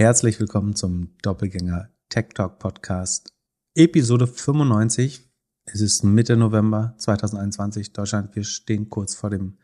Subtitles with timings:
[0.00, 3.34] Herzlich willkommen zum Doppelgänger Tech Talk Podcast,
[3.74, 5.28] Episode 95.
[5.64, 7.94] Es ist Mitte November 2021.
[7.94, 9.58] Deutschland, wir stehen kurz vor dem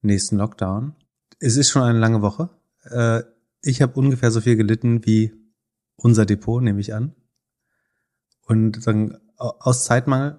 [0.00, 0.94] nächsten Lockdown.
[1.40, 2.50] Es ist schon eine lange Woche.
[2.84, 3.24] Äh,
[3.60, 5.34] ich habe ungefähr so viel gelitten wie
[5.96, 7.16] unser Depot, nehme ich an.
[8.46, 10.38] Und dann aus Zeitmangel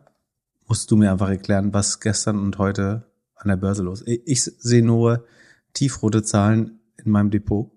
[0.65, 4.01] musst du mir einfach erklären, was gestern und heute an der Börse los.
[4.01, 4.21] ist.
[4.25, 5.25] Ich sehe nur
[5.73, 7.69] tiefrote Zahlen in meinem Depot.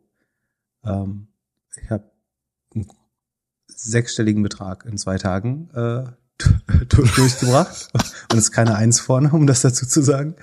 [0.84, 1.26] Ähm,
[1.76, 2.10] ich habe
[2.74, 2.86] einen
[3.66, 6.04] sechsstelligen Betrag in zwei Tagen äh,
[6.88, 7.88] durchgebracht.
[8.30, 10.36] Und es ist keine Eins vorne, um das dazu zu sagen.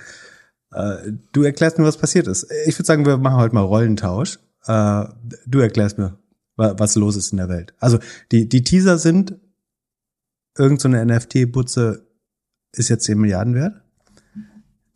[0.72, 2.50] Äh, du erklärst mir, was passiert ist.
[2.66, 4.38] Ich würde sagen, wir machen heute mal Rollentausch.
[4.66, 5.06] Äh,
[5.46, 6.18] du erklärst mir,
[6.56, 7.74] was los ist in der Welt.
[7.78, 7.98] Also
[8.32, 9.36] die, die Teaser sind,
[10.58, 12.06] irgend so NFT-Butze
[12.72, 13.82] ist jetzt 10 Milliarden wert.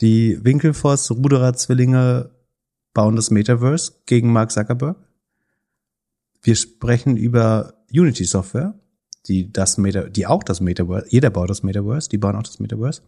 [0.01, 2.31] Die Winkelfoss Ruderer Zwillinge
[2.93, 4.97] bauen das Metaverse gegen Mark Zuckerberg.
[6.45, 8.79] Wir sprechen über Unity Software,
[9.27, 12.61] die das Meta, die auch das Metaverse, jeder baut das Metaverse, die bauen auch das
[12.61, 13.01] Metaverse.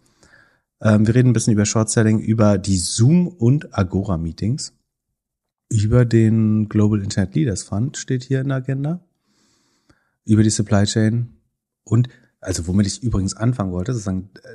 [0.80, 4.72] Ähm, wir reden ein bisschen über Short Selling, über die Zoom und Agora Meetings,
[5.70, 9.06] über den Global Internet Leaders Fund steht hier in der Agenda,
[10.24, 11.36] über die Supply Chain
[11.84, 12.08] und
[12.40, 14.48] also womit ich übrigens anfangen wollte, sozusagen, äh,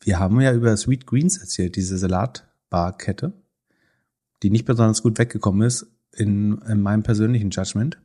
[0.00, 3.34] wir haben ja über Sweet Greens erzählt, diese Salatbarkette,
[4.42, 7.98] die nicht besonders gut weggekommen ist in, in meinem persönlichen Judgment.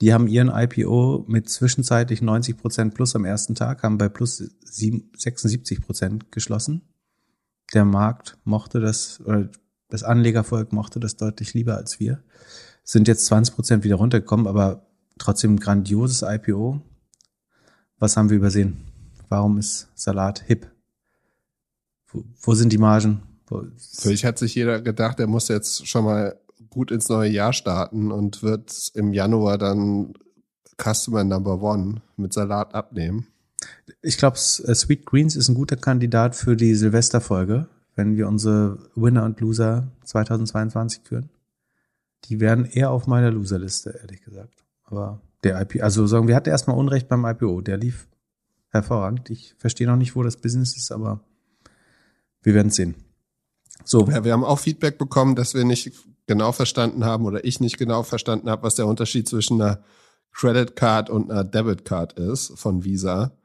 [0.00, 4.38] Die haben ihren IPO mit zwischenzeitlich 90 Prozent plus am ersten Tag, haben bei plus
[4.64, 6.82] 76 Prozent geschlossen.
[7.72, 9.48] Der Markt mochte das, oder
[9.88, 12.22] das Anlegervolk mochte das deutlich lieber als wir.
[12.82, 14.86] Sind jetzt 20 Prozent wieder runtergekommen, aber
[15.18, 16.82] trotzdem grandioses IPO.
[17.98, 18.76] Was haben wir übersehen?
[19.28, 20.70] Warum ist Salat hip?
[22.08, 23.22] Wo, wo sind die Margen?
[23.76, 26.38] Vielleicht hat sich jeder gedacht, er muss jetzt schon mal
[26.70, 30.14] gut ins neue Jahr starten und wird im Januar dann
[30.80, 33.26] Customer Number One mit Salat abnehmen.
[34.02, 38.78] Ich glaube, äh, Sweet Greens ist ein guter Kandidat für die Silvesterfolge, wenn wir unsere
[38.94, 41.30] Winner und Loser 2022 führen.
[42.24, 44.64] Die wären eher auf meiner Loserliste, ehrlich gesagt.
[44.84, 48.08] Aber der IPO, also sagen wir hatten erstmal Unrecht beim IPO, der lief
[48.70, 49.30] hervorragend.
[49.30, 51.20] Ich verstehe noch nicht, wo das Business ist, aber
[52.42, 52.94] wir werden sehen.
[53.84, 54.06] So.
[54.08, 55.92] Ja, wir haben auch Feedback bekommen, dass wir nicht
[56.26, 59.82] genau verstanden haben oder ich nicht genau verstanden habe, was der Unterschied zwischen einer
[60.32, 63.36] Credit Card und einer Debit Card ist von Visa.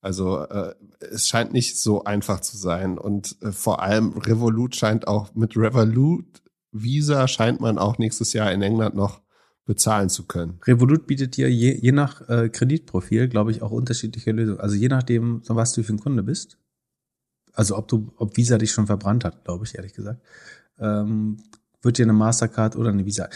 [0.00, 5.08] Also äh, es scheint nicht so einfach zu sein und äh, vor allem Revolut scheint
[5.08, 6.42] auch mit Revolut
[6.74, 9.22] Visa scheint man auch nächstes Jahr in England noch
[9.64, 10.58] bezahlen zu können.
[10.66, 14.60] Revolut bietet dir je, je nach äh, Kreditprofil, glaube ich, auch unterschiedliche Lösungen.
[14.60, 16.58] Also je nachdem, was du für ein Kunde bist.
[17.52, 20.20] Also ob du, ob Visa dich schon verbrannt hat, glaube ich, ehrlich gesagt.
[20.78, 21.38] Ähm,
[21.84, 23.28] wird dir eine Mastercard oder eine Visa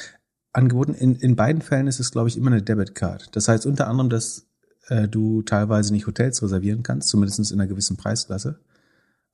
[0.53, 0.95] angeboten.
[0.95, 3.35] In, in beiden Fällen ist es, glaube ich, immer eine Debitcard.
[3.37, 4.47] Das heißt unter anderem, dass
[4.89, 8.61] äh, du teilweise nicht Hotels reservieren kannst, zumindest in einer gewissen Preisklasse.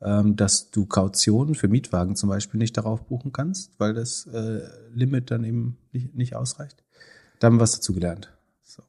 [0.00, 4.60] Ähm, dass du Kautionen für Mietwagen zum Beispiel nicht darauf buchen kannst, weil das äh,
[4.92, 6.84] Limit dann eben nicht, nicht ausreicht.
[7.38, 8.30] Da haben wir was dazu gelernt.
[8.62, 8.82] So.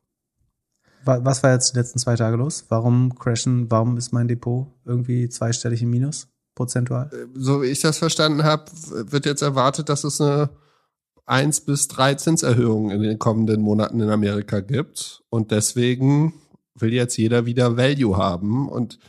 [1.05, 2.65] Was war jetzt die letzten zwei Tage los?
[2.69, 6.27] Warum crashen, warum ist mein Depot irgendwie zweistellig im Minus?
[6.55, 7.09] Prozentual?
[7.13, 10.49] Äh, so wie ich das verstanden habe, wird jetzt erwartet, dass es eine
[11.25, 15.23] 1 bis 3 Zinserhöhungen in den kommenden Monaten in Amerika gibt.
[15.29, 16.33] Und deswegen
[16.75, 18.99] will jetzt jeder wieder Value haben und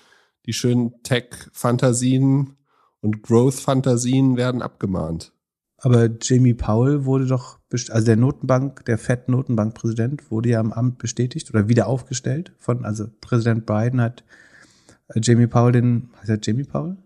[0.46, 2.56] die schönen Tech-Fantasien
[3.00, 5.32] und Growth-Fantasien werden abgemahnt.
[5.78, 7.58] Aber Jamie Powell wurde doch,
[7.90, 13.06] also der Notenbank, der Fed-Notenbankpräsident wurde ja am Amt bestätigt oder wieder aufgestellt von, also
[13.20, 14.24] Präsident Biden hat
[15.08, 16.96] äh, Jamie Powell den, heißt er Jamie Powell?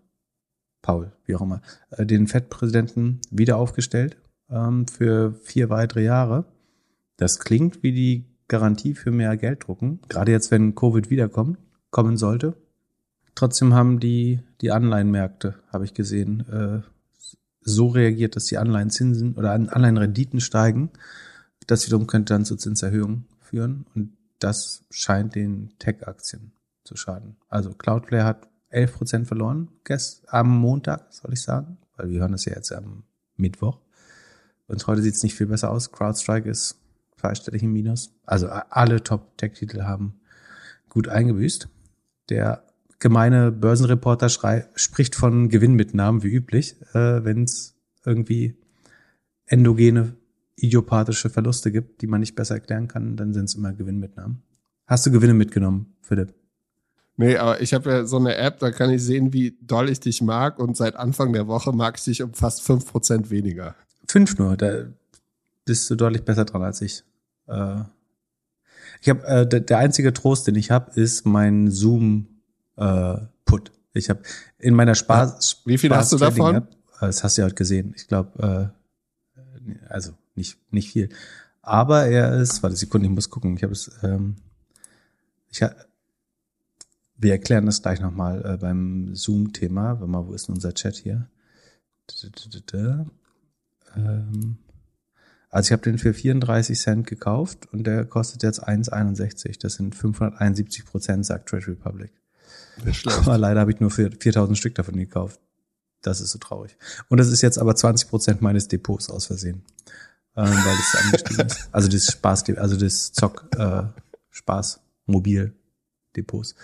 [0.83, 1.61] Paul, wie auch immer,
[1.91, 4.17] äh, den FED-Präsidenten wieder aufgestellt
[4.51, 6.45] ähm, für vier weitere Jahre.
[7.17, 11.59] Das klingt wie die Garantie für mehr Geld drucken, gerade jetzt, wenn Covid wiederkommt,
[11.91, 12.55] kommen sollte.
[13.35, 16.81] Trotzdem haben die, die Anleihenmärkte, habe ich gesehen, äh,
[17.63, 20.91] so reagiert, dass die Anleihenzinsen oder Anleihenrenditen steigen.
[21.67, 26.53] Das wiederum könnte dann zu Zinserhöhungen führen und das scheint den Tech-Aktien
[26.85, 27.37] zu schaden.
[27.49, 32.33] Also Cloudflare hat 11 Prozent verloren gest am Montag, soll ich sagen, weil wir hören
[32.33, 33.05] das ja jetzt am
[33.37, 33.81] Mittwoch.
[34.67, 35.91] Und heute sieht es nicht viel besser aus.
[35.91, 36.81] CrowdStrike ist
[37.17, 38.15] zweistellig im Minus.
[38.25, 40.21] Also alle Top-Tech-Titel haben
[40.89, 41.69] gut eingebüßt.
[42.29, 42.65] Der
[43.01, 48.57] gemeine Börsenreporter schrei spricht von Gewinnmitnahmen wie üblich, äh, wenn es irgendwie
[49.47, 50.17] endogene,
[50.57, 54.43] idiopathische Verluste gibt, die man nicht besser erklären kann, dann sind es immer Gewinnmitnahmen.
[54.87, 56.35] Hast du Gewinne mitgenommen, Philipp?
[57.21, 60.01] Nee, aber ich habe ja so eine App, da kann ich sehen, wie doll ich
[60.01, 63.75] dich mag und seit Anfang der Woche mag ich dich um fast fünf Prozent weniger.
[64.09, 64.87] Fünf nur, da
[65.67, 67.05] bist du deutlich besser dran als ich.
[67.47, 67.83] Äh,
[69.03, 72.41] ich habe äh, der, der einzige Trost, den ich habe, ist mein Zoom
[72.79, 73.71] äh, Put.
[73.93, 74.23] Ich habe
[74.57, 75.61] in meiner Spaß.
[75.67, 76.57] Wie viel hast du davon?
[76.57, 76.71] App,
[77.03, 77.93] äh, das hast du ja heute gesehen.
[77.97, 78.73] Ich glaube,
[79.61, 81.11] äh, also nicht nicht viel.
[81.61, 83.59] Aber er ist, warte Sekunde, ich muss gucken.
[83.59, 83.91] Ich habe es.
[84.03, 84.37] Ähm,
[85.51, 85.75] ich ha,
[87.21, 90.01] wir erklären das gleich nochmal äh, beim Zoom-Thema.
[90.01, 91.29] Warte mal, wo ist denn unser Chat hier?
[93.95, 94.59] Ähm,
[95.51, 99.61] also ich habe den für 34 Cent gekauft und der kostet jetzt 1,61.
[99.61, 102.13] Das sind 571 Prozent, sagt Trade Republic.
[103.19, 105.41] Aber leider habe ich nur für 4000 Stück davon gekauft.
[106.03, 106.79] Das ist so traurig.
[107.09, 109.63] Und das ist jetzt aber 20 Prozent meines Depots aus Versehen.
[110.37, 111.69] Ähm, weil das angestiegen ist.
[111.73, 113.83] Also das Spaß, also das Zock, äh,
[114.31, 115.53] Spaß, Mobil
[116.17, 116.55] Depots.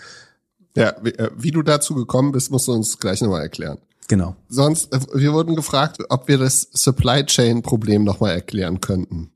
[0.77, 3.79] Ja, wie, äh, wie du dazu gekommen bist, musst du uns gleich nochmal erklären.
[4.07, 4.35] Genau.
[4.47, 9.31] Sonst, äh, wir wurden gefragt, ob wir das Supply Chain Problem nochmal erklären könnten.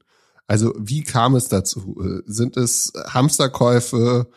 [0.48, 1.98] Also, wie kam es dazu?
[2.00, 4.28] Äh, sind es Hamsterkäufe?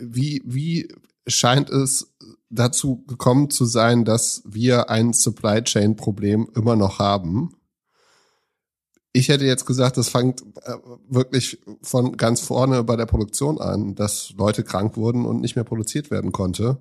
[0.00, 0.88] Wie, wie
[1.26, 2.14] scheint es
[2.48, 7.54] dazu gekommen zu sein, dass wir ein Supply Chain Problem immer noch haben?
[9.14, 10.42] Ich hätte jetzt gesagt, das fängt
[11.08, 15.64] wirklich von ganz vorne bei der Produktion an, dass Leute krank wurden und nicht mehr
[15.64, 16.78] produziert werden konnte.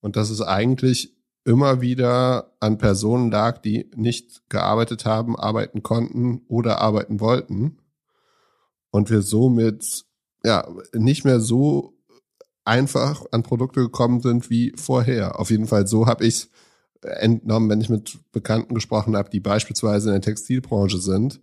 [0.00, 6.42] Und dass es eigentlich immer wieder an Personen lag, die nicht gearbeitet haben, arbeiten konnten
[6.48, 7.78] oder arbeiten wollten.
[8.90, 10.04] Und wir somit
[10.44, 11.94] ja nicht mehr so
[12.64, 15.38] einfach an Produkte gekommen sind wie vorher.
[15.40, 16.50] Auf jeden Fall so habe ich
[17.02, 21.40] entnommen, wenn ich mit Bekannten gesprochen habe, die beispielsweise in der Textilbranche sind,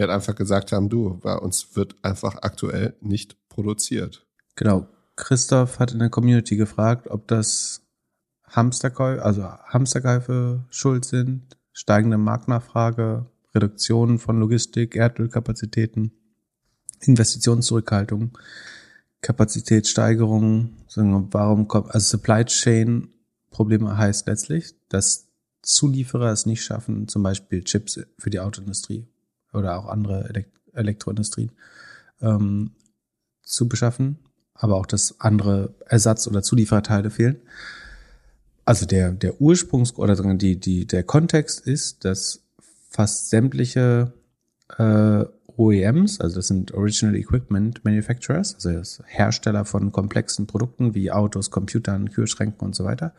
[0.00, 4.26] die halt einfach gesagt haben, du, bei uns wird einfach aktuell nicht produziert.
[4.56, 4.88] Genau.
[5.14, 7.82] Christoph hat in der Community gefragt, ob das
[8.44, 16.12] Hamsterkäufe, also Hamsterkäufe schuld sind, steigende Marktnachfrage, Reduktion von Logistik, Erdölkapazitäten,
[17.00, 18.38] Investitionszurückhaltung,
[19.20, 23.08] Kapazitätssteigerung, warum kommt, also Supply Chain
[23.50, 25.28] Probleme heißt letztlich, dass
[25.60, 29.06] Zulieferer es nicht schaffen, zum Beispiel Chips für die Autoindustrie
[29.52, 31.50] oder auch andere Elekt Elektroindustrien
[32.20, 32.72] ähm,
[33.42, 34.18] zu beschaffen,
[34.54, 37.36] aber auch, dass andere Ersatz- oder Zuliefererteile fehlen.
[38.64, 42.44] Also der, der Ursprungs- oder die, die, der Kontext ist, dass
[42.88, 44.12] fast sämtliche
[44.78, 45.24] äh,
[45.56, 52.10] OEMs, also das sind Original Equipment Manufacturers, also Hersteller von komplexen Produkten wie Autos, Computern,
[52.10, 53.12] Kühlschränken und so weiter,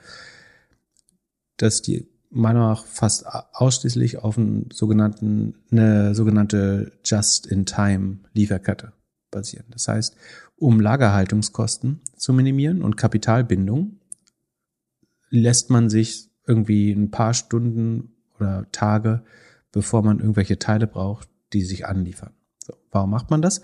[1.58, 8.94] dass die meiner Meinung nach fast ausschließlich auf einen sogenannten, eine sogenannte Just-in-Time-Lieferkette
[9.30, 9.66] basieren.
[9.70, 10.16] Das heißt,
[10.56, 14.00] um Lagerhaltungskosten zu minimieren und Kapitalbindung,
[15.30, 19.24] lässt man sich irgendwie ein paar Stunden oder Tage,
[19.72, 22.34] bevor man irgendwelche Teile braucht, die sich anliefern.
[22.60, 23.62] So, warum macht man das?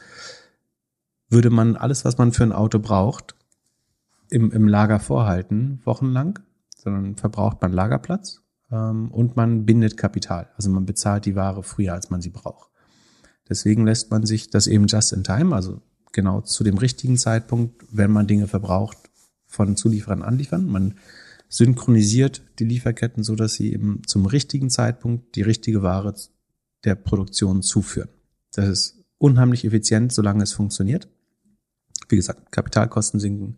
[1.30, 3.36] Würde man alles, was man für ein Auto braucht,
[4.30, 6.40] im, im Lager vorhalten, wochenlang,
[6.76, 8.42] sondern verbraucht man Lagerplatz
[8.72, 10.50] ähm, und man bindet Kapital.
[10.56, 12.70] Also man bezahlt die Ware früher, als man sie braucht.
[13.50, 15.82] Deswegen lässt man sich das eben just in time, also
[16.12, 18.98] genau zu dem richtigen Zeitpunkt, wenn man Dinge verbraucht,
[19.46, 20.68] von Zulieferern anliefern.
[20.68, 20.96] Man
[21.48, 26.14] synchronisiert die Lieferketten so, dass sie eben zum richtigen Zeitpunkt die richtige Ware
[26.84, 28.10] der Produktion zuführen.
[28.54, 31.08] Das ist unheimlich effizient, solange es funktioniert.
[32.10, 33.58] Wie gesagt, Kapitalkosten sinken,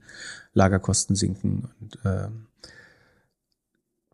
[0.53, 2.29] Lagerkosten sinken und äh,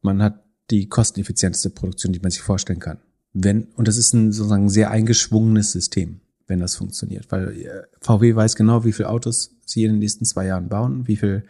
[0.01, 2.97] man hat die kosteneffizienteste Produktion, die man sich vorstellen kann.
[3.33, 7.31] Wenn, und das ist ein sozusagen sehr eingeschwungenes System, wenn das funktioniert.
[7.31, 11.07] Weil äh, VW weiß genau, wie viele Autos sie in den nächsten zwei Jahren bauen,
[11.07, 11.43] wie viel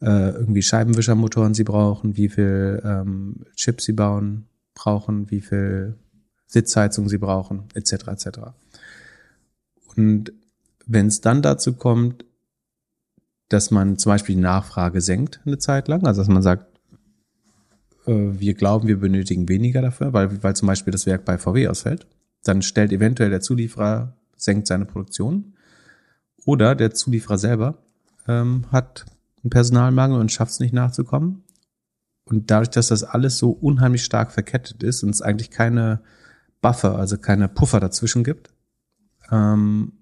[0.00, 5.96] äh, irgendwie Scheibenwischermotoren sie brauchen, wie viel ähm, Chips sie bauen, brauchen, wie viel
[6.46, 8.08] Sitzheizung sie brauchen, etc.
[8.08, 8.28] etc.
[9.96, 10.32] Und
[10.86, 12.24] wenn es dann dazu kommt,
[13.48, 16.75] dass man zum Beispiel die Nachfrage senkt eine Zeit lang, also dass man sagt,
[18.06, 22.06] wir glauben, wir benötigen weniger dafür, weil, weil zum Beispiel das Werk bei VW ausfällt,
[22.44, 25.54] dann stellt eventuell der Zulieferer, senkt seine Produktion
[26.44, 27.78] oder der Zulieferer selber
[28.28, 29.04] ähm, hat
[29.42, 31.42] einen Personalmangel und schafft es nicht nachzukommen.
[32.24, 36.00] Und dadurch, dass das alles so unheimlich stark verkettet ist und es eigentlich keine
[36.60, 38.50] Buffer, also keine Puffer dazwischen gibt,
[39.30, 39.92] ähm,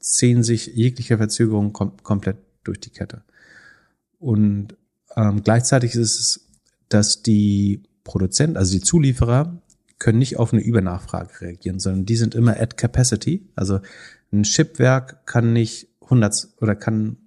[0.00, 3.22] ziehen sich jegliche Verzögerungen kom komplett durch die Kette.
[4.18, 4.76] Und
[5.16, 6.48] ähm, gleichzeitig ist es,
[6.92, 9.62] dass die Produzenten, also die Zulieferer,
[9.98, 13.48] können nicht auf eine Übernachfrage reagieren, sondern die sind immer at capacity.
[13.54, 13.80] Also
[14.32, 17.18] ein Chipwerk kann nicht 100 oder kann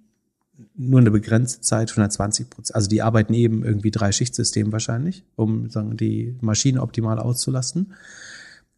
[0.74, 2.74] nur eine begrenzte Zeit, 120 Prozent.
[2.74, 7.94] Also die arbeiten eben irgendwie drei Schichtsystem wahrscheinlich, um sagen, die Maschine optimal auszulasten.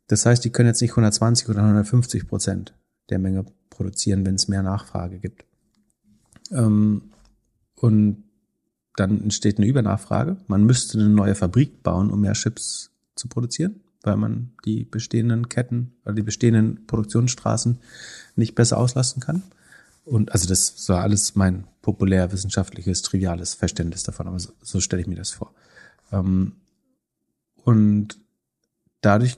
[0.06, 2.74] Das heißt, die können jetzt nicht 120 oder 150 Prozent
[3.10, 5.44] der Menge produzieren, wenn es mehr Nachfrage gibt.
[6.52, 7.10] Ähm,
[7.74, 8.24] und
[8.98, 10.36] dann entsteht eine Übernachfrage.
[10.46, 15.48] Man müsste eine neue Fabrik bauen, um mehr Chips zu produzieren, weil man die bestehenden
[15.48, 17.78] Ketten oder die bestehenden Produktionsstraßen
[18.36, 19.42] nicht besser auslasten kann.
[20.04, 25.02] Und also das war alles mein populär wissenschaftliches, triviales Verständnis davon, aber so, so stelle
[25.02, 25.52] ich mir das vor.
[26.12, 26.52] Ähm,
[27.64, 28.18] und
[29.02, 29.36] dadurch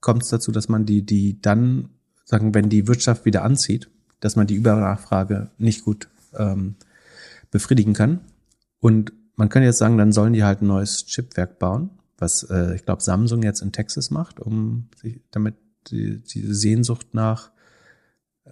[0.00, 1.88] kommt es dazu, dass man die, die dann,
[2.24, 3.88] sagen, wenn die Wirtschaft wieder anzieht,
[4.20, 6.76] dass man die Übernachfrage nicht gut ähm,
[7.50, 8.20] befriedigen kann.
[8.82, 12.74] Und man kann jetzt sagen, dann sollen die halt ein neues Chipwerk bauen, was äh,
[12.74, 15.54] ich glaube Samsung jetzt in Texas macht, um sich damit
[15.86, 17.52] die, diese Sehnsucht nach
[18.44, 18.50] äh,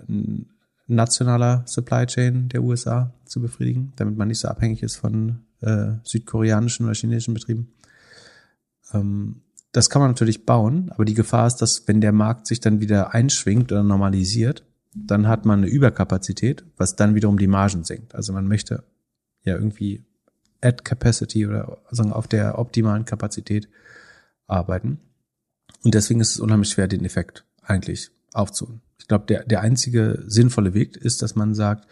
[0.87, 5.95] nationaler Supply Chain der USA zu befriedigen, damit man nicht so abhängig ist von äh,
[6.05, 7.73] südkoreanischen oder chinesischen Betrieben.
[8.93, 12.61] Ähm, das kann man natürlich bauen, aber die Gefahr ist, dass wenn der Markt sich
[12.61, 17.83] dann wieder einschwingt oder normalisiert, dann hat man eine Überkapazität, was dann wiederum die Margen
[17.83, 18.15] senkt.
[18.15, 18.85] Also man möchte
[19.43, 20.05] ja irgendwie
[20.61, 23.69] at capacity oder sagen auf der optimalen Kapazität
[24.47, 25.01] arbeiten.
[25.85, 28.81] Und deswegen ist es unheimlich schwer, den Effekt eigentlich aufzuholen.
[28.99, 31.87] Ich glaube, der, der einzige sinnvolle Weg ist, dass man sagt,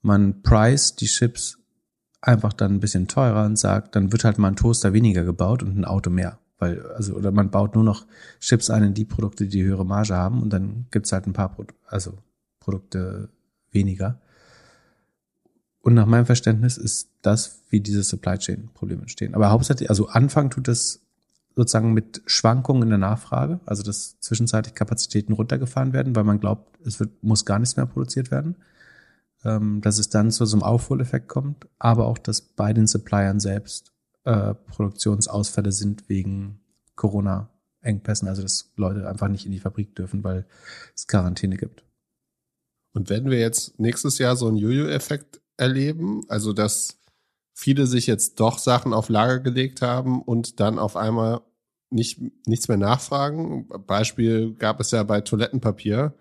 [0.00, 1.58] man price die Chips
[2.20, 5.62] einfach dann ein bisschen teurer und sagt, dann wird halt mal ein Toaster weniger gebaut
[5.62, 6.38] und ein Auto mehr.
[6.58, 8.06] Weil, also, oder man baut nur noch
[8.40, 11.52] Chips ein in die Produkte, die höhere Marge haben und dann gibt's halt ein paar
[11.52, 12.18] Pro also
[12.60, 13.28] Produkte
[13.72, 14.20] weniger.
[15.82, 19.34] Und nach meinem Verständnis ist das, wie diese Supply Chain Probleme entstehen.
[19.34, 21.02] Aber hauptsächlich, also Anfang tut es
[21.54, 26.78] sozusagen mit Schwankungen in der Nachfrage, also dass zwischenzeitlich Kapazitäten runtergefahren werden, weil man glaubt,
[26.86, 28.56] es wird, muss gar nichts mehr produziert werden.
[29.44, 33.40] Ähm, dass es dann zu so einem Aufholeffekt kommt, aber auch, dass bei den Suppliern
[33.40, 36.60] selbst äh, Produktionsausfälle sind wegen
[36.94, 40.46] Corona-Engpässen, also dass Leute einfach nicht in die Fabrik dürfen, weil
[40.94, 41.84] es Quarantäne gibt.
[42.94, 46.98] Und werden wir jetzt nächstes Jahr so einen Jojo-Effekt erleben, also dass
[47.54, 51.42] viele sich jetzt doch Sachen auf Lager gelegt haben und dann auf einmal
[51.90, 53.68] nicht, nichts mehr nachfragen.
[53.86, 56.14] Beispiel gab es ja bei Toilettenpapier.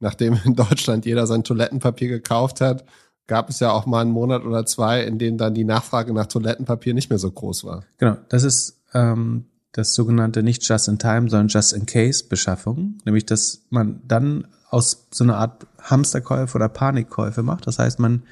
[0.00, 2.84] Nachdem in Deutschland jeder sein Toilettenpapier gekauft hat,
[3.26, 6.26] gab es ja auch mal einen Monat oder zwei, in denen dann die Nachfrage nach
[6.26, 7.84] Toilettenpapier nicht mehr so groß war.
[7.96, 12.98] Genau, das ist ähm, das sogenannte nicht just in time, sondern just in case Beschaffung,
[13.04, 17.66] nämlich dass man dann aus so einer Art Hamsterkäufe oder Panikkäufe macht.
[17.66, 18.24] Das heißt, man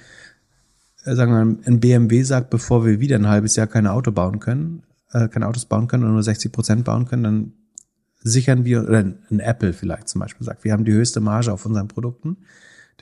[1.04, 4.82] sagen wir, ein BMW sagt, bevor wir wieder ein halbes Jahr keine Auto bauen können,
[5.12, 7.52] äh, keine Autos bauen können oder nur 60 Prozent bauen können, dann
[8.22, 11.66] sichern wir, oder ein Apple vielleicht zum Beispiel sagt, wir haben die höchste Marge auf
[11.66, 12.36] unseren Produkten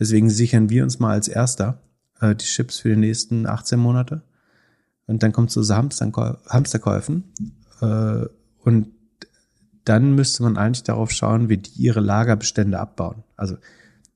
[0.00, 1.82] Deswegen sichern wir uns mal als erster
[2.20, 4.22] äh, die Chips für die nächsten 18 Monate.
[5.06, 7.24] Und dann kommt es zu Hamsterkäufen.
[7.80, 8.26] Äh,
[8.60, 8.88] und
[9.84, 13.24] dann müsste man eigentlich darauf schauen, wie die ihre Lagerbestände abbauen.
[13.36, 13.56] Also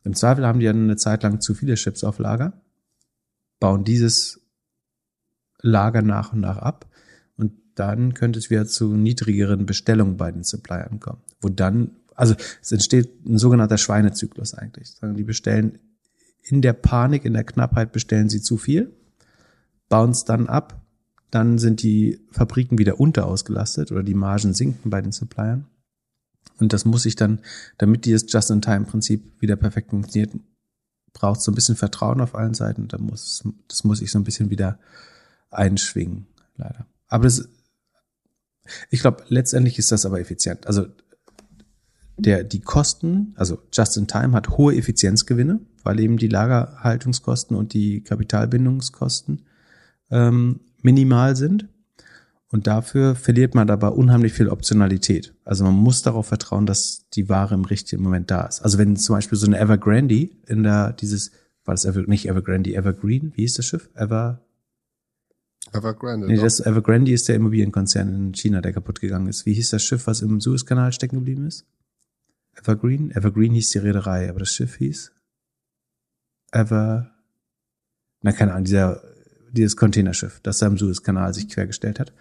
[0.05, 2.53] im Zweifel haben die ja eine Zeit lang zu viele Chips auf Lager,
[3.64, 4.42] bauen dieses
[5.62, 6.87] Lager nach und nach ab
[7.37, 12.35] und dann könnte es wieder zu niedrigeren Bestellungen bei den Suppliern kommen, wo dann also
[12.61, 14.97] es entsteht ein sogenannter Schweinezyklus eigentlich.
[15.02, 15.78] Die bestellen
[16.42, 18.92] in der Panik, in der Knappheit bestellen sie zu viel,
[19.88, 20.83] bauen es dann ab,
[21.30, 25.68] dann sind die Fabriken wieder unterausgelastet oder die Margen sinken bei den Suppliern.
[26.61, 27.38] Und das muss ich dann,
[27.78, 30.35] damit dieses Just-in-Time-Prinzip wieder perfekt funktioniert,
[31.14, 32.88] braucht so ein bisschen Vertrauen auf allen Seiten.
[32.88, 34.78] Da muss, das muss ich so ein bisschen wieder
[35.50, 36.87] einschwingen, leider.
[37.09, 37.49] Aber das,
[38.90, 40.66] ich glaube, letztendlich ist das aber effizient.
[40.66, 40.87] Also
[42.16, 47.73] der, die Kosten, also Just in Time hat hohe Effizienzgewinne, weil eben die Lagerhaltungskosten und
[47.73, 49.42] die Kapitalbindungskosten
[50.11, 51.68] ähm, minimal sind.
[52.55, 55.35] Und dafür verliert man aber unheimlich viel Optionalität.
[55.45, 58.61] Also man muss darauf vertrauen, dass die Ware im richtigen Moment da ist.
[58.61, 61.33] Also wenn zum Beispiel so eine Evergrande in der, dieses,
[61.65, 63.91] war das Ever, nicht Evergrande, Evergreen, wie hieß das Schiff?
[63.95, 64.41] Ever,
[65.73, 66.29] Evergrande.
[66.29, 69.47] Nee, das Evergrande ist der Immobilienkonzern in China, der kaputt gegangen ist.
[69.47, 71.67] Wie hieß das Schiff, was im Suezkanal stecken geblieben ist?
[72.55, 73.11] Evergreen?
[73.11, 75.11] Evergreen hieß die Reederei, aber das Schiff hieß
[76.53, 77.11] Ever,
[78.23, 79.03] na keine Ahnung, dieser,
[79.51, 82.13] dieses Containerschiff, das da im Suezkanal sich quergestellt hat.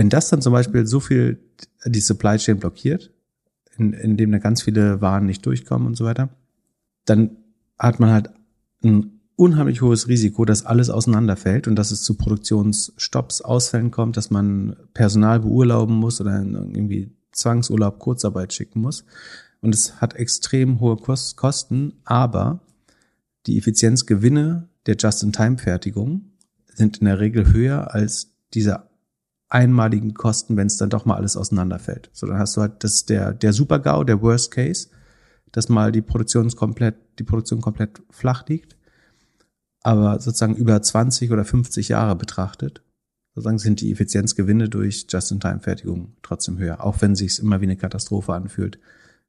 [0.00, 1.44] Wenn das dann zum Beispiel so viel
[1.84, 3.12] die Supply Chain blockiert,
[3.76, 6.30] in, in dem da ganz viele Waren nicht durchkommen und so weiter,
[7.04, 7.36] dann
[7.78, 8.30] hat man halt
[8.82, 14.30] ein unheimlich hohes Risiko, dass alles auseinanderfällt und dass es zu Produktionsstopps, Ausfällen kommt, dass
[14.30, 19.04] man Personal beurlauben muss oder irgendwie Zwangsurlaub, Kurzarbeit schicken muss.
[19.60, 22.62] Und es hat extrem hohe Kosten, aber
[23.46, 26.22] die Effizienzgewinne der Just-in-Time-Fertigung
[26.72, 28.89] sind in der Regel höher als dieser
[29.50, 32.08] einmaligen Kosten, wenn es dann doch mal alles auseinanderfällt.
[32.12, 34.88] So, dann hast du halt das der der Super-GAU, der Worst Case,
[35.52, 38.76] dass mal die Produktion komplett die Produktion komplett flach liegt,
[39.82, 42.82] aber sozusagen über 20 oder 50 Jahre betrachtet,
[43.34, 48.32] sozusagen sind die Effizienzgewinne durch Just-in-Time-Fertigung trotzdem höher, auch wenn sich immer wie eine Katastrophe
[48.32, 48.78] anfühlt,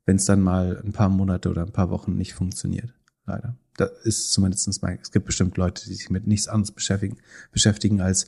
[0.06, 2.94] wenn es dann mal ein paar Monate oder ein paar Wochen nicht funktioniert.
[3.25, 3.56] Leider.
[3.78, 7.18] Da ist zumindest mein, es gibt bestimmt Leute, die sich mit nichts anderes beschäftigen,
[7.51, 8.28] beschäftigen als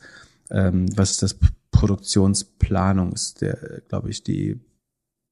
[0.49, 1.35] ähm, was ist das
[1.83, 4.57] Produktionsplanung ist der, glaube ich, die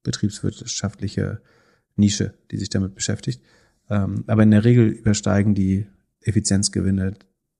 [0.02, 1.40] betriebswirtschaftliche
[1.96, 3.42] Nische, die sich damit beschäftigt.
[3.88, 5.86] Ähm, aber in der Regel übersteigen die
[6.20, 7.14] Effizienzgewinne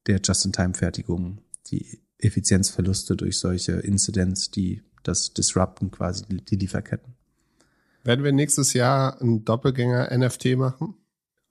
[0.06, 7.14] der Just-in-Time-Fertigung die Effizienzverluste durch solche Incidents, die das disrupten quasi die Lieferketten.
[8.04, 10.96] Werden wir nächstes Jahr einen Doppelgänger-NFT machen?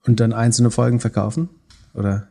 [0.04, 1.48] Und dann einzelne Folgen verkaufen?
[1.92, 2.28] Oder?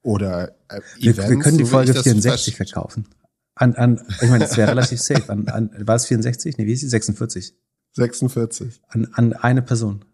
[0.00, 3.04] Oder äh, wir, wir können die Folge 64 verkaufen.
[3.58, 5.28] An, an, ich meine, das wäre relativ safe.
[5.30, 6.58] An, an, war es 64?
[6.58, 6.88] Nee, wie ist sie?
[6.88, 7.54] 46.
[7.94, 8.80] 46.
[8.88, 10.04] An, an eine Person.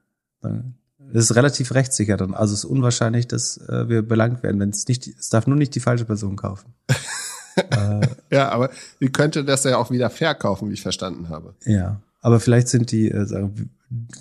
[0.41, 2.33] Das ist relativ rechtssicher dann.
[2.33, 5.57] Also es ist unwahrscheinlich, dass äh, wir belangt werden, wenn es nicht, es darf nur
[5.57, 6.73] nicht die falsche Person kaufen.
[7.57, 11.55] äh, ja, aber ihr könnte das ja auch wieder verkaufen, wie ich verstanden habe.
[11.67, 13.49] Ja, aber vielleicht sind die, äh,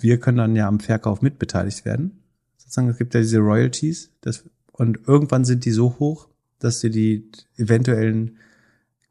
[0.00, 2.22] wir können dann ja am Verkauf mitbeteiligt werden.
[2.58, 6.28] Sozusagen, es gibt ja diese Royalties, das, und irgendwann sind die so hoch,
[6.58, 8.36] dass sie die eventuellen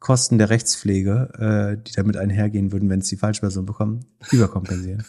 [0.04, 5.06] Kosten der Rechtspflege, äh, die damit einhergehen würden, wenn es die falsche Person bekommen, überkompensieren.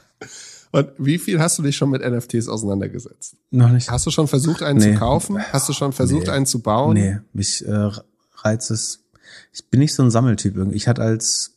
[0.72, 3.36] Und wie viel hast du dich schon mit NFTs auseinandergesetzt?
[3.52, 3.88] Noch nicht.
[3.88, 4.92] Hast du schon versucht, einen nee.
[4.92, 5.40] zu kaufen?
[5.52, 6.32] Hast du schon versucht, nee.
[6.32, 6.94] einen zu bauen?
[6.94, 7.90] Nee, mich äh,
[8.38, 9.04] reizt es.
[9.52, 10.78] Ich bin nicht so ein Sammeltyp irgendwie.
[10.78, 11.52] Ich hatte als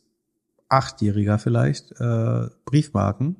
[0.69, 3.37] Achtjähriger vielleicht äh, Briefmarken.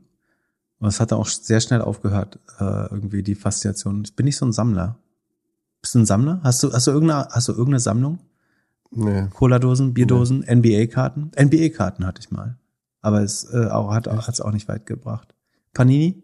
[0.79, 4.01] Und es hat auch sehr schnell aufgehört, äh, irgendwie die Faszination.
[4.03, 4.97] Ich bin nicht so ein Sammler.
[5.83, 6.39] Bist du ein Sammler?
[6.41, 8.17] Hast du, hast du irgendeine, hast du irgendeine Sammlung?
[8.91, 9.27] Nee.
[9.33, 10.55] Cola-Dosen, Bierdosen, nee.
[10.55, 11.31] NBA-Karten?
[11.39, 12.57] NBA-Karten hatte ich mal.
[13.01, 15.33] Aber es äh, auch, hat es auch nicht weit gebracht.
[15.73, 16.23] Panini?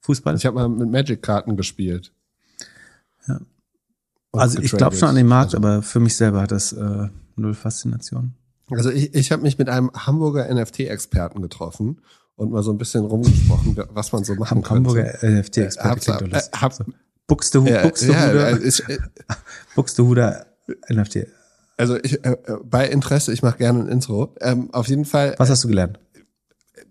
[0.00, 0.36] Fußball?
[0.36, 2.12] Ich habe mal mit Magic-Karten gespielt.
[3.26, 3.40] Ja.
[4.32, 5.56] also ich glaube schon an den Markt, also.
[5.56, 8.34] aber für mich selber hat das äh, null Faszination.
[8.70, 12.00] Also ich, ich habe mich mit einem Hamburger NFT-Experten getroffen
[12.36, 14.78] und mal so ein bisschen rumgesprochen, was man so machen kann.
[14.78, 16.86] Hamburger NFT-Experte äh, hab, hab,
[17.26, 18.98] Buxtehude, äh, Buxtehude, äh,
[19.74, 20.46] Buxtehude
[20.88, 21.26] NFT.
[21.76, 24.34] Also ich, äh, bei Interesse, ich mache gerne ein Intro.
[24.40, 25.34] Ähm, auf jeden Fall.
[25.38, 25.98] Was hast du gelernt?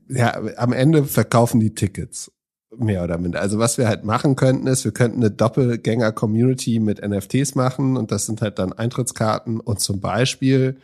[0.09, 2.31] ja, am Ende verkaufen die Tickets.
[2.75, 3.39] Mehr oder minder.
[3.39, 8.11] Also was wir halt machen könnten, ist, wir könnten eine Doppelgänger-Community mit NFTs machen und
[8.11, 10.77] das sind halt dann Eintrittskarten und zum Beispiel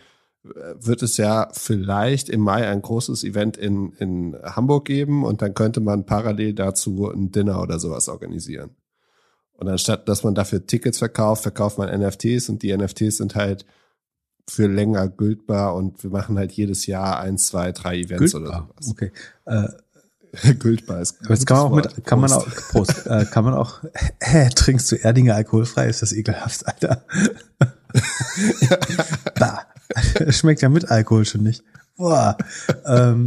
[0.45, 0.49] äh,
[0.79, 5.55] wird es ja vielleicht im Mai ein großes Event in, in Hamburg geben und dann
[5.55, 8.75] könnte man parallel dazu ein Dinner oder sowas organisieren.
[9.59, 13.65] Und anstatt, dass man dafür Tickets verkauft, verkauft man NFTs und die NFTs sind halt
[14.49, 18.69] für länger gültbar und wir machen halt jedes Jahr ein, zwei, drei Events gültbar.
[18.69, 18.91] oder sowas.
[18.91, 19.11] Okay.
[19.45, 21.17] Äh, gültbar ist.
[21.27, 23.83] Das kann man auch mit, kann man auch, Prost, äh, kann man auch,
[24.19, 25.87] äh, trinkst du Erdinger alkoholfrei?
[25.87, 27.03] Ist das ekelhaft, Alter?
[29.39, 29.65] bah.
[30.29, 31.63] Schmeckt ja mit Alkohol schon nicht.
[31.97, 32.37] Boah.
[32.85, 33.25] Ähm,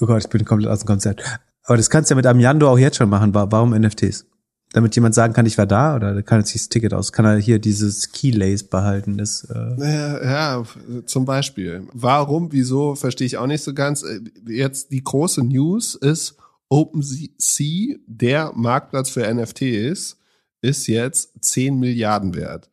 [0.00, 1.22] oh Gott, ich bin komplett aus dem Konzert.
[1.62, 3.32] Aber das kannst du ja mit einem Jando auch jetzt schon machen.
[3.34, 4.26] Warum NFTs?
[4.74, 7.12] Damit jemand sagen kann, ich war da oder kann er sich das Ticket aus?
[7.12, 9.16] Kann er hier dieses Keylace behalten?
[9.16, 10.64] Das, äh ja, ja,
[11.06, 11.86] zum Beispiel.
[11.92, 14.02] Warum, wieso, verstehe ich auch nicht so ganz.
[14.02, 16.36] Äh, jetzt die große News ist,
[16.68, 20.16] OpenSea, der Marktplatz für NFTs,
[20.60, 22.68] ist jetzt 10 Milliarden wert.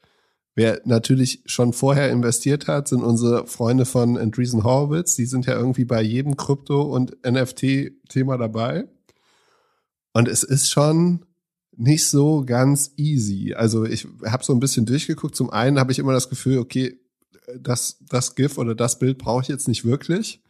[0.56, 5.16] Wer natürlich schon vorher investiert hat, sind unsere Freunde von Andreessen Horowitz.
[5.16, 8.86] Die sind ja irgendwie bei jedem Krypto- und NFT-Thema dabei.
[10.14, 11.26] Und es ist schon,
[11.82, 13.54] nicht so ganz easy.
[13.56, 15.36] Also ich habe so ein bisschen durchgeguckt.
[15.36, 17.00] Zum einen habe ich immer das Gefühl, okay,
[17.60, 20.44] das, das GIF oder das Bild brauche ich jetzt nicht wirklich.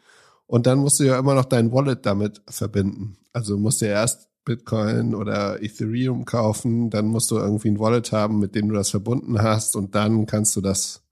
[0.46, 3.16] Und dann musst du ja immer noch dein Wallet damit verbinden.
[3.32, 8.12] Also musst du ja erst Bitcoin oder Ethereum kaufen, dann musst du irgendwie ein Wallet
[8.12, 11.04] haben, mit dem du das verbunden hast und dann kannst du das,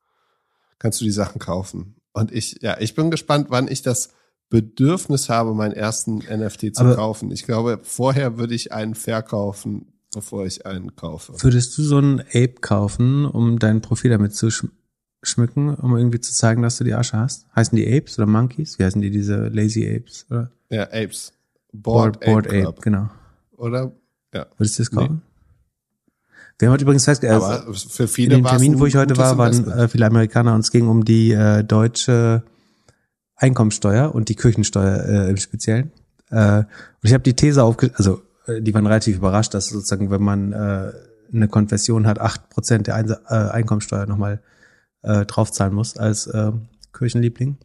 [0.79, 1.95] kannst du die Sachen kaufen.
[2.11, 4.09] Und ich, ja, ich bin gespannt, wann ich das
[4.49, 7.31] Bedürfnis habe, meinen ersten NFT zu Aber kaufen.
[7.31, 11.33] Ich glaube, vorher würde ich einen verkaufen, bevor ich einen kaufe.
[11.37, 14.49] Würdest du so einen Ape kaufen, um dein Profil damit zu
[15.21, 17.47] schmücken, um irgendwie zu zeigen, dass du die Asche hast?
[17.55, 18.79] Heißen die Apes oder Monkeys?
[18.79, 20.51] Wie heißen die, diese Lazy Apes, oder?
[20.69, 21.33] Ja, Apes.
[21.71, 23.09] Board, Board, Ape, Ape genau.
[23.57, 23.91] Oder?
[24.33, 24.47] Ja.
[24.57, 25.15] Würdest du das kaufen?
[25.15, 25.29] Nee.
[26.57, 29.37] Wir haben heute übrigens festgestellt, also für viele in dem Termin, wo ich heute war,
[29.37, 32.43] waren äh, viele Amerikaner und es ging um die äh, deutsche
[33.35, 35.91] Einkommensteuer und die Kirchensteuer äh, im Speziellen.
[36.29, 36.65] Äh, und
[37.03, 37.91] ich habe die These aufge...
[37.95, 38.28] Also äh,
[38.61, 40.91] die waren relativ überrascht, dass sozusagen, wenn man äh,
[41.33, 44.41] eine Konfession hat, acht Prozent der Ein äh, Einkommensteuer nochmal
[45.01, 46.51] äh, draufzahlen musst als äh,
[46.93, 47.57] Kirchenliebling.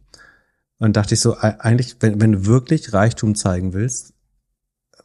[0.77, 4.13] Und dachte ich so, eigentlich, wenn, wenn du wirklich Reichtum zeigen willst,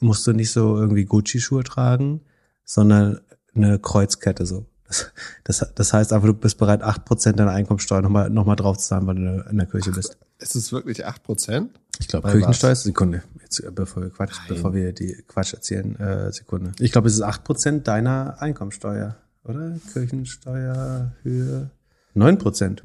[0.00, 2.22] musst du nicht so irgendwie Gucci-Schuhe tragen,
[2.64, 3.20] sondern
[3.54, 4.66] eine Kreuzkette so.
[4.90, 5.12] Das,
[5.44, 9.06] das, das heißt einfach, du bist bereit, acht Prozent deiner Einkommensteuer nochmal noch mal draufzuzahlen,
[9.06, 10.18] weil du in der Kirche bist.
[10.38, 11.80] Ist es wirklich acht Prozent?
[11.98, 13.22] Ich glaube, Kirchensteuer ist Sekunde.
[13.40, 14.46] Jetzt, äh, bevor wir Quatsch, Nein.
[14.48, 16.72] bevor wir die Quatsch erzählen, äh, Sekunde.
[16.78, 19.76] Ich glaube, es ist acht Prozent deiner Einkommensteuer, oder?
[19.92, 21.70] Kirchensteuerhöhe
[22.14, 22.84] neun Prozent.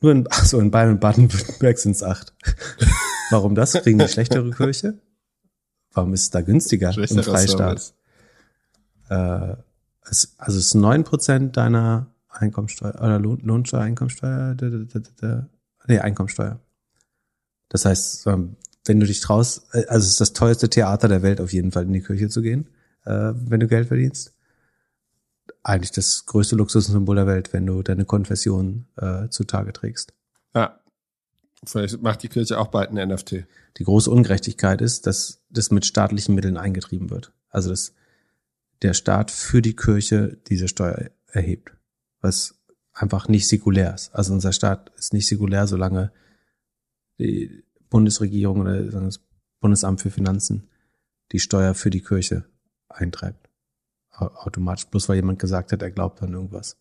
[0.00, 2.32] Nur in, ach so, in Bayern und Baden-Württemberg sind es acht.
[3.30, 3.72] Warum das?
[3.72, 4.98] Kriegen die schlechtere Kirche?
[5.92, 7.94] Warum ist es da günstiger im Freistaat?
[9.08, 9.56] Äh,
[10.10, 14.56] es, also es ist neun Prozent deiner Einkommensteuer oder Lohn, Lohnsteuer, Einkommensteuer,
[15.86, 16.60] nee, Einkommensteuer.
[17.68, 21.22] Das heißt, ähm, wenn du dich traust, äh, also es ist das teuerste Theater der
[21.22, 22.68] Welt auf jeden Fall in die Kirche zu gehen,
[23.04, 24.34] äh, wenn du Geld verdienst.
[25.62, 30.14] Eigentlich das größte Luxussymbol der Welt, wenn du deine Konfession äh, zutage trägst.
[30.54, 30.80] Ja.
[31.64, 33.44] Vielleicht macht die Kirche auch bald ein NFT.
[33.78, 37.32] Die große Ungerechtigkeit ist, dass das mit staatlichen Mitteln eingetrieben wird.
[37.50, 37.94] Also dass
[38.82, 41.72] der Staat für die Kirche diese Steuer erhebt,
[42.20, 42.58] was
[42.92, 44.14] einfach nicht säkulär ist.
[44.14, 46.12] Also unser Staat ist nicht säkulär, solange
[47.18, 49.20] die Bundesregierung oder das
[49.60, 50.68] Bundesamt für Finanzen
[51.32, 52.44] die Steuer für die Kirche
[52.88, 53.48] eintreibt.
[54.10, 56.76] Automatisch, bloß weil jemand gesagt hat, er glaubt an irgendwas.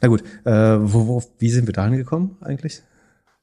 [0.00, 2.82] Na gut, äh, wo, wo, wie sind wir dahin gekommen eigentlich?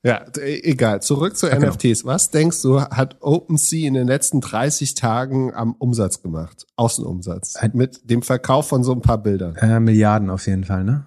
[0.04, 1.02] Ja, egal.
[1.02, 1.74] Zurück zu ja, genau.
[1.74, 2.06] NFTs.
[2.06, 6.66] Was denkst du, hat OpenSea in den letzten 30 Tagen am Umsatz gemacht?
[6.76, 7.56] Außenumsatz.
[7.58, 9.56] Ein, mit dem Verkauf von so ein paar Bildern.
[9.58, 11.06] Äh, Milliarden auf jeden Fall, ne?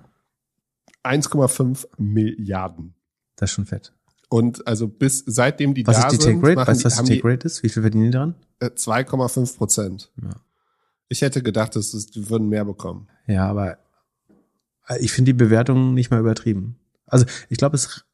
[1.03, 2.95] 1,5 Milliarden.
[3.37, 3.93] Das ist schon fett.
[4.29, 6.57] Und also bis seitdem die was da ist die Take Rate?
[6.69, 7.63] Weißt du, was die Take Rate ist?
[7.63, 8.35] Wie viel verdienen die dran?
[8.61, 10.13] 2,5 äh, Prozent.
[10.23, 10.31] Ja.
[11.09, 13.09] Ich hätte gedacht, dass es, die würden mehr bekommen.
[13.27, 13.79] Ja, aber
[14.89, 16.79] äh, ich finde die Bewertung nicht mal übertrieben.
[17.07, 18.07] Also ich glaube, es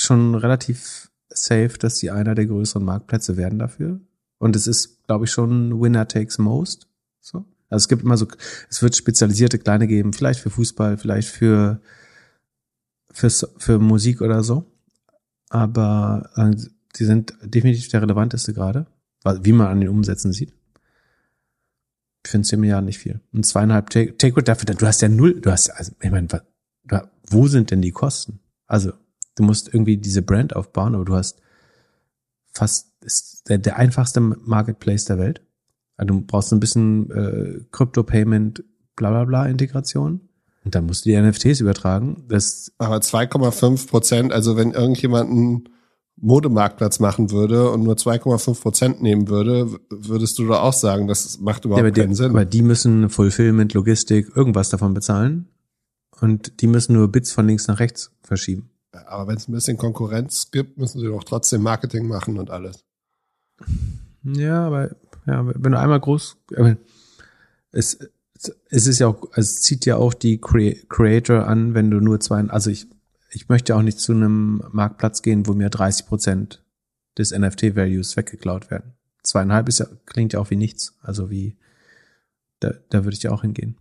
[0.00, 4.00] schon relativ safe, dass sie einer der größeren Marktplätze werden dafür.
[4.38, 6.88] Und es ist, glaube ich, schon Winner takes most.
[7.20, 7.44] So.
[7.68, 8.26] Also es gibt immer so,
[8.70, 11.80] es wird spezialisierte kleine geben, vielleicht für Fußball, vielleicht für,
[13.10, 14.66] für, für Musik oder so
[15.50, 16.56] aber äh,
[16.94, 18.86] sie sind definitiv der relevanteste gerade,
[19.42, 20.54] wie man an den Umsätzen sieht.
[22.24, 23.20] Ich finde 10 Milliarden nicht viel.
[23.32, 26.28] Und zweieinhalb Take, Take dafür, du hast ja null, du hast, also, ich meine,
[27.30, 28.40] wo sind denn die Kosten?
[28.66, 28.92] Also,
[29.38, 31.40] du musst irgendwie diese Brand aufbauen, aber du hast
[32.52, 35.42] fast, ist der, der einfachste Marketplace der Welt.
[35.96, 38.64] Also du brauchst ein bisschen äh, Crypto-Payment,
[38.96, 40.20] bla bla bla Integration.
[40.64, 42.24] Und dann musst du die NFTs übertragen.
[42.28, 45.68] Das Aber 2,5 Prozent, also wenn irgendjemand einen
[46.16, 51.38] Modemarktplatz machen würde und nur 2,5 Prozent nehmen würde, würdest du doch auch sagen, das
[51.40, 52.30] macht überhaupt ja, keinen die, Sinn.
[52.30, 55.48] Aber die müssen Fulfillment, Logistik, irgendwas davon bezahlen.
[56.20, 58.70] Und die müssen nur Bits von links nach rechts verschieben.
[59.06, 62.84] Aber wenn es ein bisschen Konkurrenz gibt, müssen sie doch trotzdem Marketing machen und alles.
[64.22, 66.36] Ja, aber ja, wenn du einmal groß,
[67.72, 67.98] es,
[68.70, 72.40] es ist ja auch, es zieht ja auch die Creator an, wenn du nur zwei,
[72.48, 72.86] also ich,
[73.30, 76.64] ich möchte auch nicht zu einem Marktplatz gehen, wo mir 30 Prozent
[77.16, 78.94] des NFT-Values weggeklaut werden.
[79.22, 80.96] Zweieinhalb ist ja, klingt ja auch wie nichts.
[81.02, 81.56] Also wie,
[82.60, 83.76] da, da würde ich ja auch hingehen.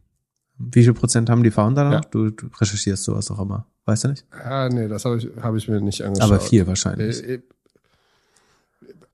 [0.57, 1.91] Wie viel Prozent haben die Founder noch?
[1.91, 2.01] Ja.
[2.09, 3.67] Du, du recherchierst sowas auch immer.
[3.87, 4.25] Weißt du nicht?
[4.31, 6.29] Ah, nee, das habe ich, hab ich mir nicht angeschaut.
[6.29, 7.23] Aber viel wahrscheinlich.
[7.23, 7.41] Äh, äh,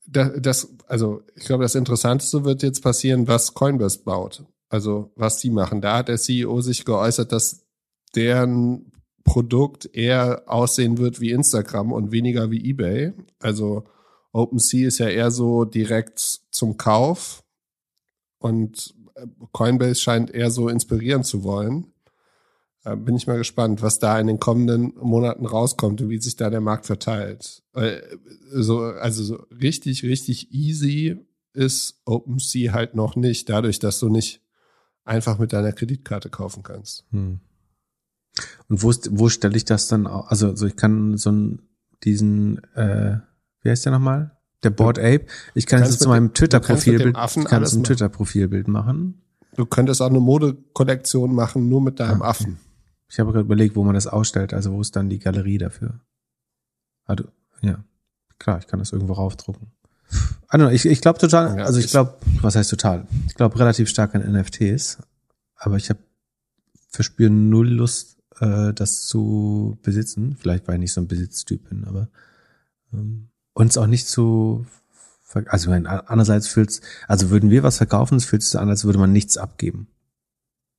[0.08, 4.44] das, das, also ich glaube, das Interessanteste wird jetzt passieren, was Coinbase baut.
[4.70, 5.80] Also was die machen.
[5.80, 7.68] Da hat der CEO sich geäußert, dass
[8.16, 8.92] deren
[9.24, 13.14] Produkt eher aussehen wird wie Instagram und weniger wie eBay.
[13.40, 13.84] Also
[14.32, 17.44] OpenSea ist ja eher so direkt zum Kauf
[18.40, 18.96] und
[19.52, 21.93] Coinbase scheint eher so inspirieren zu wollen.
[22.84, 26.50] Bin ich mal gespannt, was da in den kommenden Monaten rauskommt und wie sich da
[26.50, 27.64] der Markt verteilt.
[28.52, 31.18] So, also so richtig, richtig easy
[31.54, 34.42] ist OpenSea halt noch nicht, dadurch, dass du nicht
[35.06, 37.06] einfach mit deiner Kreditkarte kaufen kannst.
[37.12, 37.40] Hm.
[38.68, 40.28] Und wo, wo stelle ich das dann auch?
[40.30, 41.62] Also, also ich kann so einen,
[42.04, 43.18] diesen, äh,
[43.62, 44.38] wie heißt der nochmal?
[44.64, 45.26] Der Board Ape.
[45.54, 49.22] Ich kann jetzt zu meinem Twitter-Profilbild, ich kann ein Twitter-Profilbild machen.
[49.56, 52.30] Du könntest auch eine Modekollektion machen, nur mit deinem ah, okay.
[52.30, 52.60] Affen.
[53.14, 56.00] Ich habe gerade überlegt, wo man das ausstellt, also wo ist dann die Galerie dafür?
[57.06, 57.26] Also,
[57.62, 57.84] ja.
[58.40, 59.72] Klar, ich kann das irgendwo raufdrucken.
[60.48, 63.08] Also ich, ich glaube total, also ich glaube, was heißt total?
[63.26, 65.00] Ich glaube relativ stark an NFTs,
[65.56, 65.98] aber ich habe
[66.90, 70.36] verspüre null Lust, äh, das zu besitzen.
[70.40, 72.08] Vielleicht, weil ich nicht so ein Besitztyp bin, aber
[72.94, 74.68] ähm, uns auch nicht zu
[75.48, 79.00] also wenn, andererseits fühlt's, also würden wir was verkaufen, es fühlt sich an, als würde
[79.00, 79.88] man nichts abgeben.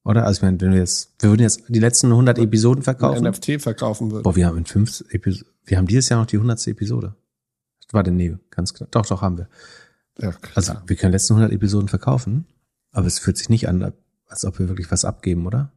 [0.05, 0.27] Oder?
[0.27, 3.27] Also, ich meine, wenn wir jetzt, wir würden jetzt die letzten 100 Episoden verkaufen.
[3.27, 4.23] NFT verkaufen würden.
[4.23, 6.67] Boah, wir haben in fünf Episoden, wir haben dieses Jahr noch die 100.
[6.69, 7.14] Episode.
[7.90, 8.88] War denn nee, ganz klar.
[8.90, 9.49] Doch, doch, haben wir.
[10.19, 10.53] Ja, klar.
[10.57, 12.47] Also, wir können letzten 100 Episoden verkaufen,
[12.93, 13.93] aber es fühlt sich nicht an,
[14.27, 15.73] als ob wir wirklich was abgeben, oder?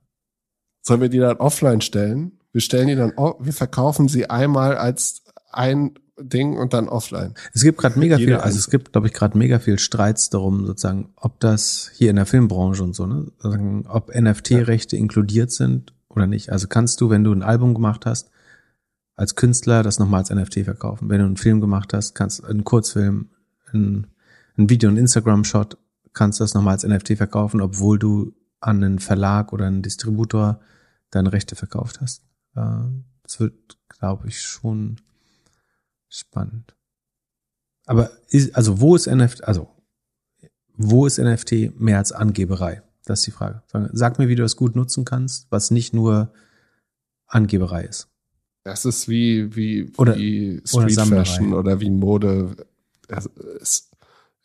[0.82, 2.40] Sollen wir die dann offline stellen?
[2.52, 7.34] Wir stellen die dann, wir verkaufen sie einmal als ein Ding und dann offline.
[7.54, 10.66] Es gibt gerade mega viel, also es gibt, glaube ich, gerade mega viel Streits darum,
[10.66, 15.94] sozusagen, ob das hier in der Filmbranche und so, ne, sozusagen, ob NFT-Rechte inkludiert sind
[16.10, 16.52] oder nicht.
[16.52, 18.32] Also kannst du, wenn du ein Album gemacht hast,
[19.16, 21.10] als Künstler das nochmal als NFT verkaufen.
[21.10, 23.30] Wenn du einen Film gemacht hast, kannst einen Kurzfilm,
[23.72, 24.08] ein,
[24.58, 25.78] ein Video, ein Instagram-Shot,
[26.14, 30.60] kannst du das nochmal als NFT verkaufen, obwohl du an einen Verlag oder einen Distributor
[31.12, 32.24] deine Rechte verkauft hast.
[32.56, 32.62] Äh,
[33.24, 34.98] Das wird, glaube ich, schon
[36.10, 36.76] spannend.
[37.86, 39.70] Aber ist, also wo ist NFT, also
[40.76, 42.82] wo ist NFT mehr als Angeberei?
[43.06, 43.64] Das ist die Frage.
[43.94, 46.34] Sag- mir, wie du das gut nutzen kannst, was nicht nur
[47.26, 48.10] Angeberei ist.
[48.64, 51.24] Das ist wie, wie, Oder- wie oder Street Sammlerei.
[51.26, 52.68] Fashion oder wie Mode.
[53.62, 53.87] Ist,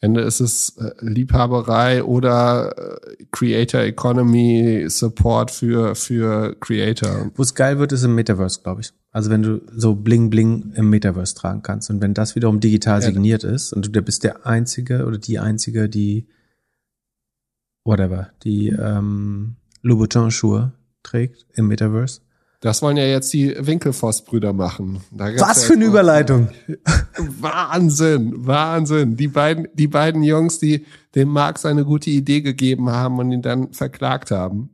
[0.03, 7.31] Ende ist es äh, Liebhaberei oder äh, Creator Economy Support für, für Creator.
[7.37, 8.93] Wo es geil wird, ist im Metaverse, glaube ich.
[9.13, 13.01] Also wenn du so Bling Bling im Metaverse tragen kannst und wenn das wiederum digital
[13.01, 13.07] Ja.
[13.07, 16.27] signiert ist und du bist der Einzige oder die Einzige, die
[17.85, 20.73] whatever, die ähm, Louboutin-Schuhe
[21.05, 22.23] trägt im Metaverse.
[22.63, 25.01] Das wollen ja jetzt die Winkelfoss-Brüder machen.
[25.11, 26.49] Was ja für eine Überleitung!
[27.41, 29.17] Wahnsinn, Wahnsinn.
[29.17, 33.43] Die beiden, die beiden Jungs, die dem Marx eine gute Idee gegeben haben und ihn
[33.43, 34.71] dann verklagt haben.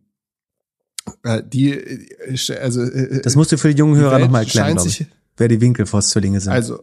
[1.22, 4.88] Äh, Die, äh, also, äh, Das musst du für die jungen Hörer nochmal erklären, glaube
[4.90, 5.06] ich.
[5.38, 6.52] Wer die Winkelfoss-Zwillinge sind.
[6.52, 6.82] Also,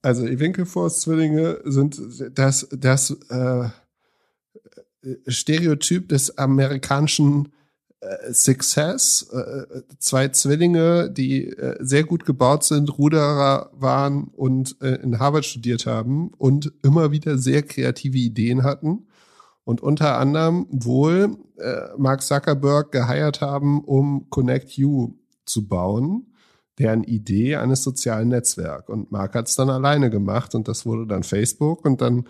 [0.00, 2.00] also die Winkelforce-Zwillinge sind
[2.34, 3.68] das, das äh,
[5.26, 7.48] Stereotyp des amerikanischen
[8.32, 9.28] Success.
[9.32, 15.44] Äh, zwei Zwillinge, die äh, sehr gut gebaut sind, Ruderer waren und äh, in Harvard
[15.44, 19.06] studiert haben und immer wieder sehr kreative Ideen hatten.
[19.64, 25.14] Und unter anderem wohl äh, Mark Zuckerberg geheiert haben, um Connect You
[25.46, 26.26] zu bauen
[26.78, 28.88] deren Idee eines sozialen Netzwerks.
[28.88, 32.24] Und Mark hat es dann alleine gemacht und das wurde dann Facebook und dann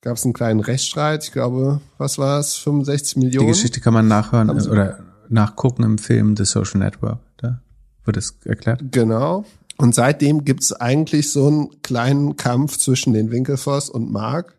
[0.00, 1.24] gab es einen kleinen Rechtsstreit.
[1.24, 2.56] Ich glaube, was war es?
[2.56, 3.48] 65 die Millionen.
[3.48, 7.18] Geschichte kann man nachhören Haben oder nachgucken im Film The Social Network.
[7.38, 7.60] Da
[8.04, 8.80] wird es erklärt.
[8.90, 9.44] Genau.
[9.76, 14.56] Und seitdem gibt es eigentlich so einen kleinen Kampf zwischen den Winkelfoss und Mark.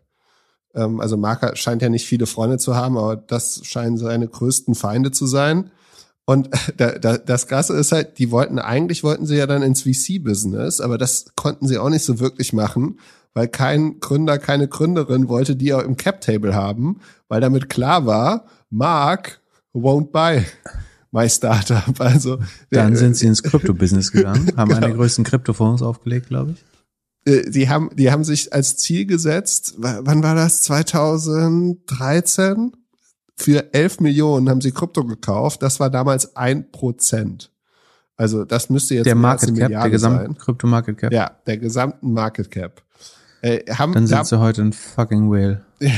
[0.74, 4.74] Ähm, also Mark scheint ja nicht viele Freunde zu haben, aber das scheinen seine größten
[4.74, 5.70] Feinde zu sein.
[6.24, 9.82] Und da, da, das Krasse ist halt, die wollten, eigentlich wollten sie ja dann ins
[9.82, 12.98] VC-Business, aber das konnten sie auch nicht so wirklich machen,
[13.34, 18.44] weil kein Gründer, keine Gründerin wollte die auch im Cap-Table haben, weil damit klar war,
[18.70, 19.40] Mark
[19.74, 20.44] won't buy
[21.12, 22.00] my startup.
[22.00, 22.38] Also
[22.70, 25.00] Dann sind sie ins Krypto-Business gegangen, haben eine der Genau.
[25.02, 26.64] größten Kryptofonds aufgelegt, glaube ich.
[27.32, 30.62] äh, die haben, die haben sich als Ziel gesetzt, wa- wann war das?
[30.62, 32.72] 2013?
[33.36, 35.62] Für 11 Millionen haben sie Krypto gekauft.
[35.62, 37.50] Das war damals ein Prozent.
[38.16, 40.36] Also das müsste jetzt Der Market Cap, der Milliarde gesamte sein.
[40.36, 41.12] Krypto-Market Cap.
[41.12, 42.82] Ja, der gesamten Market Cap.
[43.42, 45.64] Äh, haben Dann da, sind sie heute ein fucking Whale.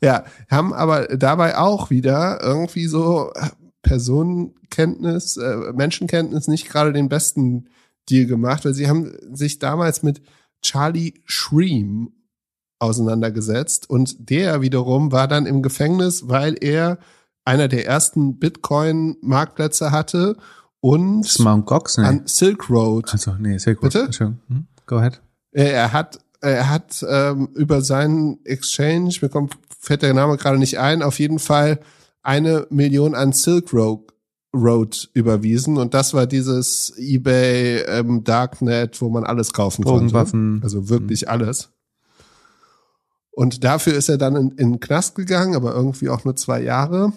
[0.00, 3.48] ja, haben aber dabei auch wieder irgendwie so äh,
[3.82, 7.68] Personenkenntnis, äh, Menschenkenntnis nicht gerade den besten
[8.10, 10.22] Deal gemacht, weil sie haben sich damals mit
[10.62, 12.12] Charlie Shreem
[12.78, 16.98] auseinandergesetzt und der wiederum war dann im Gefängnis, weil er
[17.44, 20.36] einer der ersten Bitcoin-Marktplätze hatte
[20.80, 22.06] und Mount Gox, ne?
[22.06, 23.92] an Silk Road Also, nee, sehr gut.
[23.92, 24.08] Bitte?
[24.48, 24.66] Hm?
[24.86, 25.20] Go ahead.
[25.52, 30.58] Äh, Er hat, er hat ähm, über seinen Exchange, mir kommt, fällt der Name gerade
[30.58, 31.80] nicht ein, auf jeden Fall
[32.22, 34.12] eine Million an Silk Road,
[34.54, 40.12] Road überwiesen und das war dieses eBay ähm, Darknet, wo man alles kaufen konnte.
[40.14, 40.60] Waffen.
[40.62, 41.70] Also wirklich alles.
[43.30, 46.60] Und dafür ist er dann in, in den Knast gegangen, aber irgendwie auch nur zwei
[46.60, 47.12] Jahre.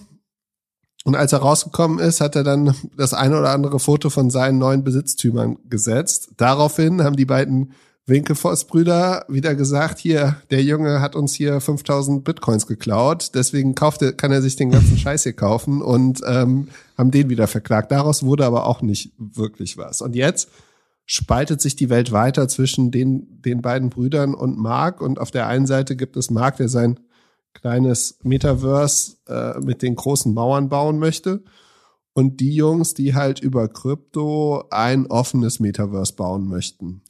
[1.04, 4.58] Und als er rausgekommen ist, hat er dann das eine oder andere Foto von seinen
[4.58, 6.30] neuen Besitztümern gesetzt.
[6.38, 7.74] Daraufhin haben die beiden
[8.08, 14.14] Winkelfoss-Brüder wieder gesagt, hier, der Junge hat uns hier 5000 Bitcoins geklaut, deswegen kauft er,
[14.14, 17.92] kann er sich den ganzen Scheiß hier kaufen und ähm, haben den wieder verklagt.
[17.92, 20.02] Daraus wurde aber auch nicht wirklich was.
[20.02, 20.50] Und jetzt
[21.06, 25.02] spaltet sich die Welt weiter zwischen den, den beiden Brüdern und Mark.
[25.02, 27.00] Und auf der einen Seite gibt es Mark, der sein
[27.54, 31.44] kleines Metaverse äh, mit den großen Mauern bauen möchte.
[32.14, 37.02] Und die Jungs, die halt über Krypto ein offenes Metaverse bauen möchten.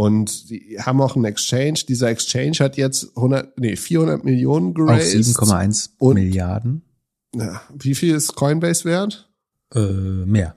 [0.00, 1.80] Und die haben auch einen Exchange.
[1.86, 5.14] Dieser Exchange hat jetzt 100, nee, 400 Millionen Auf geraced.
[5.14, 6.80] 7,1 Und- Milliarden.
[7.34, 9.30] Ja, wie viel ist Coinbase wert?
[9.74, 9.80] Äh,
[10.24, 10.54] mehr.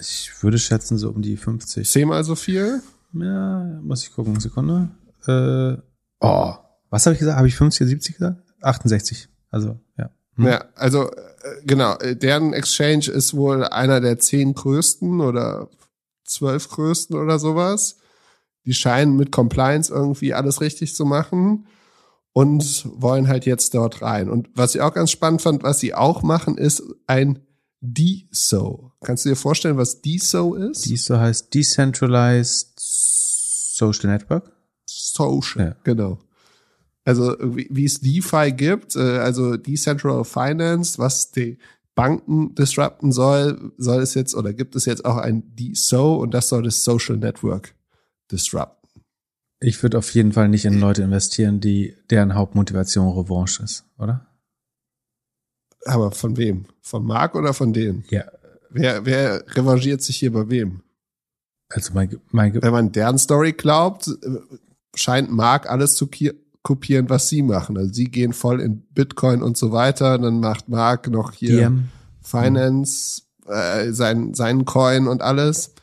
[0.00, 1.88] Ich würde schätzen, so um die 50.
[1.88, 2.82] Zehnmal so viel?
[3.12, 4.40] Ja, muss ich gucken.
[4.40, 4.88] Sekunde.
[5.28, 5.80] Äh,
[6.18, 6.54] oh,
[6.90, 7.36] was habe ich gesagt?
[7.36, 8.42] Habe ich 50 oder 70 gesagt?
[8.60, 9.28] 68.
[9.50, 10.10] Also, ja.
[10.34, 10.46] Hm.
[10.46, 11.14] Ja, also äh,
[11.64, 15.70] genau, deren Exchange ist wohl einer der zehn größten oder
[16.24, 17.98] zwölf größten oder sowas.
[18.68, 21.66] Die scheinen mit Compliance irgendwie alles richtig zu machen
[22.34, 24.28] und wollen halt jetzt dort rein.
[24.28, 27.38] Und was ich auch ganz spannend fand, was sie auch machen, ist ein
[27.80, 28.92] DSO.
[29.02, 30.84] Kannst du dir vorstellen, was DSO ist?
[30.84, 34.52] Dies so heißt Decentralized Social Network.
[34.84, 35.76] Social, Ja.
[35.82, 36.18] genau.
[37.06, 41.56] Also wie, wie es DeFi gibt, äh, also Decentral Finance, was die
[41.94, 46.50] Banken disrupten soll, soll es jetzt oder gibt es jetzt auch ein DSO und das
[46.50, 47.74] soll das Social Network
[48.30, 48.88] disrupten.
[49.60, 54.26] Ich würde auf jeden Fall nicht in Leute investieren, die deren Hauptmotivation Revanche ist, oder?
[55.84, 56.66] Aber von wem?
[56.80, 58.04] Von Mark oder von denen?
[58.10, 58.24] Ja.
[58.70, 60.82] Wer, wer revanchiert sich hier bei wem?
[61.70, 64.38] Also mein, mein, Wenn man deren Story glaubt, äh,
[64.94, 66.08] scheint Mark alles zu
[66.62, 67.76] kopieren, was sie machen.
[67.76, 70.18] Also sie gehen voll in Bitcoin und so weiter.
[70.18, 71.88] Dann macht Mark noch hier Diem.
[72.22, 75.74] Finance, äh, sein, seinen Coin und alles.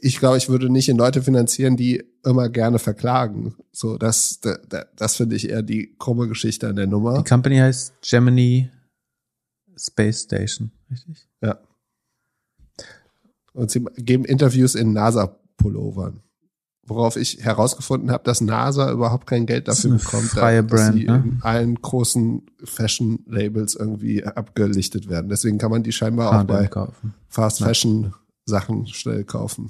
[0.00, 3.54] Ich glaube, ich würde nicht in Leute finanzieren, die immer gerne verklagen.
[3.70, 7.18] So, das, das, das finde ich eher die krumme Geschichte an der Nummer.
[7.18, 8.70] Die Company heißt Gemini
[9.76, 11.28] Space Station, richtig?
[11.42, 11.58] Ja.
[13.52, 16.20] Und sie geben Interviews in NASA-Pullovern.
[16.86, 21.22] Worauf ich herausgefunden habe, dass NASA überhaupt kein Geld dafür bekommt, dass Brand, sie ne?
[21.24, 25.28] in allen großen Fashion-Labels irgendwie abgelichtet werden.
[25.28, 27.12] Deswegen kann man die scheinbar auch H&M bei kaufen.
[27.28, 27.60] Fast
[28.04, 28.14] Ja.
[28.48, 29.68] Sachen schnell kaufen.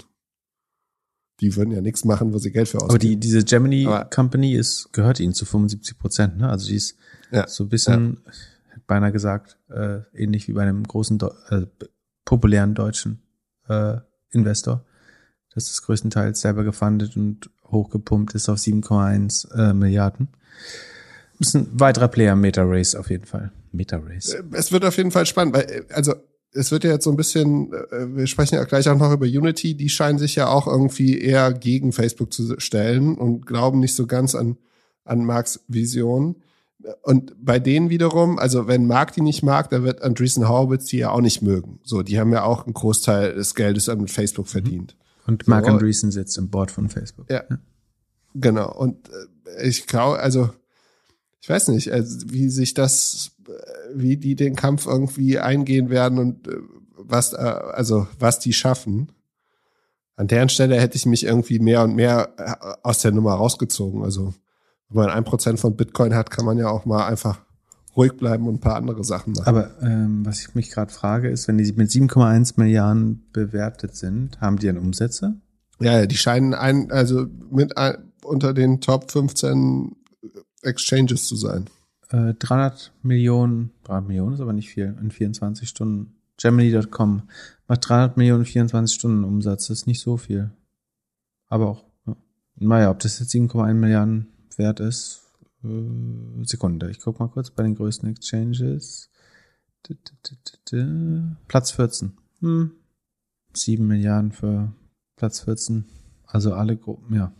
[1.41, 2.91] Die würden ja nichts machen, wo sie Geld für ausgeben.
[2.91, 6.49] Aber die, diese Gemini Aber- Company ist, gehört ihnen zu 75 Prozent, ne?
[6.49, 6.97] Also die ist
[7.31, 7.47] Ja.
[7.47, 8.21] so ein bisschen,
[8.71, 11.67] hätte beinahe gesagt, äh, ähnlich wie bei einem großen, Deu äh,
[12.25, 13.23] populären deutschen
[13.69, 13.99] äh,
[14.31, 14.85] Investor.
[15.55, 20.29] Das ist größtenteils selber gefundet und hochgepumpt ist auf 7,1 äh, Milliarden.
[21.39, 23.53] Ist ein weiterer Player im Meta-Race auf jeden Fall.
[23.73, 24.31] Meta-Race.
[24.35, 26.15] Äh, es wird auf jeden Fall spannend, weil, äh, also,
[26.53, 29.27] es wird ja jetzt so ein bisschen, äh, wir sprechen ja gleich auch noch über
[29.27, 33.95] Unity, die scheinen sich ja auch irgendwie eher gegen Facebook zu stellen und glauben nicht
[33.95, 34.57] so ganz an,
[35.05, 36.37] an Marks Vision.
[37.03, 40.99] Und bei denen wiederum, also wenn Mark die nicht mag, dann wird Andreessen Horowitz die
[40.99, 41.81] ja auch nicht mögen.
[41.83, 44.97] So, die haben ja auch einen Großteil des Geldes an Facebook verdient.
[45.27, 45.73] Und Mark So.
[45.73, 47.31] Andreessen sitzt im Board von Facebook.
[47.31, 47.43] Ja.
[48.35, 48.73] Genau.
[48.73, 50.51] Und äh, ich glaube, also,
[51.41, 53.33] ich weiß nicht, also, wie sich das,
[53.95, 56.57] wie die den Kampf irgendwie eingehen werden und äh,
[56.97, 59.13] was, äh, also, was die schaffen.
[60.17, 64.03] An deren Stelle hätte ich mich irgendwie mehr und mehr äh, aus der Nummer rausgezogen.
[64.03, 64.35] Also,
[64.89, 67.41] wenn man ein Prozent von Bitcoin hat, kann man ja auch mal einfach
[67.97, 69.47] ruhig bleiben und ein paar andere Sachen machen.
[69.47, 74.41] Aber ähm, was ich mich gerade frage, ist, wenn die mit 7,1 Milliarden bewertet sind,
[74.41, 75.41] haben die dann Umsätze?
[75.81, 79.97] Ja, ja, die scheinen ein, also mit ein, unter den Top 15
[80.63, 81.67] Exchanges zu sein.
[82.11, 86.15] Äh, 300 Millionen, 300 Millionen ist aber nicht viel, in 24 Stunden.
[86.41, 87.23] Gemini.com
[87.67, 90.51] macht 300 Millionen in 24 Stunden Umsatz, das ist nicht so viel.
[91.49, 92.17] Aber auch, ja.
[92.57, 95.23] naja, ob das jetzt 7,1 Milliarden wert ist,
[95.65, 99.11] äh, Sekunde, ich guck mal kurz bei den größten Exchanges.
[101.49, 102.13] Platz 14.
[102.41, 102.73] Hm.
[103.55, 104.73] 7 Milliarden für
[105.17, 105.85] Platz 14.
[106.27, 107.33] Also alle Gruppen, ja.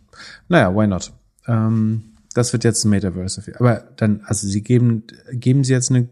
[0.47, 1.13] Naja, why not?
[1.47, 3.41] Ähm, das wird jetzt ein Metaverse.
[3.59, 6.09] Aber dann, also sie geben, geben sie jetzt eine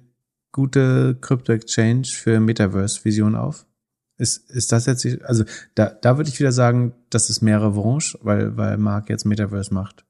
[0.52, 3.66] gute Crypto-Exchange für Metaverse-Vision auf?
[4.18, 5.44] Ist, ist das jetzt, also
[5.76, 9.74] da, da würde ich wieder sagen, das ist mehr Revanche, weil, weil Mark jetzt Metaverse
[9.74, 10.06] macht.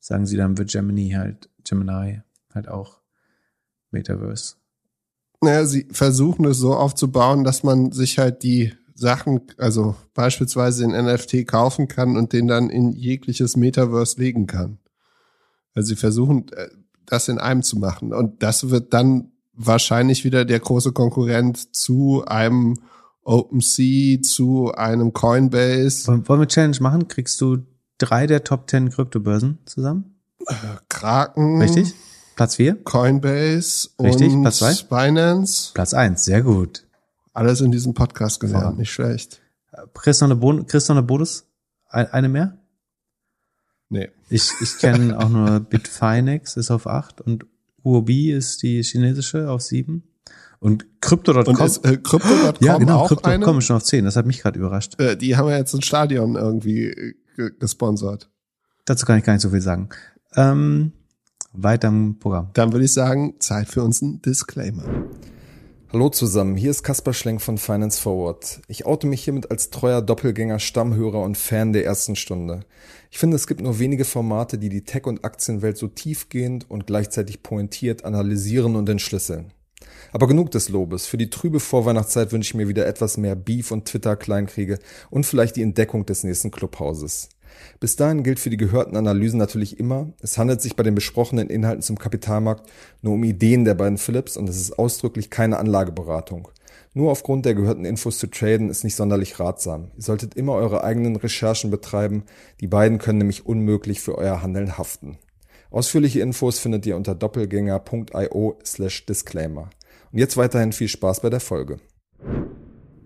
[0.00, 2.20] Sagen sie dann wird Gemini halt, Gemini
[2.54, 3.00] halt auch
[3.90, 4.56] Metaverse.
[5.40, 10.90] Naja, sie versuchen es so aufzubauen, dass man sich halt die Sachen, also beispielsweise den
[10.90, 14.78] NFT kaufen kann und den dann in jegliches Metaverse legen kann.
[15.78, 16.68] Also sie versuchen, äh,
[17.06, 18.12] das in einem zu machen.
[18.12, 22.74] Und das wird dann wahrscheinlich wieder der große Konkurrent zu einem
[23.24, 26.06] OpenSea, zu einem Coinbase.
[26.26, 27.08] Wollen wir Challenge machen?
[27.08, 27.58] Kriegst du
[27.98, 30.16] drei der Top 10 Kryptobörsen zusammen?
[30.88, 31.94] Kraken, Richtig?
[32.36, 32.76] Platz vier?
[32.84, 34.74] Coinbase Richtig, und Platz zwei?
[34.88, 35.72] Binance.
[35.74, 36.84] Platz eins, sehr gut.
[37.34, 39.40] Alles in diesem Podcast gelernt, nicht schlecht.
[39.94, 41.44] Kriegst du noch eine, Bon kriegst du noch eine Bonus?
[41.88, 42.58] Ein- Eine mehr?
[43.90, 44.10] Nee.
[44.28, 47.46] Ich, ich kenne auch nur Bitfinex ist auf 8 und
[47.84, 50.02] Huobi ist die chinesische auf 7.
[50.60, 51.54] Und Crypto.com.
[51.54, 54.04] Und ist äh, Crypto.com ja, genau, auch Crypto.com ist schon auf 10.
[54.04, 55.00] Das hat mich gerade überrascht.
[55.00, 57.14] Äh, die haben ja jetzt ein Stadion irgendwie äh,
[57.58, 58.28] gesponsert.
[58.84, 59.88] Dazu kann ich gar nicht so viel sagen.
[60.34, 60.92] Ähm,
[61.52, 62.50] weiter im Programm.
[62.54, 64.84] Dann würde ich sagen, Zeit für uns ein Disclaimer.
[65.90, 68.60] Hallo zusammen, hier ist Kaspar Schlenk von Finance Forward.
[68.68, 72.60] Ich oute mich hiermit als treuer Doppelgänger, Stammhörer und Fan der ersten Stunde.
[73.10, 76.86] Ich finde, es gibt nur wenige Formate, die die Tech- und Aktienwelt so tiefgehend und
[76.86, 79.54] gleichzeitig pointiert analysieren und entschlüsseln.
[80.12, 81.06] Aber genug des Lobes.
[81.06, 85.56] Für die trübe Vorweihnachtszeit wünsche ich mir wieder etwas mehr Beef und Twitter-Kleinkriege und vielleicht
[85.56, 87.30] die Entdeckung des nächsten Clubhauses.
[87.80, 91.50] Bis dahin gilt für die gehörten Analysen natürlich immer, es handelt sich bei den besprochenen
[91.50, 92.68] Inhalten zum Kapitalmarkt
[93.02, 96.48] nur um Ideen der beiden Philips und es ist ausdrücklich keine Anlageberatung.
[96.94, 99.90] Nur aufgrund der gehörten Infos zu traden ist nicht sonderlich ratsam.
[99.96, 102.24] Ihr solltet immer eure eigenen Recherchen betreiben,
[102.60, 105.18] die beiden können nämlich unmöglich für euer Handeln haften.
[105.70, 109.70] Ausführliche Infos findet ihr unter doppelgänger.io slash disclaimer.
[110.12, 111.78] Und jetzt weiterhin viel Spaß bei der Folge.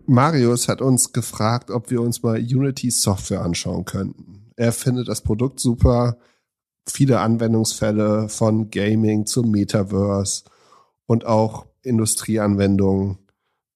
[0.06, 4.41] Marius hat uns gefragt, ob wir uns mal Unity Software anschauen könnten.
[4.56, 6.18] Er findet das Produkt super,
[6.88, 10.44] viele Anwendungsfälle von Gaming zum Metaverse
[11.06, 13.18] und auch Industrieanwendungen.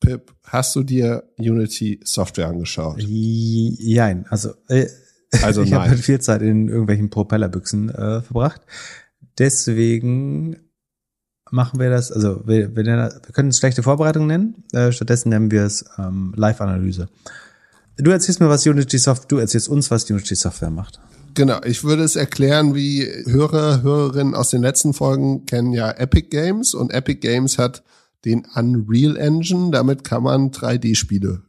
[0.01, 2.97] Pip, hast du dir Unity Software angeschaut?
[2.99, 4.87] Jein, also, äh,
[5.43, 5.99] Also ich habe nein.
[5.99, 8.61] viel Zeit in irgendwelchen Propellerbüchsen äh, verbracht.
[9.39, 10.57] Deswegen
[11.51, 15.51] machen wir das, also wir, wir, wir können es schlechte Vorbereitung nennen, äh, stattdessen nennen
[15.51, 17.09] wir es ähm, Live-Analyse.
[17.99, 21.01] Du erzählst mir, was Unity Software, du erzählst uns, was Unity Software macht.
[21.35, 26.29] Genau, ich würde es erklären, wie Hörer, Hörerinnen aus den letzten Folgen kennen ja Epic
[26.29, 27.83] Games und Epic Games hat
[28.25, 31.43] den Unreal Engine, damit kann man 3D-Spiele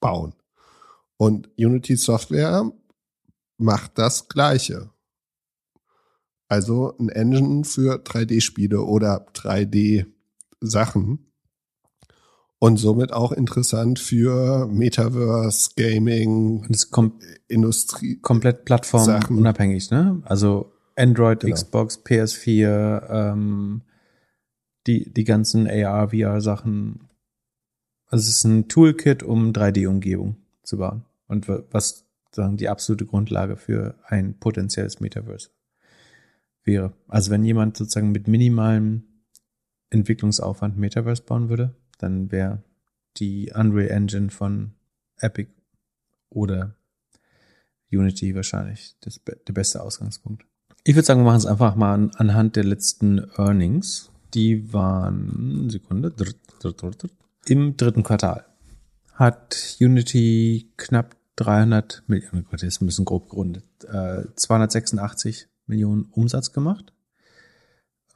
[0.00, 0.34] bauen.
[1.16, 2.70] Und Unity Software
[3.58, 4.90] macht das Gleiche.
[6.48, 11.26] Also ein Engine für 3D-Spiele oder 3D-Sachen.
[12.64, 18.18] Und somit auch interessant für Metaverse, Gaming, Und es kommt Industrie.
[18.20, 20.22] komplett plattformunabhängig, ne?
[20.24, 21.54] Also Android, Genau.
[21.54, 23.82] Xbox, PS4, ähm,
[24.86, 27.08] die, die ganzen AR, VR-Sachen.
[28.06, 31.04] Also es ist ein Toolkit, um 3D-Umgebung zu bauen.
[31.26, 35.50] Und wa- was sagen die absolute Grundlage für ein potenzielles Metaverse
[36.64, 36.92] wäre.
[37.08, 39.04] Also wenn jemand sozusagen mit minimalem
[39.90, 42.62] Entwicklungsaufwand Metaverse bauen würde, dann wäre
[43.16, 44.72] die Unreal Engine von
[45.18, 45.50] Epic
[46.30, 46.76] oder
[47.90, 50.44] Unity wahrscheinlich das, der beste Ausgangspunkt.
[50.84, 54.10] Ich würde sagen, wir machen es einfach mal an, anhand der letzten Earnings.
[54.34, 57.10] Die waren, Sekunde, dritt, dritt, dritt,
[57.46, 58.44] im dritten Quartal
[59.14, 65.48] hat Unity knapp 300 Millionen, oh Gott, das ist ein bisschen grob gerundet, äh, 286
[65.66, 66.92] Millionen Umsatz gemacht.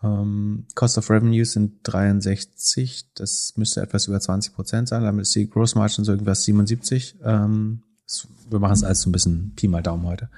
[0.03, 5.35] Ähm, Cost of Revenues sind 63, das müsste etwas über 20 Prozent sein, damit ist
[5.35, 7.17] die Gross Margin so irgendwas 77.
[7.25, 10.31] Ähm, das- wir machen es alles so ein bisschen Pi mal Daumen heute.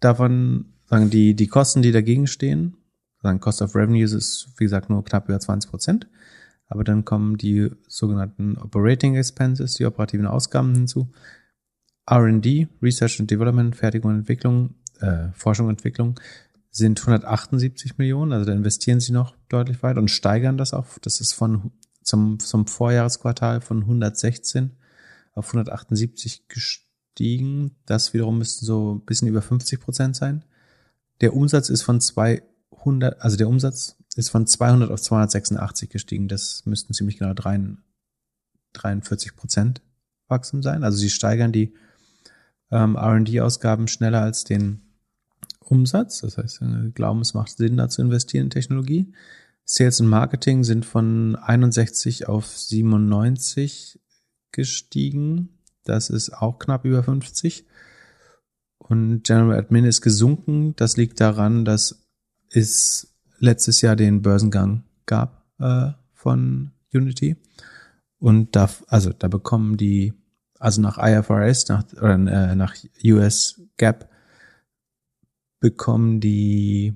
[0.00, 2.76] Davon sagen die, die Kosten, die dagegen stehen,
[3.22, 6.06] sagen Cost of Revenues ist, wie gesagt, nur knapp über 20 Prozent.
[6.68, 11.10] Aber dann kommen die sogenannten Operating Expenses, die operativen Ausgaben hinzu.
[12.06, 16.18] R&D, Research and Development, Fertigung und Entwicklung, äh, Forschung und Entwicklung
[16.70, 20.98] sind 178 Millionen, also da investieren sie noch deutlich weiter und steigern das auf.
[21.00, 24.76] Das ist von zum, zum Vorjahresquartal von 116
[25.34, 27.76] auf 178 gestiegen.
[27.86, 30.44] Das wiederum müssten so ein bisschen über 50 Prozent sein.
[31.20, 36.28] Der Umsatz ist von 200, also der Umsatz ist von 200 auf 286 gestiegen.
[36.28, 37.34] Das müssten ziemlich genau
[38.72, 39.82] 43 Prozent
[40.28, 40.84] Wachstum sein.
[40.84, 41.74] Also sie steigern die
[42.70, 44.89] ähm, R&D-Ausgaben schneller als den
[45.64, 46.20] Umsatz.
[46.20, 49.12] Das heißt, sie glauben, es macht Sinn, da zu investieren in Technologie.
[49.64, 54.00] Sales und Marketing sind von 61 auf 97
[54.50, 55.60] gestiegen.
[55.84, 57.66] Das ist auch knapp über 50.
[58.78, 60.74] Und General Admin ist gesunken.
[60.76, 62.04] Das liegt daran, dass
[62.50, 67.36] es letztes Jahr den Börsengang gab äh, von Unity.
[68.18, 70.12] Und da, also da bekommen die,
[70.58, 74.09] also nach IFRS, nach, äh, nach US GAAP,
[75.60, 76.94] bekommen die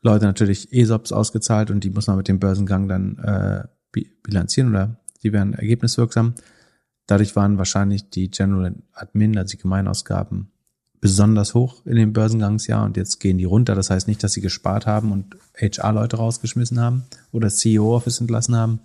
[0.00, 4.70] Leute natürlich ESOPs ausgezahlt und die muss man mit dem Börsengang dann äh, bi- bilanzieren
[4.70, 6.34] oder die werden ergebniswirksam.
[7.06, 10.52] Dadurch waren wahrscheinlich die General Admin, also die Gemeinausgaben,
[11.00, 13.74] besonders hoch in dem Börsengangsjahr und jetzt gehen die runter.
[13.74, 18.80] Das heißt nicht, dass sie gespart haben und HR-Leute rausgeschmissen haben oder CEO-Office entlassen haben,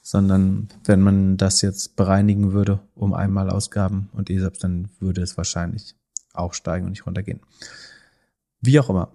[0.00, 5.36] sondern wenn man das jetzt bereinigen würde um einmal Ausgaben und ESOPs, dann würde es
[5.36, 5.94] wahrscheinlich
[6.32, 7.40] auch steigen und nicht runtergehen.
[8.62, 9.12] Wie auch immer.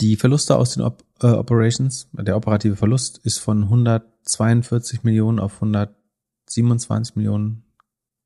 [0.00, 5.54] Die Verluste aus den Op äh, Operations, der operative Verlust ist von 142 Millionen auf
[5.54, 7.64] 127 Millionen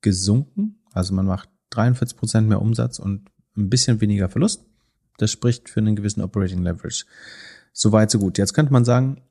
[0.01, 0.83] gesunken.
[0.93, 4.65] Also man macht 43 Prozent mehr Umsatz und ein bisschen weniger Verlust.
[5.17, 7.05] Das spricht für einen gewissen Operating Leverage.
[7.73, 8.37] Soweit, so gut.
[8.37, 9.21] Jetzt könnte man sagen,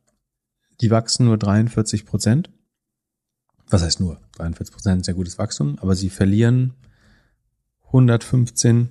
[0.81, 2.51] die wachsen nur 43 Prozent.
[3.69, 4.21] Was heißt nur?
[4.37, 6.75] 43 Prozent sehr gutes Wachstum, aber sie verlieren
[7.87, 8.91] 115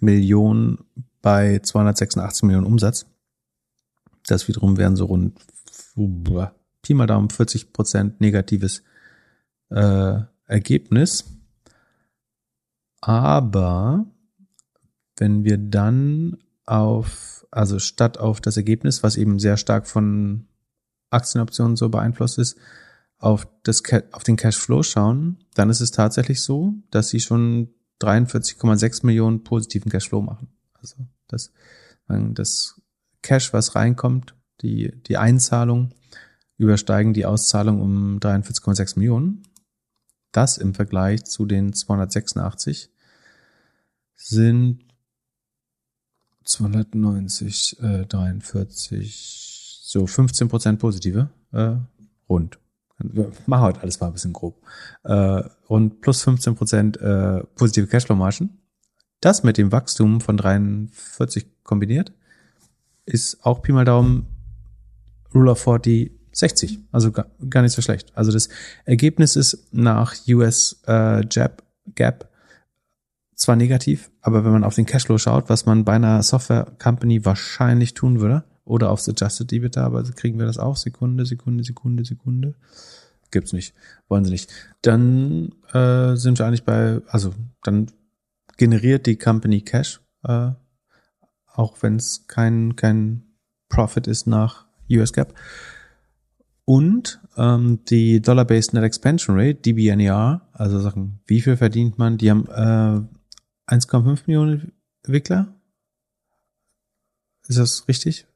[0.00, 0.84] Millionen
[1.22, 3.06] bei 286 Millionen Umsatz.
[4.26, 5.38] Das wiederum wären so rund
[6.82, 8.82] Pi mal Daumen 40 Prozent negatives
[9.70, 11.24] äh, Ergebnis.
[13.00, 14.06] Aber
[15.16, 20.46] wenn wir dann auf, also statt auf das Ergebnis, was eben sehr stark von
[21.10, 22.58] Aktienoptionen so beeinflusst ist,
[23.18, 23.82] auf, das,
[24.12, 27.70] auf den Cashflow schauen, dann ist es tatsächlich so, dass sie schon
[28.00, 30.48] 43,6 Millionen positiven Cashflow machen.
[30.74, 31.52] Also das,
[32.08, 32.80] das
[33.22, 35.94] Cash, was reinkommt, die, die Einzahlung,
[36.58, 39.42] übersteigen die Auszahlung um 43,6 Millionen.
[40.32, 42.90] Das im Vergleich zu den 286
[44.14, 44.84] sind
[46.44, 51.76] 290, äh, 43, so 15 Prozent positive, äh,
[52.28, 52.58] rund.
[53.46, 54.60] Machen heute alles mal ein bisschen grob.
[55.04, 58.58] Äh, rund plus 15 Prozent äh, positive Cashflow-Margen.
[59.20, 62.12] Das mit dem Wachstum von 43 kombiniert
[63.06, 64.26] ist auch Pi mal Daumen
[65.34, 66.80] Rule of 40 60.
[66.92, 68.12] Also gar, gar nicht so schlecht.
[68.14, 68.48] Also das
[68.84, 71.62] Ergebnis ist nach US äh, Jab,
[71.94, 72.28] Gap
[73.34, 77.24] zwar negativ, aber wenn man auf den Cashflow schaut, was man bei einer Software Company
[77.24, 80.76] wahrscheinlich tun würde, oder aufs Adjusted EBITDA, aber kriegen wir das auch?
[80.76, 82.54] Sekunde, Sekunde, Sekunde, Sekunde.
[83.30, 83.74] Gibt's nicht.
[84.08, 84.52] Wollen sie nicht.
[84.82, 87.90] Dann äh, sind wir eigentlich bei, also dann
[88.56, 90.50] generiert die Company Cash, äh,
[91.46, 93.22] auch wenn es kein, kein
[93.68, 95.34] Profit ist nach US Gap.
[96.64, 102.18] Und ähm, die Dollar-Based Net Expansion Rate, DBNER, also sagen, wie viel verdient man?
[102.18, 104.72] Die haben äh, 1,5 Millionen
[105.04, 105.54] Entwickler.
[107.46, 108.26] Ist das richtig?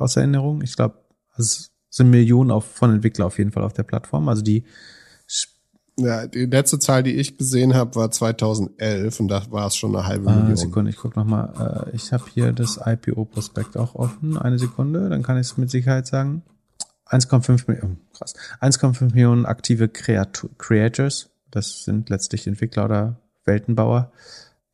[0.00, 0.62] Aus Erinnerung?
[0.62, 0.96] Ich glaube,
[1.36, 4.28] es sind Millionen auf, von Entwicklern auf jeden Fall auf der Plattform.
[4.28, 4.64] Also die
[5.96, 9.94] ja, die letzte Zahl, die ich gesehen habe, war 2011 und da war es schon
[9.94, 10.56] eine halbe ah, Million.
[10.56, 11.86] Sekunde, ich gucke nochmal.
[11.92, 14.38] Äh, ich habe hier das IPO-Prospekt auch offen.
[14.38, 16.42] Eine Sekunde, dann kann ich es mit Sicherheit sagen.
[17.06, 18.34] 1,5 Millionen, krass.
[18.60, 21.28] 1,5 Millionen aktive Creat Creators.
[21.50, 24.12] Das sind letztlich Entwickler oder Weltenbauer.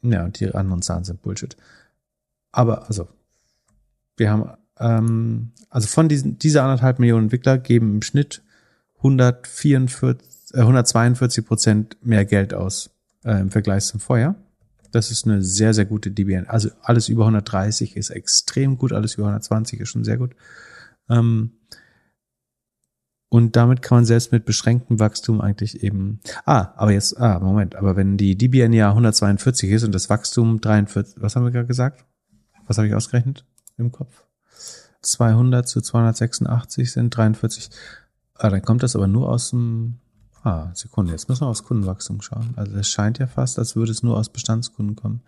[0.03, 1.57] Ja, und die anderen Zahlen sind Bullshit.
[2.53, 3.09] Aber, also,
[4.17, 4.51] wir haben,
[4.81, 8.43] ähm, also von diesen, diese anderthalb Millionen Entwickler geben im Schnitt
[8.99, 12.91] 144, äh, 142 Prozent mehr Geld aus
[13.25, 14.37] äh, im Vergleich zum Vorjahr.
[14.91, 16.47] Das ist eine sehr, sehr gute DBN.
[16.47, 20.35] Also alles über 130 ist extrem gut, alles über 120 ist schon sehr gut.
[21.11, 21.53] Ähm,
[23.31, 27.77] und damit kann man selbst mit beschränktem Wachstum eigentlich eben, ah, aber jetzt, ah, Moment,
[27.77, 31.67] aber wenn die DBN ja 142 ist und das Wachstum 43, was haben wir gerade
[31.67, 32.07] gesagt?
[32.67, 33.45] Was habe ich ausgerechnet
[33.77, 34.25] im Kopf?
[35.03, 37.71] 200 zu 286 sind 43.
[38.35, 39.99] Ah, dann kommt das aber nur aus dem,
[40.43, 42.55] ah, Sekunde, jetzt müssen wir aufs Kundenwachstum schauen.
[42.57, 45.23] Also es scheint ja fast, als würde es nur aus Bestandskunden kommen.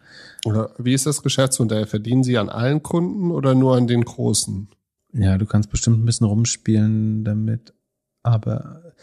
[0.45, 1.87] Oder wie ist das Geschäftsmodell?
[1.87, 4.69] Verdienen Sie an allen Kunden oder nur an den großen?
[5.13, 7.75] Ja, du kannst bestimmt ein bisschen rumspielen damit
[8.23, 8.95] aber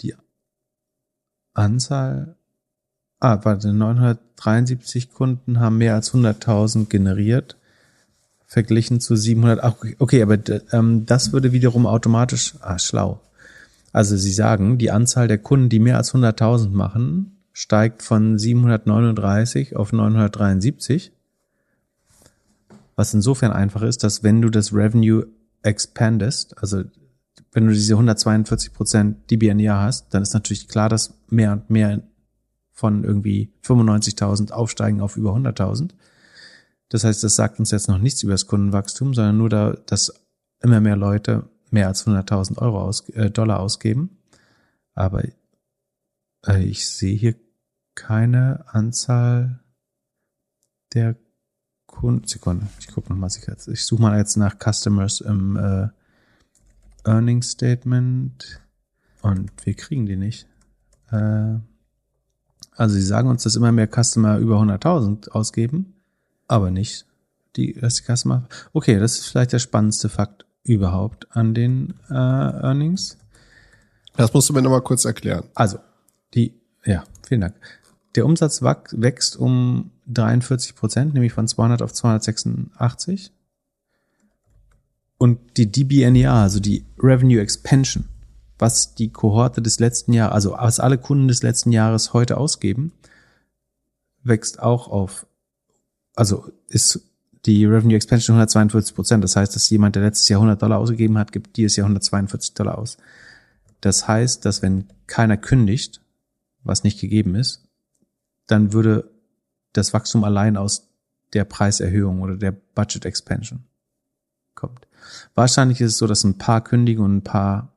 [0.00, 0.14] die
[1.54, 2.36] Anzahl,
[3.20, 7.55] ah, warte, 973 Kunden haben mehr als 100.000 generiert,
[8.46, 10.38] verglichen zu 700, ach, okay, aber
[10.72, 13.20] ähm, das würde wiederum automatisch, ah, schlau.
[13.92, 19.76] Also sie sagen, die Anzahl der Kunden, die mehr als 100.000 machen, steigt von 739
[19.76, 21.12] auf 973.
[22.94, 25.26] Was insofern einfach ist, dass wenn du das Revenue
[25.62, 26.84] expandest, also
[27.52, 31.70] wenn du diese 142 Prozent DBN Jahr hast, dann ist natürlich klar, dass mehr und
[31.70, 32.02] mehr
[32.72, 35.92] von irgendwie 95.000 aufsteigen auf über 100.000.
[36.88, 40.12] Das heißt, das sagt uns jetzt noch nichts über das Kundenwachstum, sondern nur da, dass
[40.60, 44.18] immer mehr Leute mehr als 100.000 Euro aus, äh, Dollar ausgeben.
[44.94, 45.24] Aber
[46.46, 47.34] äh, ich sehe hier
[47.94, 49.60] keine Anzahl
[50.94, 51.16] der
[51.86, 52.26] Kunden.
[52.26, 53.56] Sekunde, ich gucke nochmal sicher.
[53.68, 55.88] Ich suche mal jetzt nach Customers im äh,
[57.04, 58.60] Earnings Statement
[59.22, 60.46] und wir kriegen die nicht.
[61.10, 61.58] Äh,
[62.72, 65.94] also sie sagen uns, dass immer mehr Customer über 100.000 ausgeben,
[66.48, 67.06] aber nicht
[67.56, 68.48] die, dass die Customer.
[68.72, 73.18] Okay, das ist vielleicht der spannendste Fakt überhaupt an den äh, Earnings.
[74.16, 75.44] Das musst du mir nochmal kurz erklären.
[75.54, 75.78] Also,
[76.34, 77.54] die, ja, vielen Dank.
[78.14, 83.30] Der Umsatz wächst um 43 Prozent, nämlich von 200 auf 286.
[85.18, 88.06] Und die DBNER, also die Revenue Expansion,
[88.58, 92.92] was die Kohorte des letzten Jahres, also was alle Kunden des letzten Jahres heute ausgeben,
[94.22, 95.26] wächst auch auf
[96.16, 97.00] also ist
[97.44, 99.22] die Revenue Expansion 142 Prozent.
[99.22, 102.54] Das heißt, dass jemand, der letztes Jahr 100 Dollar ausgegeben hat, gibt dieses Jahr 142
[102.54, 102.96] Dollar aus.
[103.80, 106.00] Das heißt, dass wenn keiner kündigt,
[106.64, 107.68] was nicht gegeben ist,
[108.48, 109.08] dann würde
[109.72, 110.88] das Wachstum allein aus
[111.32, 113.64] der Preiserhöhung oder der Budget Expansion
[114.54, 114.88] kommt.
[115.34, 117.72] Wahrscheinlich ist es so, dass ein paar kündigen und ein paar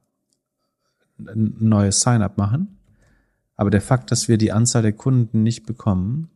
[1.20, 2.78] ein neues Sign-up machen.
[3.56, 6.30] Aber der Fakt, dass wir die Anzahl der Kunden nicht bekommen,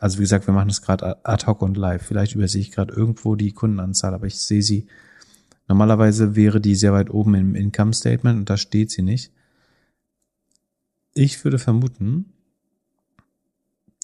[0.00, 2.02] also wie gesagt, wir machen das gerade ad hoc und live.
[2.02, 4.86] Vielleicht übersehe ich gerade irgendwo die Kundenanzahl, aber ich sehe sie.
[5.68, 9.30] Normalerweise wäre die sehr weit oben im Income Statement und da steht sie nicht.
[11.12, 12.32] Ich würde vermuten,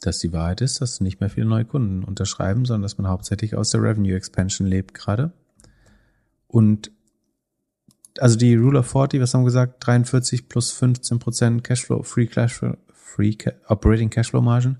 [0.02, 3.56] dass die Wahrheit ist, dass nicht mehr viele neue Kunden unterschreiben, sondern dass man hauptsächlich
[3.56, 5.32] aus der Revenue Expansion lebt gerade.
[6.46, 6.90] Und
[8.18, 9.86] also die Rule of 40, was haben wir gesagt?
[9.86, 13.34] 43 plus 15 Prozent Cashflow, Free Cashflow, Free
[13.68, 14.76] Operating Cashflow Margin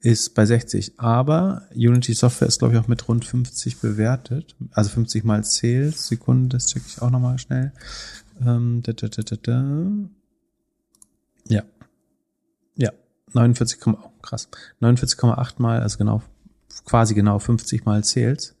[0.00, 0.98] ist bei 60.
[0.98, 4.54] Aber Unity Software ist, glaube ich, auch mit rund 50 bewertet.
[4.72, 6.08] Also 50 mal Sales.
[6.08, 7.72] Sekunde, das checke ich auch nochmal schnell.
[8.40, 9.86] Ähm, da, da, da, da, da.
[11.48, 11.62] Ja.
[12.76, 12.92] Ja.
[13.32, 14.48] 49, oh, krass.
[14.80, 16.22] 49,8 mal, also genau,
[16.84, 18.54] quasi genau 50 mal Sales.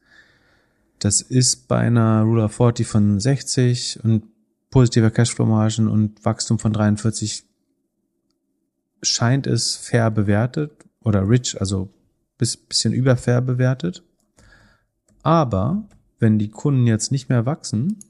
[0.98, 4.24] Das ist bei einer Rule of 40 von 60 und
[4.70, 7.44] positiver Cashflow-Margen und Wachstum von 43
[9.02, 11.88] scheint es fair bewertet oder rich, also
[12.36, 14.02] bis, bisschen über fair bewertet.
[15.22, 15.88] Aber
[16.18, 18.00] wenn die Kunden jetzt nicht mehr wachsen,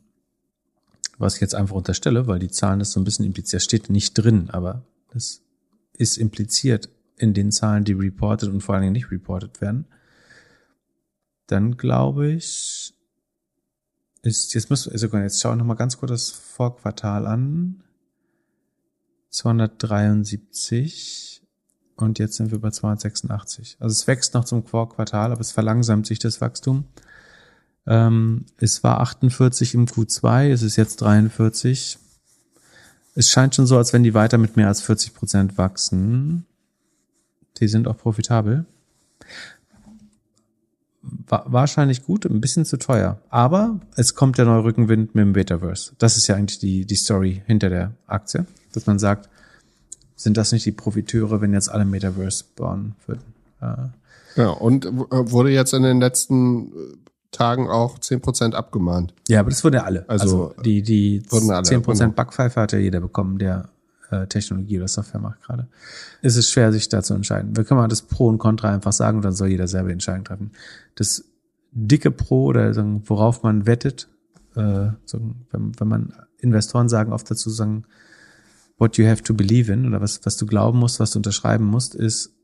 [1.18, 4.14] was ich jetzt einfach unterstelle, weil die Zahlen das so ein bisschen impliziert, steht nicht
[4.14, 4.82] drin, aber
[5.12, 5.42] das
[5.92, 6.88] ist impliziert
[7.18, 9.86] in den Zahlen, die reported und vor allen Dingen nicht reported werden,
[11.46, 12.94] dann glaube ich,
[14.22, 17.82] ist, jetzt müssen wir sogar, jetzt schauen wir nochmal ganz kurz das Vorquartal an.
[19.30, 21.45] 273
[21.96, 23.76] und jetzt sind wir bei 286.
[23.80, 26.84] Also es wächst noch zum Vorquartal, aber es verlangsamt sich das Wachstum.
[27.86, 31.98] Ähm, es war 48 im Q2, es ist jetzt 43.
[33.14, 36.44] Es scheint schon so, als wenn die weiter mit mehr als 40 Prozent wachsen.
[37.58, 38.66] Die sind auch profitabel
[41.28, 43.18] wahrscheinlich gut, ein bisschen zu teuer.
[43.30, 45.92] Aber es kommt der neue Rückenwind mit dem Metaverse.
[45.98, 49.28] Das ist ja eigentlich die, die Story hinter der Aktie, dass man sagt,
[50.16, 53.22] sind das nicht die Profiteure, wenn jetzt alle Metaverse bauen würden?
[53.60, 56.72] Äh, ja, und wurde jetzt in den letzten äh,
[57.30, 59.14] Tagen auch zehn Prozent abgemahnt.
[59.28, 60.08] Ja, aber das wurden ja alle.
[60.08, 61.22] Also, also die, die
[61.62, 62.16] zehn Prozent.
[62.16, 63.68] Backpfeife hat ja jeder bekommen, der
[64.10, 65.68] äh, Technologie oder Software macht gerade.
[66.22, 67.56] Es ist schwer, sich da zu entscheiden.
[67.56, 70.24] Wir können mal das Pro und Contra einfach sagen und dann soll jeder selber Entscheidungen
[70.24, 70.50] treffen.
[70.94, 71.24] Das
[71.72, 72.74] dicke Pro oder
[73.06, 74.08] worauf man wettet,
[74.54, 74.88] äh,
[75.50, 77.84] wenn, wenn man Investoren sagen oft dazu sagen,
[78.78, 81.64] what you have to believe in oder was, was du glauben musst, was du unterschreiben
[81.64, 82.34] musst, ist,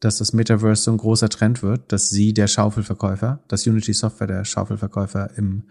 [0.00, 4.26] dass das Metaverse so ein großer Trend wird, dass sie der Schaufelverkäufer, dass Unity Software
[4.26, 5.64] der Schaufelverkäufer im,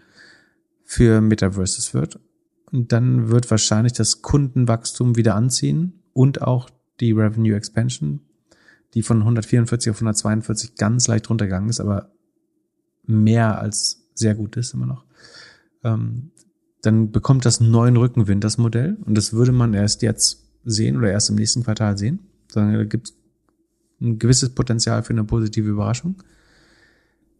[0.84, 2.18] für Metaverses wird
[2.70, 8.20] und dann wird wahrscheinlich das Kundenwachstum wieder anziehen und auch die Revenue Expansion,
[8.94, 12.10] die von 144 auf 142 ganz leicht runtergegangen ist, aber
[13.04, 15.04] mehr als sehr gut ist immer noch.
[15.84, 16.31] Ähm,
[16.82, 18.96] dann bekommt das neuen Rückenwind, das Modell.
[19.06, 22.20] Und das würde man erst jetzt sehen oder erst im nächsten Quartal sehen.
[22.48, 23.14] Sondern da gibt es
[24.00, 26.22] ein gewisses Potenzial für eine positive Überraschung.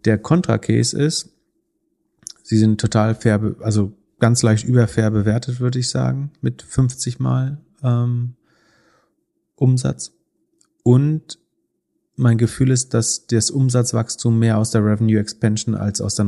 [0.04, 1.30] Der Contra-Case ist,
[2.42, 7.58] sie sind total fair, also ganz leicht überfair bewertet, würde ich sagen, mit 50 Mal
[7.82, 8.34] ähm,
[9.56, 10.12] Umsatz.
[10.84, 11.38] Und
[12.14, 16.26] mein Gefühl ist, dass das Umsatzwachstum mehr aus der Revenue Expansion als aus der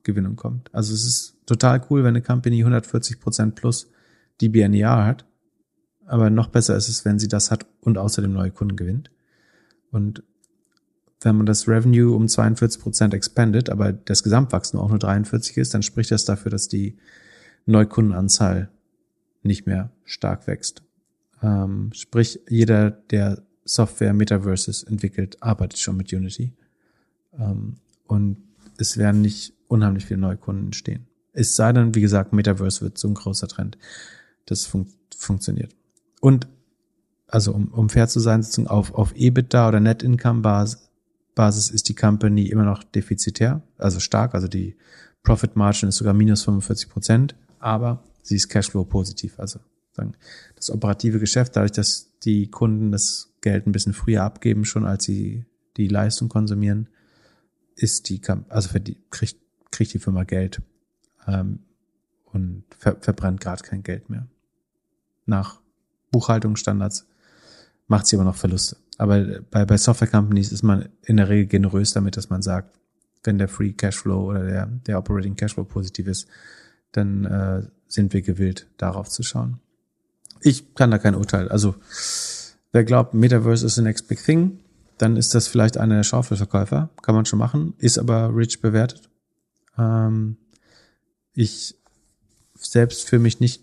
[0.00, 0.74] Neukundengewinnung kommt.
[0.74, 3.90] Also es ist total cool, wenn eine Company 140 Prozent plus
[4.40, 5.24] die BNER hat.
[6.06, 9.10] Aber noch besser ist es, wenn sie das hat und außerdem neue Kunden gewinnt.
[9.90, 10.22] Und
[11.20, 15.74] wenn man das Revenue um 42 Prozent expandet, aber das Gesamtwachstum auch nur 43 ist,
[15.74, 16.96] dann spricht das dafür, dass die
[17.66, 18.70] Neukundenanzahl
[19.42, 20.82] nicht mehr stark wächst.
[21.42, 26.54] Ähm, sprich, jeder, der Software Metaverses entwickelt, arbeitet schon mit Unity.
[27.38, 27.76] Ähm,
[28.06, 28.38] und
[28.78, 31.06] es werden nicht unheimlich viele Neukunden entstehen.
[31.32, 33.78] Es sei denn, wie gesagt, Metaverse wird so ein großer Trend.
[34.46, 35.74] Das fun funktioniert.
[36.20, 36.48] Und
[37.26, 40.90] also um, um fair zu sein, auf, auf EBITDA oder Net Income Basis
[41.34, 44.76] Basis ist die Company immer noch defizitär, also stark, also die
[45.22, 49.60] Profit Margin ist sogar minus 45 Prozent, aber sie ist Cashflow positiv, also
[49.92, 50.14] sagen,
[50.56, 55.04] das operative Geschäft, dadurch, dass die Kunden das Geld ein bisschen früher abgeben, schon als
[55.04, 55.46] sie
[55.76, 56.88] die Leistung konsumieren,
[57.74, 59.38] ist die, also für die, kriegt,
[59.70, 60.60] kriegt die Firma Geld
[61.26, 61.60] ähm,
[62.32, 64.26] und ver, verbrennt gerade kein Geld mehr.
[65.26, 65.60] Nach
[66.10, 67.06] Buchhaltungsstandards
[67.86, 68.76] macht sie aber noch Verluste.
[68.98, 72.78] Aber bei, bei Software Companies ist man in der Regel generös damit, dass man sagt,
[73.24, 76.26] wenn der Free Cashflow oder der, der Operating Cashflow positiv ist,
[76.92, 79.60] dann äh, sind wir gewillt, darauf zu schauen.
[80.40, 81.48] Ich kann da kein Urteil.
[81.48, 81.74] Also
[82.72, 84.60] wer glaubt, Metaverse ist the next big thing,
[84.98, 86.90] dann ist das vielleicht einer der Schaufelverkäufer.
[87.02, 89.09] Kann man schon machen, ist aber rich bewertet.
[89.80, 90.36] Ähm,
[91.32, 91.76] ich
[92.54, 93.62] selbst für mich nicht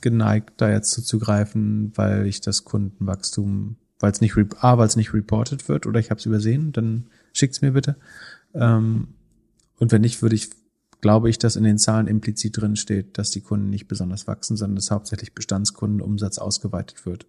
[0.00, 5.14] geneigt, da jetzt zuzugreifen, weil ich das Kundenwachstum, weil es nicht, A, weil es nicht
[5.14, 7.96] reported wird oder ich habe es übersehen, dann schickt's mir bitte.
[8.54, 9.08] Ähm,
[9.78, 10.50] und wenn nicht, würde ich,
[11.00, 14.56] glaube ich, dass in den Zahlen implizit drin steht, dass die Kunden nicht besonders wachsen,
[14.56, 17.26] sondern dass hauptsächlich Bestandskundenumsatz ausgeweitet wird.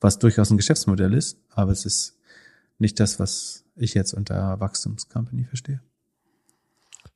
[0.00, 2.18] Was durchaus ein Geschäftsmodell ist, aber es ist
[2.78, 5.80] nicht das, was ich jetzt unter Wachstumscompany verstehe.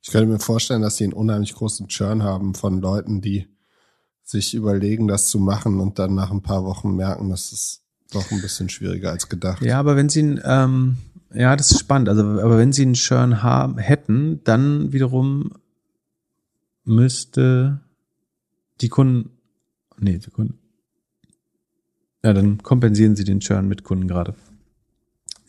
[0.01, 3.47] Ich könnte mir vorstellen, dass sie einen unheimlich großen Churn haben von Leuten, die
[4.23, 7.81] sich überlegen, das zu machen und dann nach ein paar Wochen merken, dass es
[8.11, 9.61] doch ein bisschen schwieriger als gedacht.
[9.61, 10.97] Ja, aber wenn sie ähm,
[11.33, 12.09] ja, das ist spannend.
[12.09, 15.51] Also, aber wenn sie einen Churn haben, hätten, dann wiederum
[16.83, 17.81] müsste
[18.81, 19.31] die Kunden,
[19.99, 20.57] nee, die Kunden,
[22.23, 24.35] ja, dann kompensieren sie den Churn mit Kunden gerade.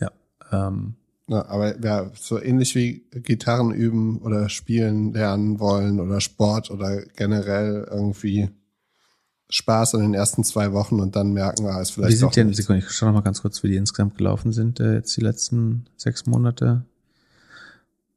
[0.01, 0.11] Ja,
[0.53, 0.95] ähm,
[1.29, 7.03] ja, aber ja, so ähnlich wie Gitarren üben oder spielen lernen wollen oder Sport oder
[7.17, 8.49] generell irgendwie
[9.51, 12.13] Spaß in den ersten zwei Wochen und dann merken wir, ah, es vielleicht.
[12.13, 14.81] Wie sind denn, Sekunde, ich schaue noch mal ganz kurz, wie die insgesamt gelaufen sind,
[14.81, 16.85] äh, jetzt die letzten sechs Monate.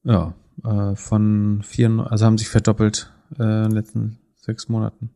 [0.04, 0.34] Ja,
[0.64, 5.10] äh, von vier, also haben sich verdoppelt äh, in den letzten sechs Monaten.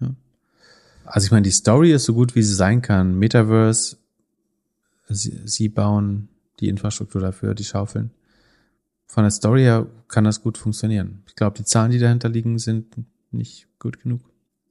[0.00, 0.14] Ja.
[1.04, 3.18] Also ich meine, die Story ist so gut, wie sie sein kann.
[3.18, 3.96] Metaverse,
[5.08, 6.29] sie, sie bauen
[6.60, 8.10] die Infrastruktur dafür, die Schaufeln.
[9.06, 11.22] Von der Story her kann das gut funktionieren.
[11.26, 12.94] Ich glaube, die Zahlen, die dahinter liegen, sind
[13.32, 14.20] nicht gut genug.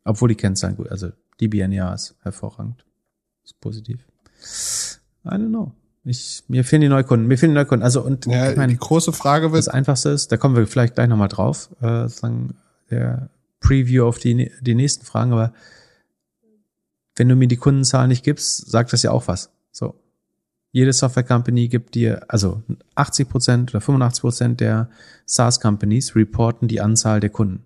[0.05, 1.11] Obwohl die Kennzahlen gut, also
[1.41, 2.85] DBNR ist hervorragend.
[3.43, 4.07] Ist positiv.
[5.25, 5.73] I don't know.
[6.05, 7.83] Ich, mir fehlen die Neukunden, mir fehlen die Neukunden.
[7.83, 9.59] Also und ja, ich meine, die große Frage wird.
[9.59, 12.55] Das Einfachste ist, da kommen wir vielleicht gleich nochmal drauf, äh, sagen
[12.89, 13.29] der
[13.59, 15.53] Preview auf die, die nächsten Fragen, aber
[17.15, 19.51] wenn du mir die Kundenzahlen nicht gibst, sagt das ja auch was.
[19.71, 19.95] So,
[20.71, 22.61] jede Software Company gibt dir, also
[22.95, 24.89] 80 Prozent oder 85 Prozent der
[25.25, 27.63] SaaS Companies reporten die Anzahl der Kunden.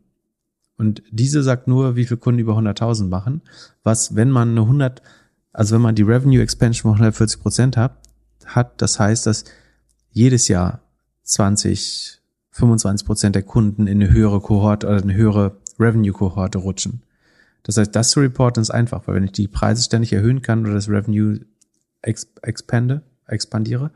[0.78, 3.42] Und diese sagt nur, wie viele Kunden über 100.000 machen.
[3.84, 5.02] Was, wenn man eine 100,
[5.52, 7.98] also wenn man die Revenue Expansion von 140 Prozent hat,
[8.46, 9.46] hat, das heißt, dass
[10.12, 10.82] jedes Jahr
[11.24, 17.02] 20, 25 Prozent der Kunden in eine höhere Kohorte oder eine höhere Revenue Kohorte rutschen.
[17.64, 20.66] Das heißt, das zu reporten ist einfach, weil wenn ich die Preise ständig erhöhen kann
[20.66, 21.40] oder das Revenue
[22.04, 23.92] expande, expandiere,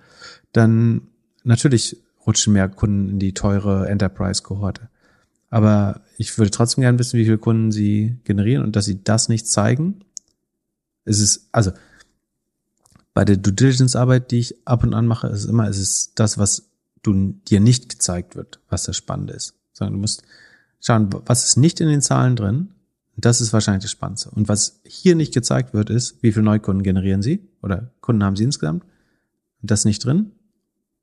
[0.53, 1.01] dann
[1.43, 4.89] natürlich rutschen mehr Kunden in die teure Enterprise-Kohorte.
[5.49, 9.29] Aber ich würde trotzdem gerne wissen, wie viele Kunden sie generieren und dass sie das
[9.29, 10.01] nicht zeigen.
[11.05, 11.71] Es ist, also,
[13.13, 16.37] bei der Due Diligence-Arbeit, die ich ab und an mache, ist immer, es ist das,
[16.37, 16.69] was
[17.01, 19.53] du dir nicht gezeigt wird, was das Spannende ist.
[19.71, 20.23] Sondern du musst
[20.81, 22.69] schauen, was ist nicht in den Zahlen drin
[23.17, 24.29] das ist wahrscheinlich das Spannendste.
[24.29, 28.35] Und was hier nicht gezeigt wird, ist, wie viele Neukunden generieren Sie oder Kunden haben
[28.35, 28.85] Sie insgesamt.
[29.61, 30.33] Das nicht drin.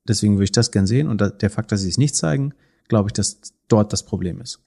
[0.06, 1.08] Deswegen würde ich das gern sehen.
[1.08, 2.54] Und der Fakt, dass Sie es nicht zeigen,
[2.86, 4.60] glaube ich, dass dort das Problem ist.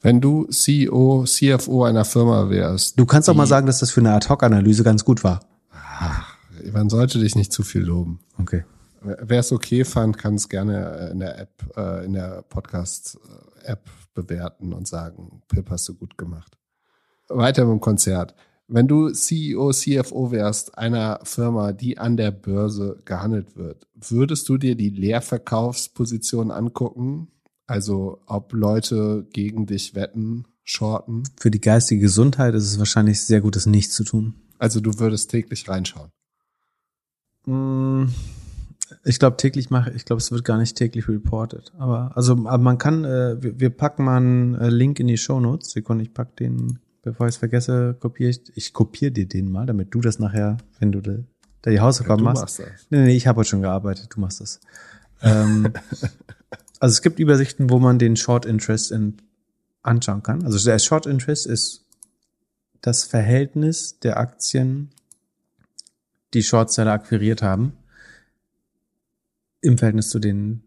[0.00, 2.98] Wenn du CEO, CFO einer Firma wärst.
[2.98, 5.46] Du kannst auch mal sagen, dass das für eine Ad-Hoc-Analyse ganz gut war.
[5.70, 6.36] Ach,
[6.72, 8.18] man sollte dich nicht zu viel loben.
[8.38, 8.64] Okay.
[9.00, 14.72] Wer es okay fand, kann es gerne in der App, äh, in der Podcast-App bewerten
[14.72, 16.56] und sagen, Pip, hast du gut gemacht
[17.36, 18.34] weiter mit dem Konzert.
[18.66, 24.56] Wenn du CEO, CFO wärst einer Firma, die an der Börse gehandelt wird, würdest du
[24.56, 27.28] dir die Leerverkaufsposition angucken?
[27.66, 31.24] Also ob Leute gegen dich wetten, shorten?
[31.38, 34.34] Für die geistige Gesundheit ist es wahrscheinlich sehr gut, das nicht zu tun.
[34.58, 36.10] Also du würdest täglich reinschauen.
[37.44, 38.06] Mm,
[39.04, 41.72] ich glaube täglich mache, ich glaube es wird gar nicht täglich reported.
[41.76, 45.18] Aber also, aber man kann, äh, wir, wir packen mal einen äh, Link in die
[45.18, 45.70] Show Notes.
[45.70, 49.66] Sekunde, ich pack den bevor ich es vergesse, kopiere ich, ich kopiere dir den mal,
[49.66, 52.42] damit du das nachher, wenn du da, die Hausaufgaben ja, machst.
[52.42, 52.86] machst das.
[52.90, 54.60] Nee, nee, ich habe heute schon gearbeitet, du machst das.
[55.22, 55.72] ähm,
[56.80, 59.18] also es gibt Übersichten, wo man den Short Interest in,
[59.82, 60.42] anschauen kann.
[60.44, 61.84] Also der Short Interest ist
[62.80, 64.90] das Verhältnis der Aktien,
[66.32, 67.74] die Shortseller akquiriert haben,
[69.60, 70.62] im Verhältnis zu den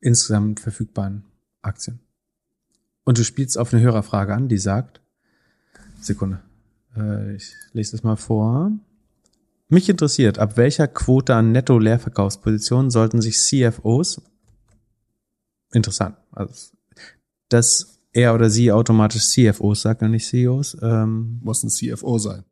[0.00, 1.24] insgesamt verfügbaren
[1.62, 2.00] Aktien.
[3.04, 5.00] Und du spielst auf eine Hörerfrage an, die sagt,
[6.04, 6.40] Sekunde.
[6.96, 8.72] Äh, ich lese das mal vor.
[9.68, 14.20] Mich interessiert, ab welcher Quote an Netto-Leerverkaufspositionen sollten sich CFOs
[15.72, 16.54] interessant, also
[17.48, 20.76] dass er oder sie automatisch CFOs sagt und nicht CEOs.
[20.82, 22.44] Ähm, Muss ein CFO sein.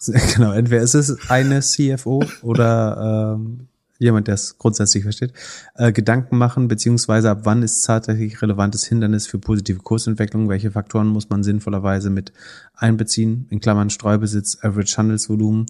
[0.34, 3.68] Genau, entweder ist es eine CFO oder ähm,
[3.98, 5.32] jemand, der es grundsätzlich versteht,
[5.74, 11.08] äh, Gedanken machen, beziehungsweise ab wann ist tatsächlich relevantes Hindernis für positive Kursentwicklung, welche Faktoren
[11.08, 12.32] muss man sinnvollerweise mit
[12.74, 15.66] einbeziehen, in Klammern Streubesitz, Average Handelsvolumen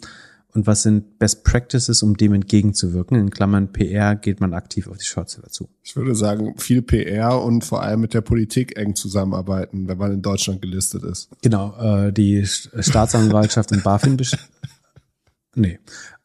[0.55, 4.97] und was sind Best Practices, um dem entgegenzuwirken, in Klammern PR geht man aktiv auf
[4.97, 5.69] die Shortseller zu.
[5.83, 10.13] Ich würde sagen, viel PR und vor allem mit der Politik eng zusammenarbeiten, wenn man
[10.13, 11.29] in Deutschland gelistet ist.
[11.43, 14.17] Genau, äh, die Staatsanwaltschaft und BaFin
[15.57, 15.79] Nee,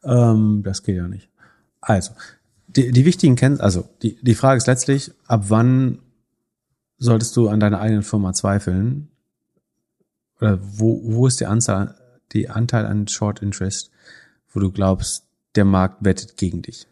[0.04, 1.29] ähm, das geht ja nicht.
[1.80, 2.12] Also,
[2.68, 5.98] die, die wichtigen Kenntnisse, also die, die Frage ist letztlich, ab wann
[6.98, 9.08] solltest du an deiner eigenen Firma zweifeln?
[10.40, 11.96] Oder wo, wo ist die Anzahl,
[12.32, 13.90] die Anteil an Short Interest,
[14.48, 15.24] wo du glaubst,
[15.56, 16.86] der Markt wettet gegen dich?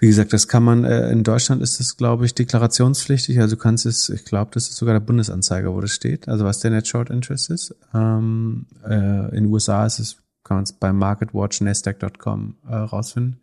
[0.00, 3.40] Wie gesagt, das kann man, äh, in Deutschland ist das, glaube ich, deklarationspflichtig.
[3.40, 6.44] Also du kannst es, ich glaube, das ist sogar der Bundesanzeiger, wo das steht, also
[6.44, 7.74] was der Net Short Interest ist.
[7.92, 13.40] Ähm, äh, in den USA ist es, kann man es bei MarketWatch, Nasdaq.com äh, rausfinden.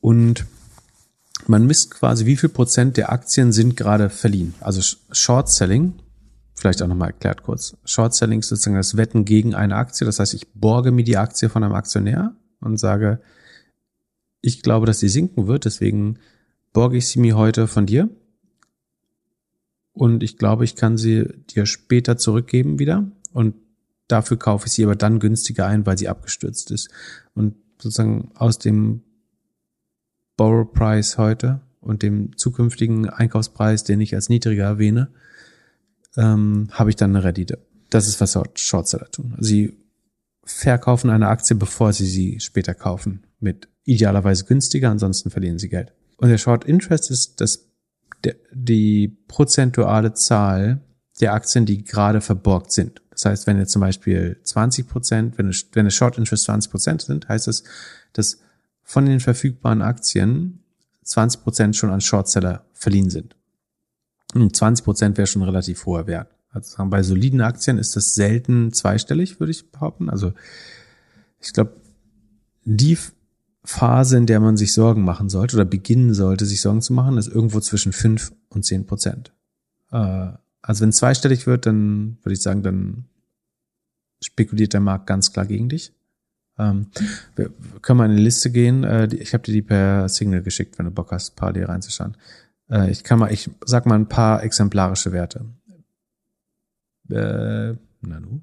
[0.00, 0.46] Und
[1.46, 4.54] man misst quasi, wie viel Prozent der Aktien sind gerade verliehen.
[4.60, 5.94] Also Short Selling,
[6.54, 7.76] vielleicht auch nochmal erklärt kurz.
[7.84, 10.04] Short Selling ist sozusagen das Wetten gegen eine Aktie.
[10.04, 13.20] Das heißt, ich borge mir die Aktie von einem Aktionär und sage,
[14.42, 16.18] ich glaube, dass sie sinken wird, deswegen
[16.72, 18.08] borge ich sie mir heute von dir.
[19.92, 23.10] Und ich glaube, ich kann sie dir später zurückgeben wieder.
[23.32, 23.54] Und
[24.08, 26.88] dafür kaufe ich sie aber dann günstiger ein, weil sie abgestürzt ist.
[27.34, 29.02] Und sozusagen aus dem
[30.40, 35.10] Borrow Price heute und dem zukünftigen Einkaufspreis, den ich als niedriger erwähne,
[36.16, 37.58] ähm, habe ich dann eine Rendite.
[37.90, 39.36] Das ist, was Shortseller tun.
[39.38, 39.76] Sie
[40.42, 43.26] verkaufen eine Aktie, bevor sie sie später kaufen.
[43.38, 45.92] Mit idealerweise günstiger, ansonsten verlieren sie Geld.
[46.16, 47.68] Und der Short Interest ist das,
[48.24, 50.80] der, die prozentuale Zahl
[51.20, 53.02] der Aktien, die gerade verborgt sind.
[53.10, 57.02] Das heißt, wenn jetzt zum Beispiel 20 Prozent, wenn, wenn eine Short Interest 20 Prozent
[57.02, 57.62] sind, heißt es,
[58.14, 58.38] dass
[58.90, 60.64] von den verfügbaren Aktien
[61.04, 63.36] 20 Prozent schon an Shortseller verliehen sind.
[64.34, 66.34] Und 20 Prozent wäre schon relativ hoher Wert.
[66.48, 70.10] Also bei soliden Aktien ist das selten zweistellig, würde ich behaupten.
[70.10, 70.32] Also
[71.38, 71.76] ich glaube,
[72.64, 72.98] die
[73.62, 77.16] Phase, in der man sich Sorgen machen sollte oder beginnen sollte, sich Sorgen zu machen,
[77.16, 79.32] ist irgendwo zwischen 5 und 10 Prozent.
[79.92, 80.32] Äh,
[80.62, 83.04] also wenn es zweistellig wird, dann würde ich sagen, dann
[84.20, 85.92] spekuliert der Markt ganz klar gegen dich.
[86.60, 86.86] Ähm,
[87.36, 87.50] wir
[87.80, 88.84] können mal in die Liste gehen.
[88.84, 92.16] Äh, ich habe dir die per Signal geschickt, wenn du Bock hast, parallel reinzuschauen.
[92.70, 95.46] Äh, ich kann mal, ich sag mal ein paar exemplarische Werte.
[97.08, 98.40] Äh, na nu.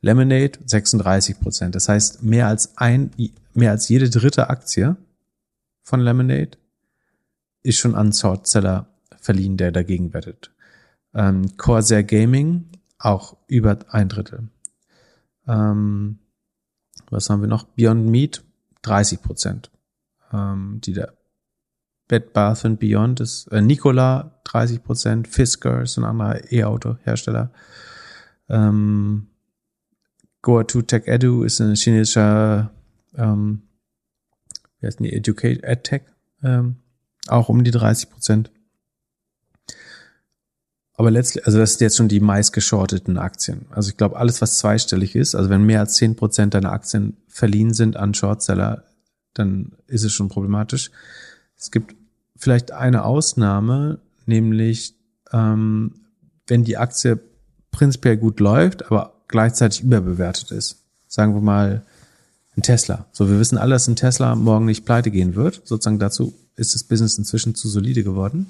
[0.00, 1.74] Lemonade 36 Prozent.
[1.74, 3.10] Das heißt, mehr als ein,
[3.54, 4.96] mehr als jede dritte Aktie
[5.82, 6.58] von Lemonade
[7.62, 8.88] ist schon an Shortseller
[9.20, 10.52] verliehen, der dagegen wettet.
[11.14, 12.66] Ähm, Corsair Gaming
[12.98, 14.48] auch über ein Drittel.
[15.46, 16.18] Ähm,
[17.10, 17.64] was haben wir noch?
[17.64, 18.42] Beyond Meat,
[18.82, 19.70] 30 Prozent.
[20.32, 21.12] Ähm, die der
[22.08, 27.50] Bed Bath and Beyond ist, äh, Nikola, 30 Prozent, Fisker ist ein anderer E-Auto-Hersteller.
[28.48, 29.28] Ähm,
[30.42, 32.70] Goa2 Tech Edu ist ein chinesischer,
[33.16, 33.62] ähm,
[34.78, 36.02] wie heißt die, Educate EdTech,
[36.44, 36.76] ähm,
[37.26, 38.52] auch um die 30 Prozent.
[40.96, 43.66] Aber letztlich, also das sind jetzt schon die meist geschorteten Aktien.
[43.70, 47.16] Also ich glaube, alles, was zweistellig ist, also wenn mehr als zehn Prozent deiner Aktien
[47.28, 48.84] verliehen sind an Shortseller,
[49.34, 50.90] dann ist es schon problematisch.
[51.58, 51.94] Es gibt
[52.36, 54.94] vielleicht eine Ausnahme, nämlich
[55.32, 55.94] ähm,
[56.46, 57.18] wenn die Aktie
[57.72, 60.82] prinzipiell gut läuft, aber gleichzeitig überbewertet ist.
[61.08, 61.84] Sagen wir mal
[62.56, 63.06] ein Tesla.
[63.12, 65.60] So, wir wissen alle, dass ein Tesla morgen nicht pleite gehen wird.
[65.64, 68.46] Sozusagen dazu ist das Business inzwischen zu solide geworden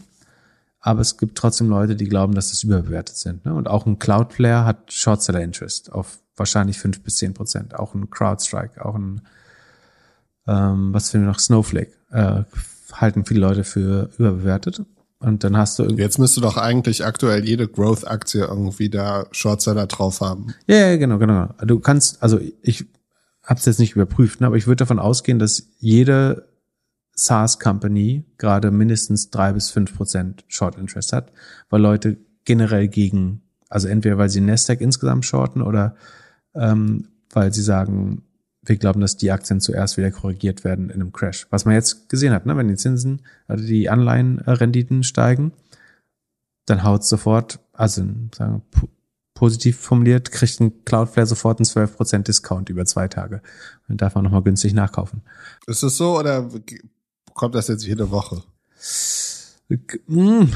[0.81, 3.45] aber es gibt trotzdem Leute, die glauben, dass das überbewertet sind.
[3.45, 3.55] Ne?
[3.55, 7.75] Und auch ein Cloudflare hat Shortseller Interest auf wahrscheinlich fünf bis zehn Prozent.
[7.75, 9.23] Auch ein CrowdStrike, auch ein,
[10.47, 12.45] ähm, was finden wir noch, Snowflake, äh,
[12.93, 14.83] halten viele Leute für überbewertet.
[15.19, 16.03] Und dann hast du irgendwie.
[16.03, 20.55] Jetzt müsste doch eigentlich aktuell jede Growth-Aktie irgendwie da Shortseller drauf haben.
[20.67, 21.49] Ja, ja, genau, genau.
[21.65, 22.85] Du kannst, also ich
[23.43, 26.49] habe es jetzt nicht überprüft, ne, aber ich würde davon ausgehen, dass jede
[27.17, 31.33] SaaS-Company gerade mindestens drei bis fünf Prozent Short Interest hat,
[31.71, 35.97] weil Leute generell gegen, also entweder weil sie Nasdaq insgesamt shorten oder
[36.55, 38.23] ähm, weil sie sagen,
[38.63, 41.47] wir glauben, dass die Aktien zuerst wieder korrigiert werden in einem Crash.
[41.51, 42.57] Was man jetzt gesehen hat, ne?
[42.57, 45.53] wenn die Zinsen, also die Anleihenrenditen steigen,
[46.67, 48.05] dann haut sofort, also
[48.35, 48.63] sagen
[49.35, 53.43] positiv formuliert, kriegt ein Cloudflare sofort einen 12% Discount über zwei Tage.
[53.87, 55.23] Und darf man nochmal günstig nachkaufen.
[55.67, 56.49] Ist das so oder
[57.37, 58.43] kommt das jetzt jede Woche?
[60.09, 60.53] Hm,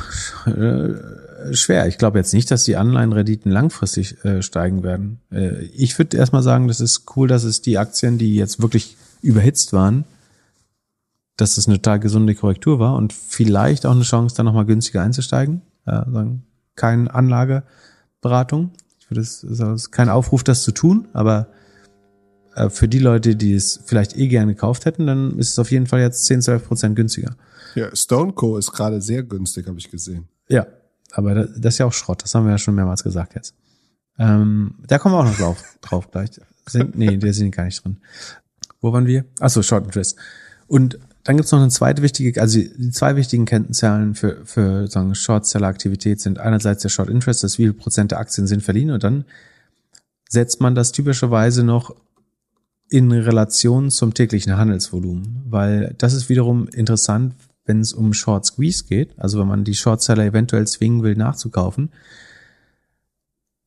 [1.52, 1.86] schwer.
[1.86, 5.20] Ich glaube jetzt nicht, dass die Anleihenrenditen langfristig äh, steigen werden.
[5.30, 8.96] Äh, ich würde erstmal sagen, das ist cool, dass es die Aktien, die jetzt wirklich
[9.20, 10.04] überhitzt waren,
[11.36, 15.02] dass das eine total gesunde Korrektur war und vielleicht auch eine Chance, dann nochmal günstiger
[15.02, 15.62] einzusteigen.
[15.86, 16.06] Ja,
[16.76, 18.70] keine Anlageberatung.
[19.00, 21.59] Ich würde es, es ist kein Aufruf, das zu tun, aber äh,
[22.68, 25.86] für die Leute, die es vielleicht eh gerne gekauft hätten, dann ist es auf jeden
[25.86, 27.36] Fall jetzt 10, 12 Prozent günstiger.
[27.74, 28.58] Ja, Stone Co.
[28.58, 30.28] ist gerade sehr günstig, habe ich gesehen.
[30.48, 30.66] Ja,
[31.12, 32.22] aber das, das ist ja auch Schrott.
[32.22, 33.54] Das haben wir ja schon mehrmals gesagt jetzt.
[34.18, 36.30] Ähm, da kommen wir auch noch drauf, drauf gleich.
[36.68, 37.98] Sind, nee, der sind gar nicht drin.
[38.80, 39.24] Wo waren wir?
[39.38, 40.16] Achso, Short Interest.
[40.66, 45.14] Und dann gibt's noch eine zweite wichtige, also die zwei wichtigen Kennzahlen für, für sagen,
[45.14, 49.04] Short-Seller-Aktivität sind einerseits der Short Interest, das wie viel Prozent der Aktien sind verliehen und
[49.04, 49.24] dann
[50.28, 51.94] setzt man das typischerweise noch
[52.90, 57.34] in Relation zum täglichen Handelsvolumen, weil das ist wiederum interessant,
[57.64, 61.90] wenn es um Short Squeeze geht, also wenn man die Shortseller eventuell zwingen will, nachzukaufen.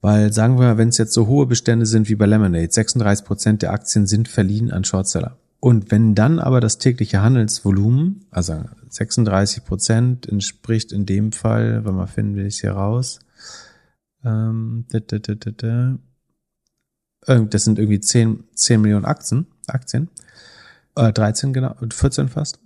[0.02, 3.62] Weil sagen wir wenn es jetzt so hohe Bestände sind wie bei Lemonade, 36 Prozent
[3.62, 5.38] der Aktien sind verliehen an Shortseller.
[5.62, 11.96] Und wenn dann aber das tägliche Handelsvolumen, also 36 Prozent entspricht in dem Fall, wenn
[11.96, 13.20] man finden wir es hier raus,
[14.26, 15.98] ähm, da, da, da, da, da,
[17.26, 20.10] das sind irgendwie 10, 10 Millionen Aktien, Aktien,
[20.96, 22.60] äh, 13 genau, 14 fast.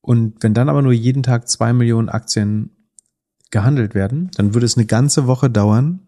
[0.00, 2.70] Und wenn dann aber nur jeden Tag zwei Millionen Aktien
[3.50, 6.00] gehandelt werden, dann würde es eine ganze Woche dauern,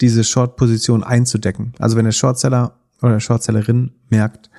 [0.00, 1.74] diese Short-Position einzudecken.
[1.78, 4.50] Also wenn der Shortseller oder Shortsellerin merkt,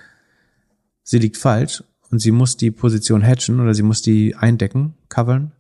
[1.04, 5.54] sie liegt falsch und sie muss die Position hatchen oder sie muss die eindecken, covern.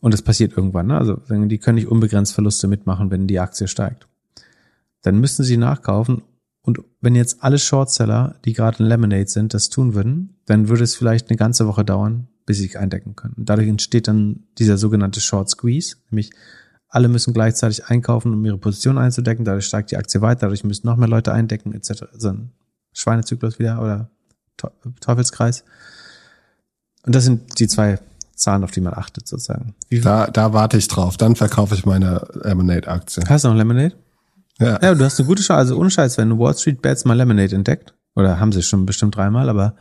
[0.00, 0.86] Und das passiert irgendwann.
[0.86, 0.98] Ne?
[0.98, 4.08] Also die können nicht unbegrenzt Verluste mitmachen, wenn die Aktie steigt.
[5.02, 6.22] Dann müssen sie nachkaufen
[6.62, 10.84] und wenn jetzt alle Shortseller, die gerade in Lemonade sind, das tun würden, dann würde
[10.84, 13.34] es vielleicht eine ganze Woche dauern, bis sie sich eindecken können.
[13.34, 16.30] Und dadurch entsteht dann dieser sogenannte Short Squeeze, nämlich
[16.88, 19.44] alle müssen gleichzeitig einkaufen, um ihre Position einzudecken.
[19.44, 22.04] Dadurch steigt die Aktie weiter, dadurch müssen noch mehr Leute eindecken, etc.
[22.12, 22.52] So ein
[22.92, 24.10] Schweinezyklus wieder oder
[25.00, 25.64] Teufelskreis.
[27.04, 27.98] Und das sind die zwei
[28.36, 29.74] Zahlen, auf die man achtet, sozusagen.
[29.90, 31.16] da, da warte ich drauf.
[31.16, 33.24] Dann verkaufe ich meine Lemonade-Aktie.
[33.26, 33.94] Hast du noch Lemonade?
[34.58, 34.78] Ja.
[34.82, 35.58] Ja, du hast eine gute Chance.
[35.58, 39.16] Also ohne Scheiß, wenn Wall Street Bets mal Lemonade entdeckt, oder haben sie schon bestimmt
[39.16, 39.74] dreimal, aber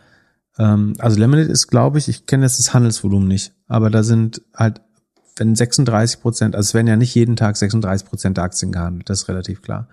[0.57, 4.41] ähm, also Lemonade ist, glaube ich, ich kenne jetzt das Handelsvolumen nicht, aber da sind
[4.55, 4.81] halt,
[5.35, 9.09] wenn 36 Prozent, also es werden ja nicht jeden Tag 36 Prozent der Aktien gehandelt,
[9.09, 9.87] das ist relativ klar.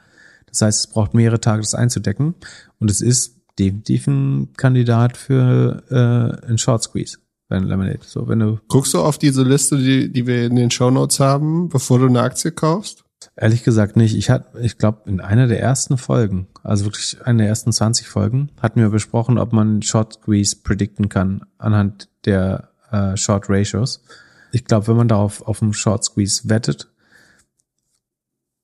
[0.47, 2.35] Das heißt, es braucht mehrere Tage, das einzudecken
[2.79, 7.19] und es ist definitiv ein Kandidat für äh, einen Short Squeeze.
[7.51, 8.01] Wenn Lemonade.
[8.05, 11.19] So, wenn du Guckst du auf diese Liste, die, die wir in den Show Notes
[11.19, 13.05] haben, bevor du eine Aktie kaufst?
[13.37, 14.17] Ehrlich gesagt nicht.
[14.17, 18.09] Ich hatte, ich glaube, in einer der ersten Folgen, also wirklich einer der ersten 20
[18.09, 24.03] Folgen, hatten wir besprochen, ob man Short Squeeze predikten kann anhand der äh, Short Ratios.
[24.53, 26.89] Ich glaube, wenn man darauf auf dem Short Squeeze wettet,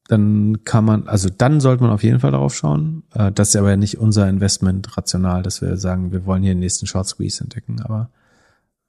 [0.09, 3.05] dann kann man, also dann sollte man auf jeden Fall darauf schauen.
[3.15, 6.61] Äh, das ist aber nicht unser Investment rational, dass wir sagen, wir wollen hier den
[6.61, 8.11] nächsten Short Squeeze entdecken, aber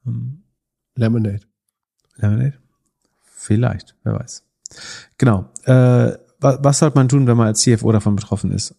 [0.06, 0.44] ähm,
[0.96, 1.42] Lemonade.
[2.18, 2.58] Lemonade?
[3.24, 4.44] Vielleicht, wer weiß.
[5.18, 5.50] Genau.
[5.64, 8.76] Äh, was, sollte man tun, wenn man als CFO davon betroffen ist?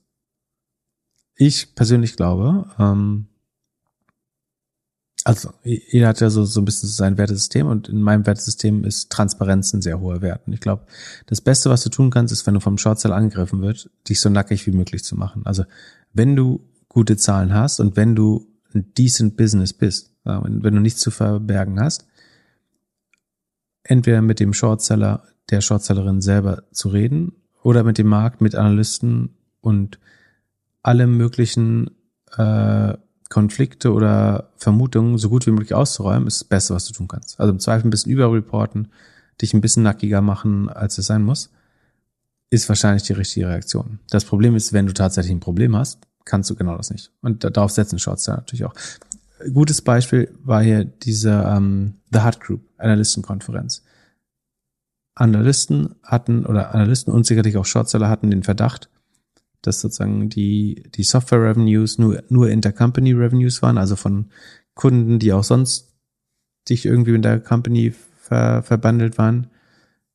[1.37, 3.27] Ich persönlich glaube, ähm,
[5.25, 9.11] also jeder hat ja so, so ein bisschen sein Wertesystem und in meinem Wertesystem ist
[9.11, 10.47] Transparenz ein sehr hoher Wert.
[10.47, 10.87] Und ich glaube,
[11.27, 14.31] das Beste, was du tun kannst, ist, wenn du vom Shortsell angegriffen wird, dich so
[14.31, 15.45] nackig wie möglich zu machen.
[15.45, 15.65] Also
[16.13, 21.01] wenn du gute Zahlen hast und wenn du ein decent Business bist, wenn du nichts
[21.01, 22.07] zu verbergen hast,
[23.83, 27.33] entweder mit dem Shortseller der Shortsellerin selber zu reden
[27.63, 29.31] oder mit dem Markt, mit Analysten
[29.61, 29.99] und
[30.83, 31.91] alle möglichen
[32.37, 32.95] äh,
[33.29, 37.41] Konflikte oder Vermutungen so gut wie möglich auszuräumen, ist das Beste, was du tun kannst.
[37.41, 38.89] Also im Zweifel ein bisschen überreporten,
[39.43, 41.51] dich ein bisschen nackiger machen, als es sein muss,
[42.51, 43.99] ist wahrscheinlich die richtige Reaktion.
[44.11, 47.11] Das Problem ist, wenn du tatsächlich ein Problem hast, kannst du genau das nicht.
[47.21, 48.75] Und darauf setzen Shortseller natürlich auch.
[49.53, 53.83] Gutes Beispiel war hier diese ähm, The Hut Group, Analystenkonferenz.
[55.17, 58.91] Analysten hatten oder Analysten und sicherlich auch Shortseller hatten den Verdacht,
[59.63, 64.31] dass sozusagen die, die Software Revenues nur, nur Intercompany Revenues waren, also von
[64.75, 65.95] Kunden, die auch sonst
[66.69, 69.49] sich irgendwie in der Company ver, verbandelt waren.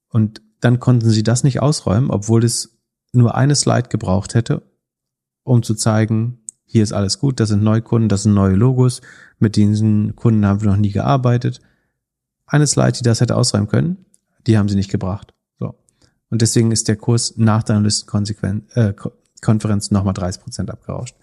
[0.07, 2.77] Und dann konnten sie das nicht ausräumen, obwohl es
[3.11, 4.61] nur eine Slide gebraucht hätte,
[5.43, 9.01] um zu zeigen, hier ist alles gut, das sind Neukunden, das sind neue Logos,
[9.39, 11.59] mit diesen Kunden haben wir noch nie gearbeitet.
[12.45, 14.05] Eine Slide, die das hätte ausräumen können,
[14.47, 15.33] die haben sie nicht gebracht.
[15.59, 15.75] So.
[16.29, 21.15] Und deswegen ist der Kurs nach der Analystenkonferenz äh, nochmal 30 Prozent abgerauscht.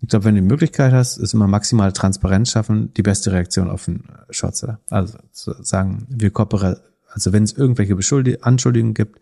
[0.00, 3.70] Ich glaube, wenn du die Möglichkeit hast, ist immer maximal Transparenz schaffen, die beste Reaktion
[3.70, 4.78] auf einen Shortseller.
[4.90, 6.76] Also zu sagen, wir kooperieren,
[7.08, 9.18] Also wenn es irgendwelche Beschuldi Anschuldigungen gibt,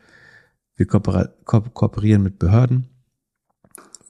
[0.75, 2.89] wir kooper ko kooperieren mit Behörden.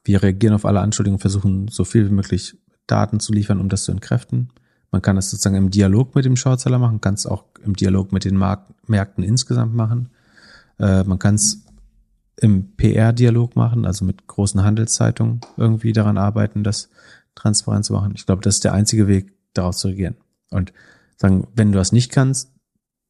[0.04, 2.56] Wir reagieren auf alle Anschuldigungen, versuchen so viel wie möglich
[2.86, 4.50] Daten zu liefern, um das zu entkräften.
[4.93, 8.12] Man kann das sozusagen im Dialog mit dem Shortseller machen, kann es auch im Dialog
[8.12, 10.11] mit den Mark Märkten insgesamt machen.
[10.78, 11.64] Äh, man kann es
[12.36, 16.90] im PR-Dialog machen, also mit großen Handelszeitungen irgendwie daran arbeiten, das
[17.34, 18.12] transparent zu machen.
[18.14, 20.16] Ich glaube, das ist der einzige Weg, darauf zu reagieren.
[20.51, 20.72] Und
[21.16, 22.53] sagen, wenn du das nicht kannst,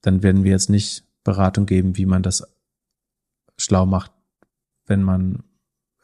[0.02, 2.44] dann werden wir jetzt nicht Beratung geben, wie man das
[3.56, 4.12] schlau macht,
[4.86, 5.42] wenn man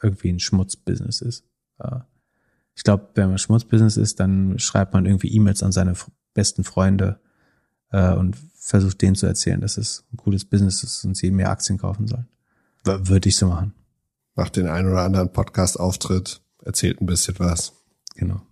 [0.02, 1.44] irgendwie ein Schmutzbusiness ist.
[2.78, 5.94] Ich glaube, wenn man Schmutzbusiness ist, dann schreibt man irgendwie E-Mails an seine
[6.32, 7.18] besten Freunde
[7.90, 11.50] äh, und versucht denen zu erzählen, dass es ein cooles Business ist und sie mehr
[11.50, 12.28] Aktien kaufen sollen.
[12.84, 13.74] Würde ich so machen.
[14.36, 17.72] Macht den einen oder anderen Podcast-Auftritt, erzählt ein bisschen was.
[18.14, 18.42] Genau.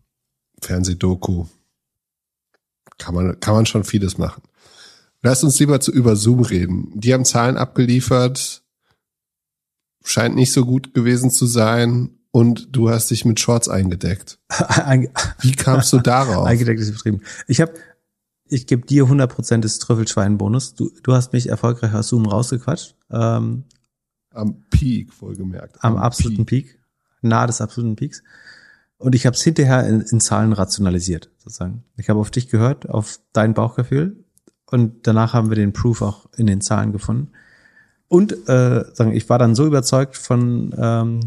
[0.61, 1.47] Fernsehdoku.
[2.99, 4.43] Kann man, kann man schon vieles machen.
[5.22, 6.91] Lass uns lieber zu über Zoom reden.
[6.99, 8.64] Die haben Zahlen abgeliefert,
[10.03, 14.39] scheint nicht so gut gewesen zu sein und du hast dich mit Shorts eingedeckt.
[15.41, 16.45] Wie kamst du darauf?
[16.47, 17.22] eingedeckt ist betrieben.
[17.47, 17.72] Ich habe
[18.45, 20.74] ich gebe dir 100% des Trüffelschwein-Bonus.
[20.74, 22.95] Du, du hast mich erfolgreich aus Zoom rausgequatscht.
[23.11, 23.64] Ähm,
[24.34, 25.82] am Peak, wohlgemerkt.
[25.82, 26.72] Am, am absoluten Peak.
[26.72, 26.80] Peak.
[27.22, 28.22] Nahe des absoluten Peaks.
[28.99, 31.84] Und ich habe es hinterher in, in Zahlen rationalisiert, sozusagen.
[31.97, 34.22] Ich habe auf dich gehört, auf dein Bauchgefühl.
[34.66, 37.30] Und danach haben wir den Proof auch in den Zahlen gefunden.
[38.09, 41.20] Und äh, sagen, ich war dann so überzeugt von, ähm,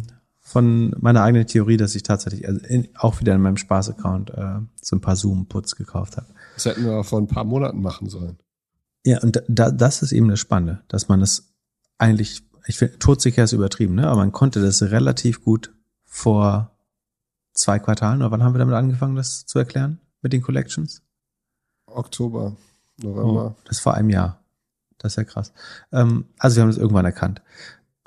[0.49, 4.59] von meiner eigenen Theorie, dass ich tatsächlich also in, auch wieder in meinem Spaß-Account äh,
[4.81, 6.25] so ein paar Zoom-Puts gekauft habe.
[6.55, 8.39] Das hätten wir vor ein paar Monaten machen sollen.
[9.05, 11.53] Ja, und da, das ist eben das Spannende, dass man es
[11.99, 14.07] eigentlich, ich finde, todsicher ist übertrieben, ne?
[14.07, 15.71] aber man konnte das relativ gut
[16.03, 16.75] vor
[17.53, 21.03] zwei Quartalen, oder wann haben wir damit angefangen, das zu erklären mit den Collections?
[21.85, 22.57] Oktober,
[22.97, 23.55] November.
[23.55, 24.43] Oh, das vor einem Jahr.
[24.97, 25.53] Das ist ja krass.
[25.91, 27.43] Ähm, also wir haben das irgendwann erkannt.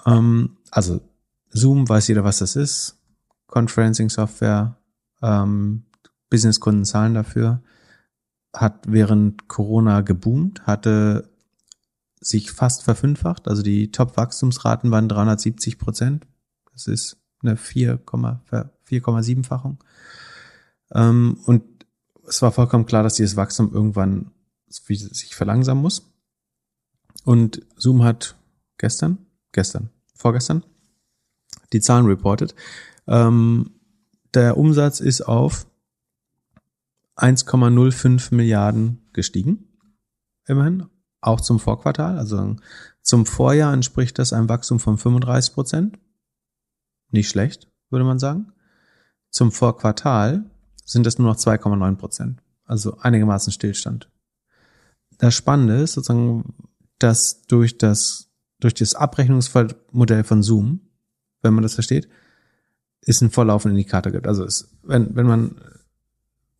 [0.05, 1.01] Ähm, also
[1.53, 2.98] Zoom weiß jeder, was das ist.
[3.46, 4.76] Conferencing-Software.
[5.22, 5.84] Ähm,
[6.28, 7.62] Businesskunden zahlen dafür
[8.55, 11.30] hat während Corona geboomt, hatte
[12.20, 13.48] sich fast verfünffacht.
[13.48, 16.26] Also die Top-Wachstumsraten waren 370 Prozent.
[16.72, 19.82] Das ist eine 4,7-fachung.
[20.92, 21.64] Ähm, und
[22.28, 24.30] es war vollkommen klar, dass dieses Wachstum irgendwann
[24.68, 26.12] sich verlangsamen muss.
[27.24, 28.36] Und Zoom hat
[28.78, 29.18] gestern,
[29.53, 30.62] gestern, vorgestern
[31.72, 32.54] die Zahlen reported.
[33.06, 33.70] Ähm,
[34.34, 35.66] der Umsatz ist auf
[37.16, 39.68] 1,05 Milliarden gestiegen.
[40.46, 40.86] Immerhin.
[41.20, 42.18] Auch zum Vorquartal.
[42.18, 42.56] Also
[43.02, 45.98] zum Vorjahr entspricht das einem Wachstum von 35 Prozent.
[47.10, 48.52] Nicht schlecht, würde man sagen.
[49.30, 50.44] Zum Vorquartal
[50.84, 52.42] sind das nur noch 2,9 Prozent.
[52.64, 54.10] Also einigermaßen Stillstand.
[55.18, 56.54] Das Spannende ist sozusagen,
[56.98, 60.80] dass durch das, durch das Abrechnungsmodell von Zoom,
[61.43, 62.09] wenn man das versteht,
[63.05, 64.26] es einen vorlaufenden Indikator gibt.
[64.26, 65.57] Also es, wenn, wenn man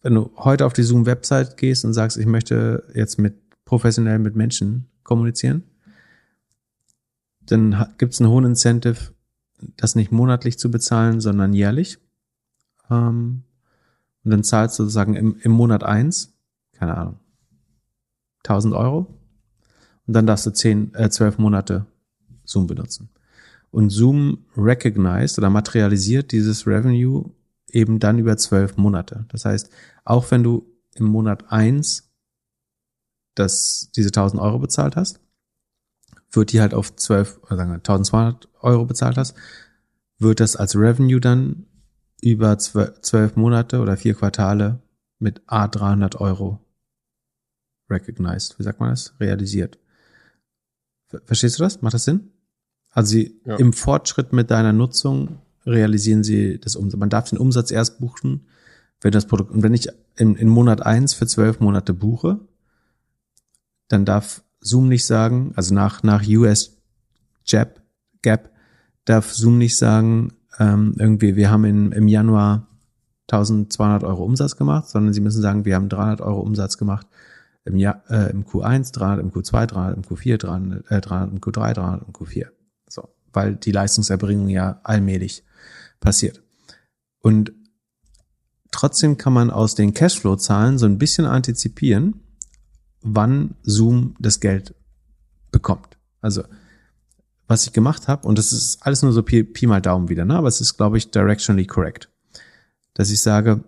[0.03, 4.37] wenn du heute auf die Zoom-Website gehst und sagst, ich möchte jetzt mit professionell mit
[4.37, 5.63] Menschen kommunizieren,
[7.47, 9.13] dann gibt es einen hohen Incentive,
[9.77, 11.99] das nicht monatlich zu bezahlen, sondern jährlich.
[12.91, 13.45] Ähm,
[14.25, 16.35] und dann zahlst du sozusagen im, im Monat eins,
[16.73, 17.19] keine Ahnung,
[18.45, 19.19] 1000 Euro.
[20.07, 21.87] Und dann darfst du zehn, äh, zwölf Monate
[22.45, 23.09] Zoom benutzen.
[23.73, 27.33] Und Zoom recognized oder materialisiert dieses Revenue
[27.71, 29.25] eben dann über zwölf Monate.
[29.31, 29.71] Das heißt,
[30.05, 32.13] auch wenn du im Monat eins
[33.35, 35.21] das, diese 1000 Euro bezahlt hast,
[36.31, 39.35] wird die halt auf zwölf, oder sagen wir 1200 Euro bezahlt hast,
[40.19, 41.67] wird das als Revenue dann
[42.21, 44.83] über zwölf Monate oder vier Quartale
[45.19, 46.61] mit A 300 Euro
[47.91, 48.59] recognized.
[48.59, 49.15] Wie sagt man das?
[49.19, 49.79] Realisiert.
[51.25, 51.81] Verstehst du das?
[51.81, 52.31] Macht das Sinn?
[52.93, 53.57] Also sie ja.
[53.57, 56.99] im Fortschritt mit deiner Nutzung realisieren sie das Umsatz.
[56.99, 58.47] Man darf den Umsatz erst buchen,
[59.01, 62.41] wenn das Produkt, und wenn ich in, in Monat eins für zwölf Monate buche,
[63.89, 66.77] dann darf Zoom nicht sagen, also nach, nach US
[67.49, 67.81] Gap,
[68.23, 68.51] Gap,
[69.05, 72.69] darf Zoom nicht sagen, ähm, irgendwie, wir haben in, im Januar
[73.31, 77.07] 1200 Euro Umsatz gemacht, sondern sie müssen sagen, wir haben 300 Euro Umsatz gemacht
[77.65, 81.41] im, Jahr, äh, im Q1, 300 im Q2, 300 im Q4, 300, äh, 300 im
[81.41, 82.47] Q3, 300 im Q4.
[83.33, 85.45] Weil die Leistungserbringung ja allmählich
[86.01, 86.43] passiert.
[87.21, 87.53] Und
[88.71, 92.21] trotzdem kann man aus den Cashflow-Zahlen so ein bisschen antizipieren,
[93.01, 94.75] wann Zoom das Geld
[95.51, 95.97] bekommt.
[96.21, 96.43] Also
[97.53, 100.25] was ich gemacht habe, und das ist alles nur so Pi, Pi mal Daumen wieder,
[100.25, 100.37] ne?
[100.37, 102.09] aber es ist, glaube ich, directionally correct,
[102.95, 103.63] dass ich sage,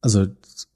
[0.00, 0.26] also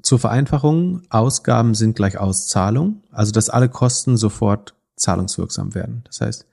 [0.03, 6.03] zur Vereinfachung, Ausgaben sind gleich Auszahlung, also dass alle Kosten sofort zahlungswirksam werden.
[6.05, 6.47] Das heißt,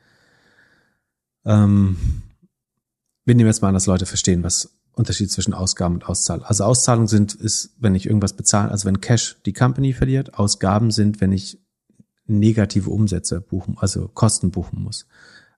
[1.45, 1.97] ähm,
[3.25, 6.43] wir nehmen jetzt mal an, dass Leute verstehen, was Unterschied zwischen Ausgaben und Auszahlung.
[6.45, 10.33] Also Auszahlung sind, ist, wenn ich irgendwas bezahle, also wenn Cash die Company verliert.
[10.33, 11.61] Ausgaben sind, wenn ich
[12.25, 15.07] negative Umsätze buchen, also Kosten buchen muss.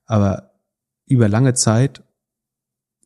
[0.06, 0.52] Aber
[1.06, 2.04] über lange Zeit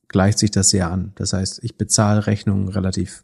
[0.07, 1.13] gleicht sich das sehr an.
[1.15, 3.23] Das heißt, ich bezahle Rechnungen relativ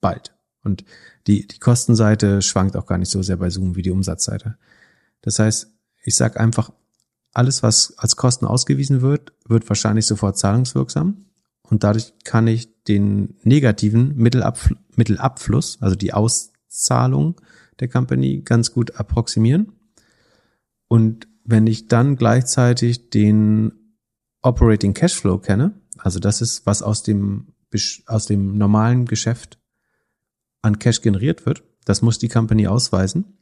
[0.00, 0.34] bald.
[0.64, 0.84] Und
[1.26, 4.56] die, die Kostenseite schwankt auch gar nicht so sehr bei Zoom wie die Umsatzseite.
[5.20, 5.72] Das heißt,
[6.08, 6.70] ich sage einfach,
[7.32, 11.26] alles, was als Kosten ausgewiesen wird, wird wahrscheinlich sofort zahlungswirksam.
[11.62, 17.40] Und dadurch kann ich den negativen Mittelabfl Mittelabfluss, also die Auszahlung
[17.78, 19.72] der Company, ganz gut approximieren.
[20.88, 23.72] Und wenn ich dann gleichzeitig den
[24.42, 27.54] Operating Cashflow kenne, also das ist, was aus dem,
[28.06, 29.60] aus dem normalen Geschäft
[30.62, 33.38] an Cash generiert wird, das muss die Company ausweisen,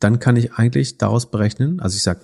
[0.00, 2.22] dann kann ich eigentlich daraus berechnen, also ich sage,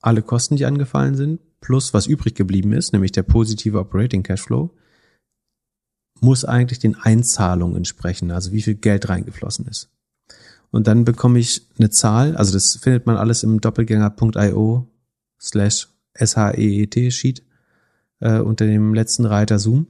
[0.00, 4.74] alle Kosten, die angefallen sind, plus was übrig geblieben ist, nämlich der positive Operating Cashflow,
[6.20, 9.90] muss eigentlich den Einzahlungen entsprechen, also wie viel Geld reingeflossen ist.
[10.70, 14.88] Und dann bekomme ich eine Zahl, also das findet man alles im doppelgänger.io
[15.40, 17.42] slash SHEET Sheet
[18.20, 19.88] äh, unter dem letzten Reiter Zoom.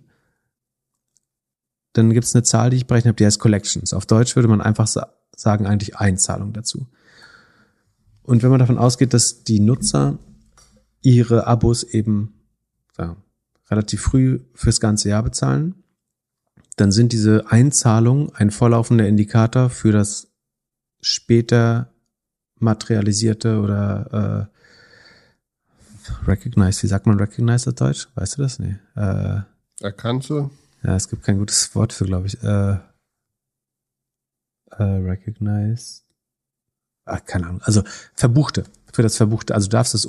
[1.92, 3.92] Dann gibt es eine Zahl, die ich berechnet habe, die heißt Collections.
[3.92, 6.86] Auf Deutsch würde man einfach sa sagen, eigentlich Einzahlung dazu.
[8.22, 10.18] Und wenn man davon ausgeht, dass die Nutzer
[11.00, 12.34] ihre Abos eben
[12.98, 13.16] ja,
[13.70, 15.82] relativ früh fürs ganze Jahr bezahlen,
[16.76, 20.28] dann sind diese Einzahlungen ein vorlaufender Indikator für das
[21.00, 21.92] später
[22.58, 28.08] materialisierte oder äh, recognize, wie sagt man recognize auf Deutsch?
[28.14, 28.58] Weißt du das?
[28.58, 28.76] Nee.
[28.96, 29.40] Äh,
[29.80, 30.50] Erkannte?
[30.82, 32.42] Ja, es gibt kein gutes Wort für, glaube ich.
[32.42, 32.78] Äh,
[34.70, 36.02] äh, recognize.
[37.04, 37.62] Ach, keine Ahnung.
[37.62, 37.82] Also
[38.14, 39.54] verbuchte, für das Verbuchte.
[39.54, 40.08] Also du darfst es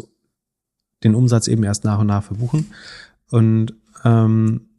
[1.03, 2.73] den Umsatz eben erst nach und nach verbuchen.
[3.29, 3.73] Und
[4.03, 4.69] ähm,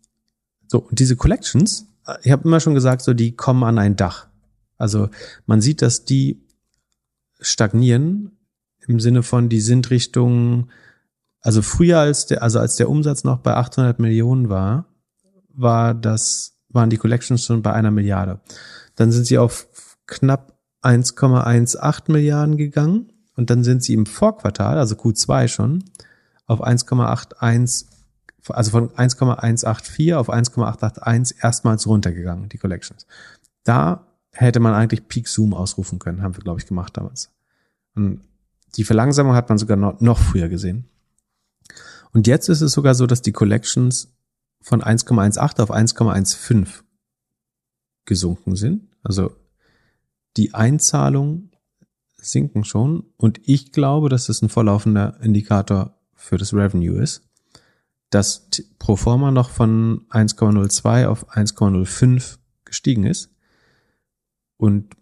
[0.69, 1.87] so, und diese Collections,
[2.23, 4.29] ich habe immer schon gesagt, so die kommen an ein Dach.
[4.77, 5.11] Also
[5.47, 6.43] man sieht, dass die
[7.41, 8.33] stagnieren
[8.87, 10.71] im Sinne von, die sind Richtung,
[11.41, 14.87] also früher als der, also als der Umsatz noch bei 800 Millionen war,
[15.55, 18.41] war das, waren die Collections schon bei einer Milliarde.
[18.97, 19.69] Dann sind sie auf
[20.07, 25.85] knapp 1,18 Milliarden gegangen und dann sind sie im Vorquartal, also Q2 schon,
[26.47, 27.87] auf 1,81,
[28.49, 33.07] also von 1,184 auf 1,881 erstmals runtergegangen, die Collections.
[33.65, 37.31] Da hätte man eigentlich Peak Zoom ausrufen können, haben wir, glaube ich, gemacht damals.
[37.95, 38.23] Und
[38.77, 40.87] die Verlangsamung hat man sogar noch, noch früher gesehen.
[42.13, 44.13] Und jetzt ist es sogar so, dass die Collections
[44.63, 46.83] von 1,18 auf 1,15
[48.05, 48.89] gesunken sind.
[49.03, 49.37] Also
[50.37, 51.53] die Einzahlungen
[52.17, 53.05] sinken schon.
[53.17, 57.29] Und ich glaube, dass das ein vorlaufender Indikator für das Revenue ist,
[58.11, 58.49] dass
[58.79, 63.31] pro forma noch von 1,02 auf 1,05 gestiegen ist.
[64.57, 64.95] Und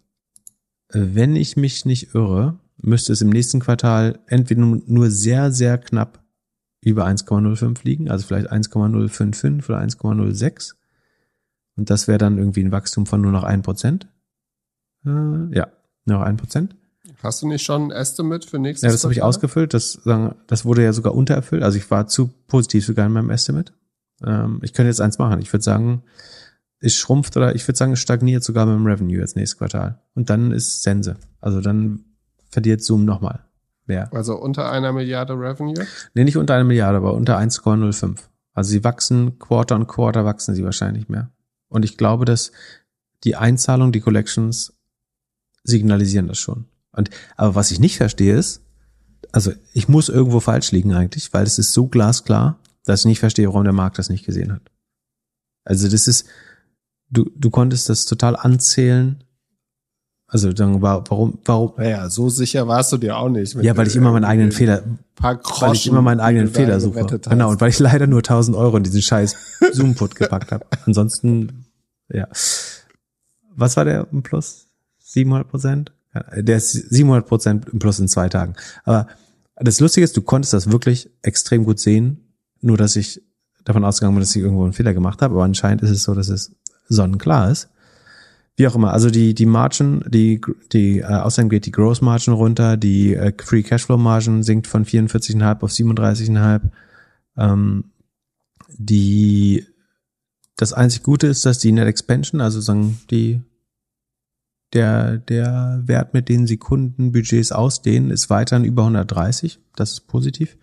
[0.89, 6.20] wenn ich mich nicht irre, müsste es im nächsten Quartal entweder nur sehr, sehr knapp
[6.81, 10.73] über 1,05 liegen, also vielleicht 1,055 oder 1,06.
[11.75, 14.05] Und das wäre dann irgendwie ein Wachstum von nur noch 1%.
[15.05, 15.67] Äh, ja,
[16.05, 16.69] nur noch 1%.
[17.23, 19.73] Hast du nicht schon ein Estimate für nächstes Ja, das habe ich ausgefüllt.
[19.73, 20.01] Das,
[20.47, 21.61] das wurde ja sogar untererfüllt.
[21.61, 23.73] Also ich war zu positiv sogar in meinem Estimate.
[24.25, 25.39] Ähm, ich könnte jetzt eins machen.
[25.39, 26.03] Ich würde sagen,
[26.79, 30.01] es schrumpft oder ich würde sagen, es stagniert sogar mit dem Revenue jetzt nächstes Quartal.
[30.15, 31.15] Und dann ist Sense.
[31.39, 32.05] Also dann
[32.49, 33.45] verliert Zoom nochmal
[33.91, 34.13] mehr.
[34.13, 35.85] Also unter einer Milliarde Revenue?
[36.13, 38.19] Nee, nicht unter einer Milliarde, aber unter 1,05.
[38.53, 41.29] Also sie wachsen, Quarter on Quarter wachsen sie wahrscheinlich mehr.
[41.67, 42.51] Und ich glaube, dass
[43.25, 44.73] die Einzahlung, die Collections
[45.63, 46.65] signalisieren das schon.
[46.93, 48.61] Und, aber was ich nicht verstehe ist,
[49.31, 53.19] also ich muss irgendwo falsch liegen eigentlich, weil es ist so glasklar, dass ich nicht
[53.19, 54.71] verstehe, warum der Markt das nicht gesehen hat.
[55.63, 56.27] Also das ist,
[57.09, 59.23] du, du konntest das total anzählen.
[60.33, 61.73] Also dann warum, warum?
[61.75, 63.53] Naja, so sicher warst du dir auch nicht.
[63.55, 64.81] Ja, weil ich immer meinen eigenen Fehler,
[65.19, 67.05] weil ich immer meinen eigenen Fehler suche.
[67.29, 69.35] Genau, und weil ich leider nur 1000 Euro in diesen scheiß
[69.73, 70.65] Zoom-Put gepackt habe.
[70.85, 71.65] Ansonsten,
[72.07, 72.29] ja.
[73.53, 74.67] Was war der im Plus?
[74.99, 75.91] 700 Prozent?
[76.37, 78.55] Der ist 700 Prozent im Plus in zwei Tagen.
[78.85, 79.07] Aber
[79.57, 83.21] das Lustige ist, du konntest das wirklich extrem gut sehen, nur dass ich
[83.65, 85.35] davon ausgegangen bin, dass ich irgendwo einen Fehler gemacht habe.
[85.35, 86.55] Aber anscheinend ist es so, dass es
[86.87, 87.67] sonnenklar ist.
[88.57, 90.41] Wie auch immer, also die, die Margin, die,
[90.71, 94.85] die, äh, außerdem geht die Gross Margin runter, die äh, Free Cashflow Margin sinkt von
[94.85, 96.61] 44,5 auf 37,5.
[97.37, 97.85] Ähm,
[98.77, 99.65] die
[100.57, 103.41] das einzig Gute ist, dass die Net Expansion, also sagen die
[104.73, 109.59] der, der Wert, mit den sie Kundenbudgets ausdehnen, ist weiterhin über 130.
[109.75, 110.57] Das ist positiv.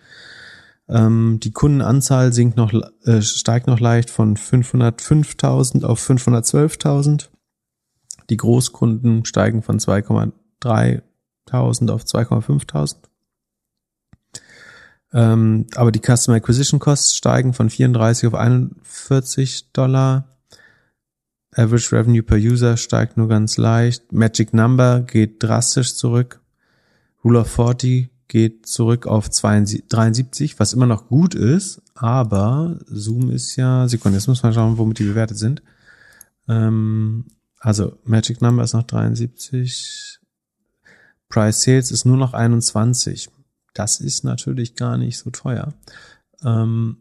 [0.89, 2.73] Ähm, die Kundenanzahl sinkt noch,
[3.05, 7.28] äh, steigt noch leicht von 505.000 auf 512.000.
[8.31, 12.97] Die Großkunden steigen von 2,3.000 auf 2,5.000.
[15.13, 20.37] Ähm, aber die Customer Acquisition Costs steigen von 34 auf 41 Dollar.
[21.55, 24.13] Average Revenue per User steigt nur ganz leicht.
[24.13, 26.43] Magic Number geht drastisch zurück.
[27.25, 33.57] Rule of 40 geht zurück auf 73, was immer noch gut ist, aber Zoom ist
[33.57, 35.63] ja, Sekunde, jetzt muss man schauen, womit die bewertet sind.
[36.47, 37.25] Ähm,
[37.60, 40.20] also Magic Number ist noch 73,
[41.28, 43.28] Price Sales ist nur noch 21.
[43.74, 45.74] Das ist natürlich gar nicht so teuer.
[46.43, 46.98] Ähm,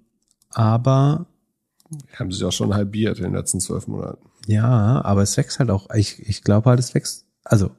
[0.50, 1.28] aber
[2.16, 4.28] haben sich auch schon halbiert in den letzten zwölf Monaten.
[4.48, 5.90] Ja, aber es wächst halt auch.
[5.94, 7.26] Ich, ich glaube halt, es wächst.
[7.44, 7.72] Also,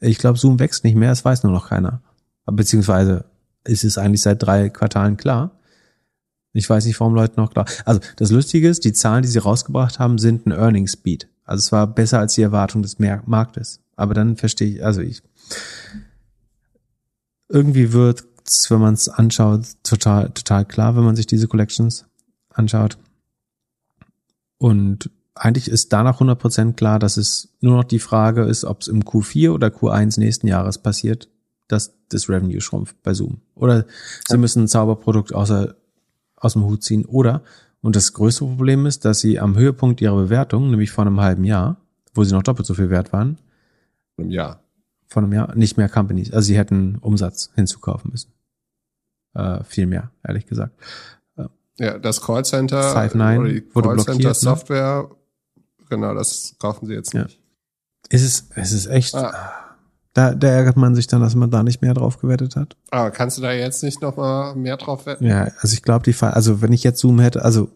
[0.00, 2.02] ich glaube, Zoom wächst nicht mehr, es weiß nur noch keiner.
[2.46, 3.26] Beziehungsweise
[3.64, 5.52] ist es eigentlich seit drei Quartalen klar.
[6.52, 7.66] Ich weiß nicht, warum Leute noch klar.
[7.84, 11.28] Also, das Lustige ist, die Zahlen, die sie rausgebracht haben, sind ein Earnings Speed.
[11.50, 13.80] Also, es war besser als die Erwartung des Marktes.
[13.96, 15.22] Aber dann verstehe ich, also ich,
[17.48, 18.24] irgendwie wird
[18.68, 22.06] wenn man es anschaut, total, total klar, wenn man sich diese Collections
[22.50, 22.98] anschaut.
[24.58, 28.88] Und eigentlich ist danach 100% klar, dass es nur noch die Frage ist, ob es
[28.88, 31.28] im Q4 oder Q1 nächsten Jahres passiert,
[31.68, 33.40] dass das Revenue schrumpft bei Zoom.
[33.54, 33.86] Oder
[34.28, 35.76] sie müssen ein Zauberprodukt außer,
[36.36, 37.04] aus dem Hut ziehen.
[37.04, 37.42] Oder,
[37.82, 41.44] und das größte Problem ist, dass sie am Höhepunkt ihrer Bewertung, nämlich vor einem halben
[41.44, 41.76] Jahr,
[42.14, 43.38] wo sie noch doppelt so viel wert waren,
[44.16, 44.62] Im Jahr.
[45.08, 46.32] Vor einem Jahr, nicht mehr Companies.
[46.32, 48.32] Also sie hätten Umsatz hinzukaufen müssen.
[49.34, 50.74] Äh, viel mehr, ehrlich gesagt.
[51.78, 54.34] Ja, das Callcenter, Five9 oder die wurde Callcenter blockiert, ne?
[54.34, 55.10] Software,
[55.88, 57.22] genau, das kaufen sie jetzt Ja.
[57.24, 57.40] nicht.
[58.10, 59.69] Es ist, es ist echt, Ah.
[60.12, 62.76] Da, da ärgert man sich dann, dass man da nicht mehr drauf gewettet hat.
[62.90, 65.24] Aber kannst du da jetzt nicht noch mal mehr drauf wetten?
[65.24, 67.70] Ja, also ich glaube, die Fall, also wenn ich jetzt Zoom hätte, also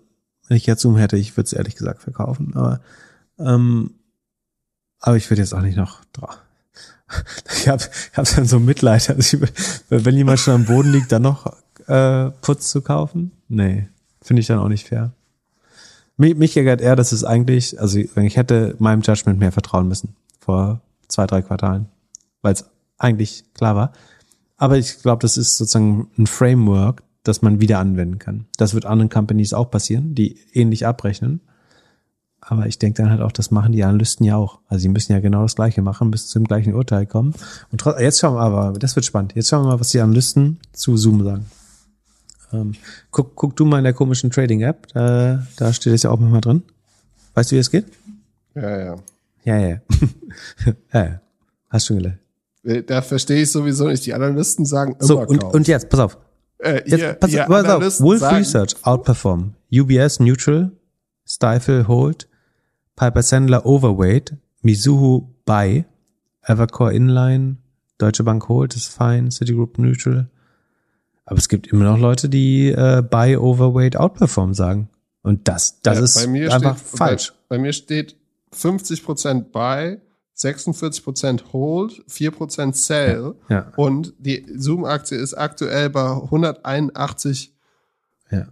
[0.49, 2.81] wenn ich jetzt Zoom hätte, ich würde es ehrlich gesagt verkaufen, aber
[3.39, 3.91] ähm,
[5.01, 6.39] aber ich würde jetzt auch nicht noch drauf.
[7.57, 9.51] Ich habe ich hab dann so Mitleid, also ich,
[9.89, 11.55] wenn jemand schon am Boden liegt, dann noch
[11.87, 13.33] äh, Putz zu kaufen?
[13.49, 13.89] Nee,
[14.23, 15.13] finde ich dann auch nicht fair.
[16.17, 20.17] Mich, mich ärgert eher, dass es eigentlich, also ich hätte meinem Judgment mehr vertrauen müssen
[20.41, 21.87] vor zwei, drei Quartalen,
[22.45, 23.93] weil es eigentlich klar war.
[24.57, 28.47] Aber ich glaube, das ist sozusagen ein Framework, das man wieder anwenden kann.
[28.57, 31.41] Das wird anderen Companies auch passieren, die ähnlich abrechnen.
[32.41, 34.61] Aber ich denke dann halt auch, das machen die Analysten ja auch.
[34.69, 37.35] Also sie müssen ja genau das Gleiche machen, bis zum gleichen Urteil kommen.
[37.73, 39.35] Und trotz, jetzt schauen wir aber, das wird spannend.
[39.35, 41.47] Jetzt schauen wir mal, was die Analysten zu Zoom sagen.
[42.53, 42.75] Ähm,
[43.11, 46.43] guck, guck du mal in der komischen Trading-App, da, da steht es ja auch manchmal
[46.43, 46.63] drin.
[47.33, 47.87] Weißt du, wie es geht?
[48.55, 48.97] Ja, ja.
[49.45, 49.81] Ja, ja.
[50.67, 51.21] ja, ja.
[51.71, 52.24] Hast schon gelernt.
[52.65, 54.05] Äh, Da verstehe ich sowieso nicht.
[54.07, 55.55] Die Analysten sagen immer So, und, kauf.
[55.55, 56.19] und jetzt, pass auf.
[56.59, 58.01] äh, Jetzt, ihr, pass, ihr pass auf.
[58.01, 59.55] Wolf sagen, Research outperform.
[59.73, 60.73] UBS neutral,
[61.27, 62.29] Stifle hold,
[62.97, 65.85] Piper Sandler overweight, Mizuho buy,
[66.43, 67.57] Evercore inline,
[67.99, 70.29] Deutsche Bank hold ist fine, Citigroup neutral.
[71.27, 74.89] Aber es gibt immer noch Leute, die äh, buy, overweight, outperform sagen.
[75.23, 77.33] Und das, das ja, ist bei mir einfach steht, falsch.
[77.49, 78.17] Bei, bei mir steht
[78.55, 79.99] 50% Buy,
[80.37, 83.35] 46% Hold, 4% Sell.
[83.49, 83.73] Ja.
[83.77, 87.51] Und die Zoom-Aktie ist aktuell bei 181,70
[88.31, 88.47] Ja.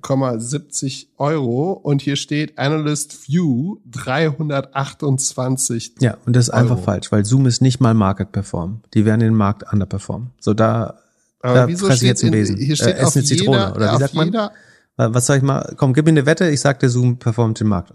[1.19, 1.73] Euro.
[1.73, 5.95] Und hier steht Analyst View 328.
[6.01, 6.85] Ja, und das ist einfach Euro.
[6.85, 8.83] falsch, weil Zoom ist nicht mal Market Perform.
[8.95, 10.31] Die werden den Markt underperformen.
[10.41, 10.99] So da,
[11.41, 12.57] Aber da wieso steht jetzt in, Besen.
[12.59, 14.27] hier steht äh, auf eine Zitrone, jeder, oder wie sagt man?
[14.27, 14.53] jeder,
[14.99, 15.75] Äh, Was soll ich mal?
[15.77, 16.49] Komm, gib mir eine Wette.
[16.51, 17.95] Ich sag, der Zoom performt den Markt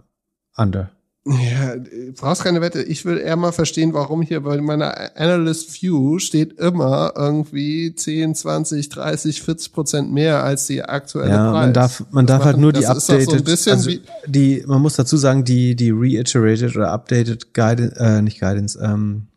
[0.57, 0.89] under.
[1.27, 1.75] Ja,
[2.15, 2.81] brauchst keine Wette.
[2.81, 8.33] Ich will eher mal verstehen, warum hier bei meiner Analyst View steht immer irgendwie 10,
[8.33, 11.65] 20, 30, 40 Prozent mehr als die aktuelle Ja, Preis.
[11.65, 13.91] man darf, man Das darf halt nur die updated, so also
[14.25, 19.27] die, man muss dazu sagen, die, die reiterated oder updated Guidance, äh, nicht Guidance, ähm,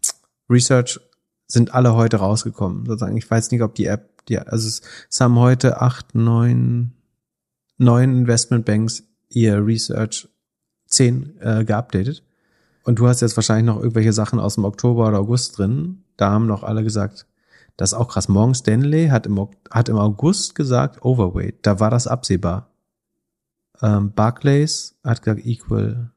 [0.48, 1.00] Research
[1.48, 2.86] sind alle heute rausgekommen.
[2.86, 6.92] Sozusagen, ich weiß nicht, ob die App, die, also es, es haben heute acht, neun,
[7.78, 10.28] neun Investmentbanks ihr Research
[10.90, 12.22] zehn äh, geupdatet.
[12.84, 16.02] Und du hast jetzt wahrscheinlich noch irgendwelche Sachen aus dem Oktober oder August drin.
[16.16, 17.26] Da haben noch alle gesagt,
[17.76, 18.28] das ist auch krass.
[18.28, 21.56] Morgan Stanley hat im, hat im August gesagt, Overweight.
[21.62, 22.70] Da war das absehbar.
[23.82, 26.10] Ähm, Barclays hat gesagt, Equal.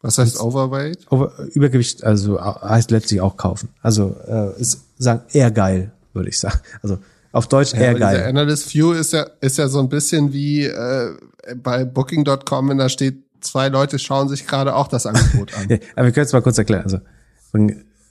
[0.00, 1.10] was heißt Overweight?
[1.10, 3.68] Over, Übergewicht, also heißt letztlich auch kaufen.
[3.82, 6.60] Also äh, ist sagen eher geil, würde ich sagen.
[6.82, 6.98] Also
[7.32, 8.24] auf Deutsch eher dieser geil.
[8.24, 11.14] Analyst View ist ja, ist ja so ein bisschen wie äh,
[11.56, 15.64] bei Booking.com, wenn da steht zwei Leute schauen sich gerade auch das Angebot an.
[15.96, 16.84] Aber wir können es mal kurz erklären.
[16.84, 17.00] Also,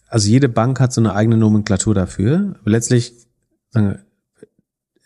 [0.08, 2.56] also jede Bank hat so eine eigene Nomenklatur dafür.
[2.62, 3.14] Aber letztlich,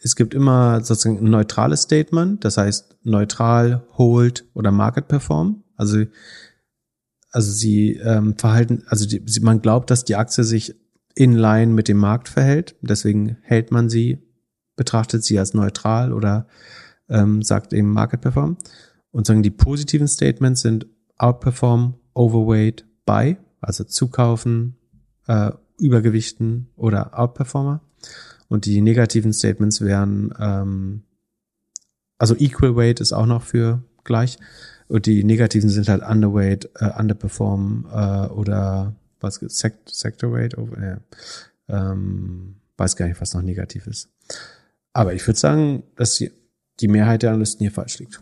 [0.01, 5.63] es gibt immer sozusagen ein neutrales Statement, das heißt neutral, hold oder market perform.
[5.77, 6.03] Also,
[7.31, 10.75] also sie ähm, verhalten, also die, man glaubt, dass die Aktie sich
[11.15, 12.75] in line mit dem Markt verhält.
[12.81, 14.19] Deswegen hält man sie,
[14.75, 16.47] betrachtet sie als neutral oder
[17.09, 18.57] ähm, sagt eben market perform.
[19.15, 20.87] Und sagen die positiven Statements sind
[21.17, 24.75] outperform, overweight, buy, also zukaufen,
[25.27, 27.79] äh, übergewichten oder outperformer.
[28.49, 31.03] Und die negativen Statements wären, ähm,
[32.17, 34.37] also Equal Weight ist auch noch für gleich.
[34.89, 40.57] Und die negativen sind halt Underweight, äh, Underperform äh, oder was Sect Sector Weight.
[40.57, 40.97] Oh, äh,
[41.69, 44.09] ähm, weiß gar nicht, was noch negativ ist.
[44.91, 46.33] Aber ich würde sagen, dass die,
[46.81, 48.19] die Mehrheit der Analysten hier falsch liegt.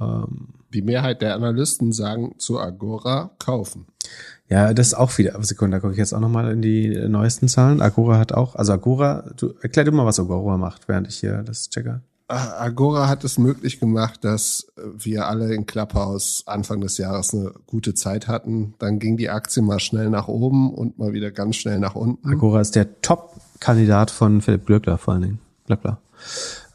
[0.00, 3.86] Ähm, die Mehrheit der Analysten sagen zu Agora kaufen.
[4.48, 5.40] Ja, das ist auch wieder.
[5.42, 7.80] Sekunde, da gucke ich jetzt auch nochmal in die neuesten Zahlen.
[7.80, 11.42] Agora hat auch, also Agora, du erklär dir mal, was Agora macht, während ich hier
[11.42, 12.00] das checke.
[12.26, 17.94] Agora hat es möglich gemacht, dass wir alle in Clubhouse Anfang des Jahres eine gute
[17.94, 18.74] Zeit hatten.
[18.78, 22.28] Dann ging die Aktie mal schnell nach oben und mal wieder ganz schnell nach unten.
[22.28, 25.38] Agora ist der Top-Kandidat von Philipp Glöckler vor allen Dingen.
[25.66, 25.98] Glöckler.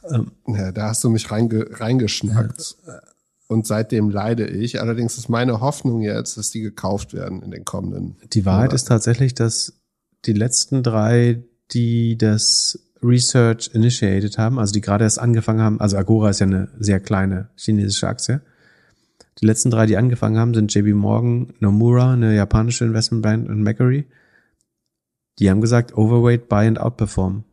[0.09, 2.75] Ähm, ja, da hast du mich reinge reingeschnackt.
[2.85, 2.99] Ja
[3.47, 4.81] und seitdem leide ich.
[4.81, 8.17] Allerdings ist meine Hoffnung jetzt, dass die gekauft werden in den kommenden.
[8.33, 8.75] Die Wahrheit Monaten.
[8.75, 9.73] ist tatsächlich, dass
[10.25, 15.97] die letzten drei, die das Research initiated haben, also die gerade erst angefangen haben, also
[15.97, 18.41] Agora ist ja eine sehr kleine chinesische Aktie.
[19.41, 24.05] Die letzten drei, die angefangen haben, sind JB Morgan, Nomura, eine japanische Investmentbank und Macquarie.
[25.39, 27.43] Die haben gesagt, overweight, buy and outperform.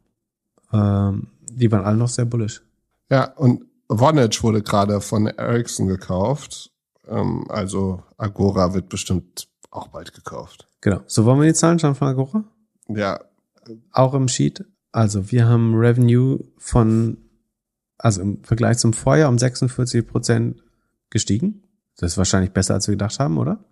[0.73, 2.63] Ähm, die waren alle noch sehr bullish.
[3.11, 3.65] Ja, und
[3.99, 6.71] Vonage wurde gerade von Ericsson gekauft.
[7.07, 10.69] Ähm, also Agora wird bestimmt auch bald gekauft.
[10.81, 11.01] Genau.
[11.07, 12.45] So wollen wir die Zahlen schauen von Agora?
[12.89, 13.21] Ja.
[13.93, 14.65] Auch im Sheet.
[14.91, 17.17] Also wir haben Revenue von,
[17.99, 20.63] also im Vergleich zum Vorjahr um 46 Prozent
[21.09, 21.63] gestiegen.
[21.97, 23.65] Das ist wahrscheinlich besser, als wir gedacht haben, oder?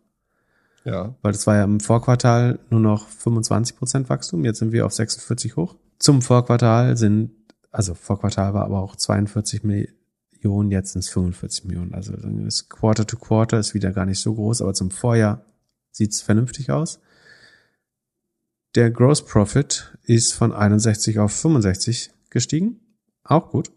[0.85, 1.15] Ja.
[1.21, 4.45] Weil das war ja im Vorquartal nur noch 25 Prozent Wachstum.
[4.45, 5.77] Jetzt sind wir auf 46 hoch.
[5.99, 7.33] Zum Vorquartal sind,
[7.71, 9.63] also Vorquartal war aber auch 42
[10.43, 11.95] Millionen jetzt sind es 45 Millionen.
[11.95, 15.45] Also das Quarter to Quarter ist wieder gar nicht so groß, aber zum Vorjahr
[15.93, 17.01] sieht es vernünftig aus.
[18.75, 22.81] Der Gross Profit ist von 61 auf 65 gestiegen.
[23.25, 23.71] Auch gut.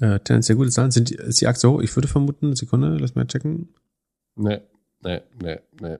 [0.00, 0.90] Äh, tendenziell gute Zahlen.
[0.90, 1.80] Sind ist die Aktie hoch?
[1.80, 3.68] Ich würde vermuten, Sekunde, lass mal checken.
[4.36, 4.60] Nee,
[5.02, 5.98] nee, nee, nee.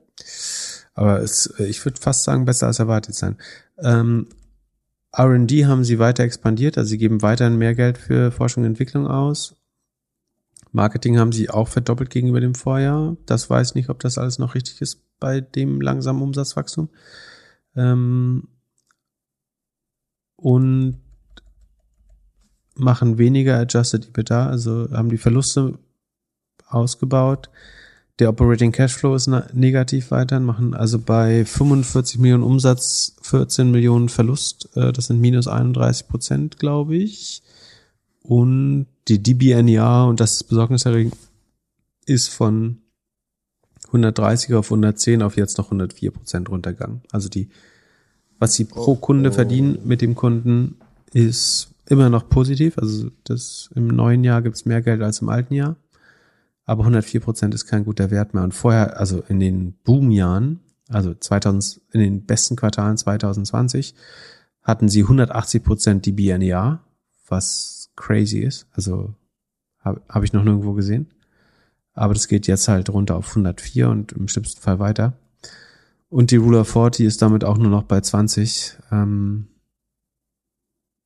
[0.94, 3.36] Aber es, ich würde fast sagen, besser als erwartet sein.
[3.78, 4.28] Ähm,
[5.16, 9.06] R&D haben sie weiter expandiert, also sie geben weiterhin mehr Geld für Forschung und Entwicklung
[9.06, 9.54] aus.
[10.72, 13.16] Marketing haben sie auch verdoppelt gegenüber dem Vorjahr.
[13.26, 16.88] Das weiß nicht, ob das alles noch richtig ist bei dem langsamen Umsatzwachstum.
[17.76, 18.48] Ähm
[20.36, 21.00] und
[22.74, 25.78] machen weniger Adjusted EBITDA, also haben die Verluste
[26.66, 27.50] ausgebaut.
[28.20, 34.68] Der Operating Cashflow ist negativ weiterhin, machen also bei 45 Millionen Umsatz 14 Millionen Verlust.
[34.76, 37.42] Äh, das sind minus 31 Prozent, glaube ich.
[38.22, 41.16] Und die DBNER, und das ist besorgniserregend,
[42.06, 42.78] ist von
[43.88, 47.02] 130 auf 110 auf jetzt noch 104 Prozent runtergegangen.
[47.10, 47.48] Also die,
[48.38, 49.32] was sie pro Kunde oh.
[49.32, 50.76] verdienen mit dem Kunden,
[51.12, 52.78] ist immer noch positiv.
[52.78, 55.76] Also das im neuen Jahr gibt es mehr Geld als im alten Jahr
[56.66, 58.42] aber 104 Prozent ist kein guter Wert mehr.
[58.42, 63.94] Und vorher, also in den Boomjahren, also 2000, in den besten Quartalen 2020,
[64.62, 66.80] hatten sie 180 Prozent DBNER,
[67.28, 68.66] was crazy ist.
[68.72, 69.14] Also
[69.78, 71.08] habe hab ich noch nirgendwo gesehen.
[71.92, 75.12] Aber das geht jetzt halt runter auf 104 und im schlimmsten Fall weiter.
[76.08, 78.78] Und die Ruler 40 ist damit auch nur noch bei 20.
[78.90, 79.48] Ähm,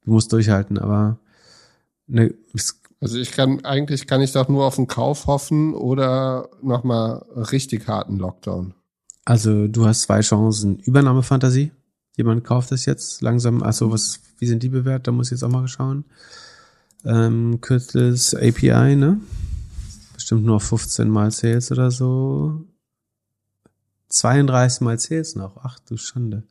[0.05, 1.18] du musst durchhalten, aber
[2.06, 6.49] ne, es also ich kann, eigentlich kann ich doch nur auf einen Kauf hoffen oder
[6.62, 8.75] nochmal richtig harten Lockdown.
[9.25, 10.79] Also du hast zwei Chancen.
[10.81, 11.70] Übernahmefantasie.
[12.16, 13.62] Jemand kauft es jetzt langsam.
[13.62, 15.07] Also was, wie sind die bewertet?
[15.07, 16.05] Da muss ich jetzt auch mal schauen.
[17.05, 19.20] Ähm, Kürzles API, ne?
[20.15, 22.65] Bestimmt nur 15 mal Sales oder so.
[24.09, 25.59] 32 mal Sales noch.
[25.62, 26.43] Ach du Schande.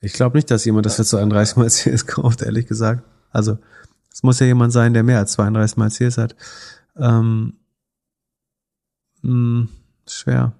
[0.00, 3.04] Ich glaube nicht, dass jemand das für 32 mal Sales kauft, ehrlich gesagt.
[3.30, 3.58] Also
[4.16, 6.36] es muss ja jemand sein, der mehr als 32 Mal CS hat.
[6.96, 7.58] Ähm,
[9.20, 9.68] mh, hm,
[10.08, 10.52] schwer.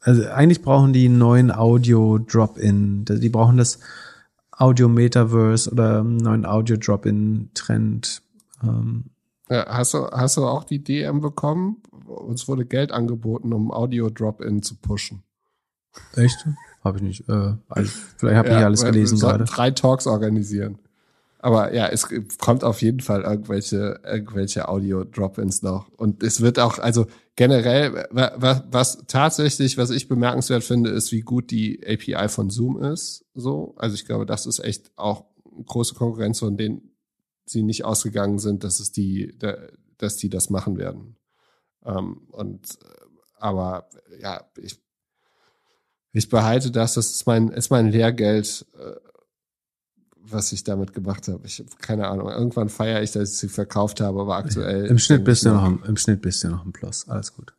[0.00, 3.04] Also eigentlich brauchen die einen neuen Audio-Drop-In.
[3.04, 3.80] Die brauchen das
[4.52, 8.22] Audio-Metaverse oder einen neuen Audio-Drop-In-Trend.
[8.62, 9.06] Ähm,
[9.48, 11.82] ja, hast, du, hast du auch die DM bekommen?
[12.06, 15.24] uns wurde Geld angeboten, um Audio-Drop-In zu pushen.
[16.14, 16.46] Echt?
[16.84, 17.28] Habe ich nicht.
[17.28, 19.46] Äh, also, vielleicht habe ich ja, alles gelesen gerade.
[19.46, 20.78] Drei Talks organisieren.
[21.42, 22.06] Aber ja, es
[22.38, 25.88] kommt auf jeden Fall irgendwelche, irgendwelche Audio-Drop-ins noch.
[25.88, 31.22] Und es wird auch, also generell, was, was tatsächlich, was ich bemerkenswert finde, ist, wie
[31.22, 33.24] gut die API von Zoom ist.
[33.34, 35.24] So, also ich glaube, das ist echt auch
[35.64, 36.90] große Konkurrenz, von denen
[37.46, 39.34] sie nicht ausgegangen sind, dass es die,
[39.96, 41.16] dass die das machen werden.
[41.86, 42.78] Ähm, und
[43.38, 43.88] aber
[44.20, 44.78] ja, ich,
[46.12, 49.09] ich behalte das, das ist mein, ist mein Lehrgeld, äh,
[50.32, 51.40] was ich damit gemacht habe.
[51.44, 52.28] Ich habe keine Ahnung.
[52.28, 54.86] Irgendwann feiere ich, dass ich sie verkauft habe, aber aktuell.
[54.86, 57.08] Im Schnitt bist du noch im, im Schnitt bist du noch ein Plus.
[57.08, 57.54] Alles gut.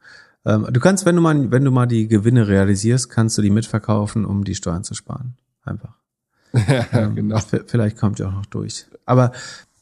[0.45, 3.49] Ähm, du kannst, wenn du mal, wenn du mal die Gewinne realisierst, kannst du die
[3.49, 5.35] mitverkaufen, um die Steuern zu sparen.
[5.63, 5.95] Einfach.
[6.53, 7.39] ja, ähm, genau.
[7.67, 8.85] Vielleicht kommt ja auch noch durch.
[9.05, 9.31] Aber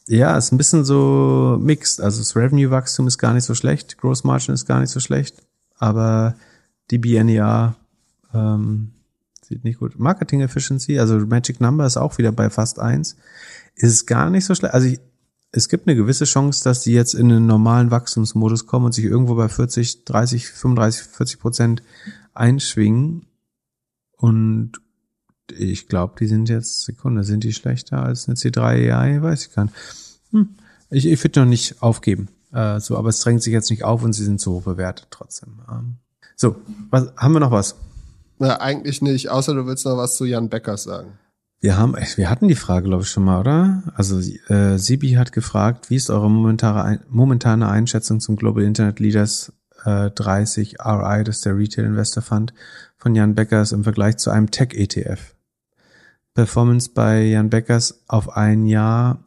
[0.06, 2.00] ja, ist ein bisschen so mixed.
[2.00, 5.36] Also das Revenue-Wachstum ist gar nicht so schlecht, Gross Margin ist gar nicht so schlecht,
[5.78, 6.34] aber
[6.90, 7.76] die BNER
[8.34, 8.92] ähm,
[9.50, 9.98] sieht nicht gut.
[9.98, 13.16] Marketing Efficiency, also Magic Number ist auch wieder bei fast eins.
[13.74, 14.74] Ist gar nicht so schlecht.
[14.74, 15.00] Also ich,
[15.52, 19.04] es gibt eine gewisse Chance, dass die jetzt in einen normalen Wachstumsmodus kommen und sich
[19.04, 21.82] irgendwo bei 40, 30, 35, 40 Prozent
[22.32, 23.26] einschwingen.
[24.16, 24.72] Und
[25.50, 29.22] ich glaube, die sind jetzt, Sekunde, sind die schlechter als eine C3 AI?
[29.22, 29.74] Weiß ich gar nicht.
[30.30, 30.50] Hm.
[30.90, 32.28] Ich, ich würde noch nicht aufgeben.
[32.52, 35.08] Äh, so, aber es drängt sich jetzt nicht auf und sie sind so hoch bewertet
[35.10, 35.60] trotzdem.
[35.68, 35.96] Ähm,
[36.36, 36.56] so,
[36.90, 37.74] was, haben wir noch was?
[38.40, 41.18] Na, eigentlich nicht, außer du willst noch was zu Jan Beckers sagen.
[41.60, 43.82] Wir haben, wir hatten die Frage, glaube ich, schon mal, oder?
[43.94, 44.18] Also
[44.48, 49.52] äh, Sibi hat gefragt, wie ist eure momentane, momentane Einschätzung zum Global Internet Leaders
[49.84, 52.54] äh, 30 RI, das der Retail Investor Fund
[52.96, 55.34] von Jan Beckers im Vergleich zu einem Tech ETF?
[56.32, 59.22] Performance bei Jan Beckers auf ein Jahr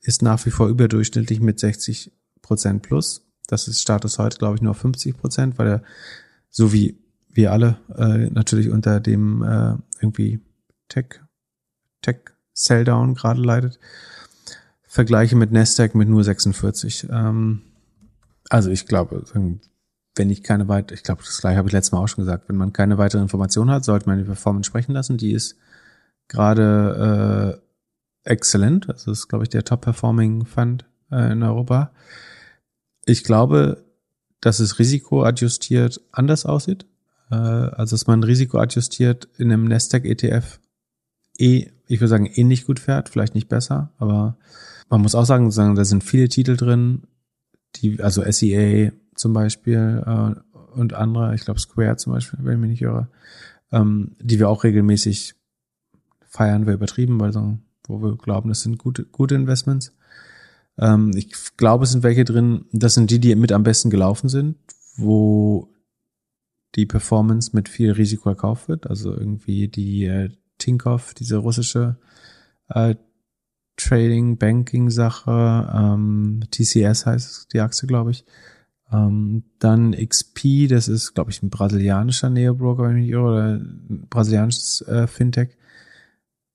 [0.00, 2.10] ist nach wie vor überdurchschnittlich mit 60
[2.42, 3.30] Prozent plus.
[3.46, 5.82] Das ist Status heute, glaube ich, nur 50 Prozent, weil er
[6.50, 6.98] so wie
[7.38, 10.40] wir alle äh, natürlich unter dem äh, irgendwie
[10.88, 11.20] Tech,
[12.02, 12.16] Tech
[12.52, 13.78] Selldown gerade leidet.
[14.82, 17.06] Vergleiche mit Nasdaq mit nur 46.
[17.10, 17.62] Ähm,
[18.50, 19.22] also ich glaube,
[20.16, 22.48] wenn ich keine weitere, ich glaube, das gleiche habe ich letztes Mal auch schon gesagt,
[22.48, 25.16] wenn man keine weitere Information hat, sollte man die Performance sprechen lassen.
[25.16, 25.56] Die ist
[26.26, 27.60] gerade
[28.24, 28.88] äh, exzellent.
[28.88, 31.92] Das ist, glaube ich, der Top-Performing Fund äh, in Europa.
[33.04, 33.84] Ich glaube,
[34.40, 36.84] dass es risikoadjustiert anders aussieht
[37.30, 40.60] äh, also dass man Risiko adjustiert in einem Nasdaq ETF
[41.38, 44.36] eh, ich würde sagen, ähnlich gut fährt, vielleicht nicht besser, aber
[44.90, 47.02] man muss auch sagen, sagen da sind viele Titel drin,
[47.76, 52.60] die, also SEA zum Beispiel äh, und andere, ich glaube Square zum Beispiel, wenn ich
[52.60, 53.08] mich nicht irre,
[53.72, 55.34] ähm, die wir auch regelmäßig
[56.26, 59.96] feiern, wir übertrieben, weil so, wo wir glauben, das sind gute, gute Investments.
[60.78, 64.28] Ähm, ich glaube, es sind welche drin, das sind die, die mit am besten gelaufen
[64.28, 64.56] sind,
[64.96, 65.68] wo
[66.74, 68.86] die Performance mit viel Risiko erkauft wird.
[68.86, 71.96] Also irgendwie die äh, Tinkoff, diese russische
[72.68, 72.94] äh,
[73.76, 78.24] Trading, Banking Sache, ähm, TCS heißt die Aktie, glaube ich.
[78.90, 83.44] Ähm, dann XP, das ist, glaube ich, ein brasilianischer Neobroker, wenn ich mich irre, oder
[83.54, 85.56] ein brasilianisches äh, Fintech,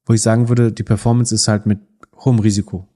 [0.05, 1.79] wo ich sagen würde, die Performance ist halt mit
[2.15, 2.87] hohem Risiko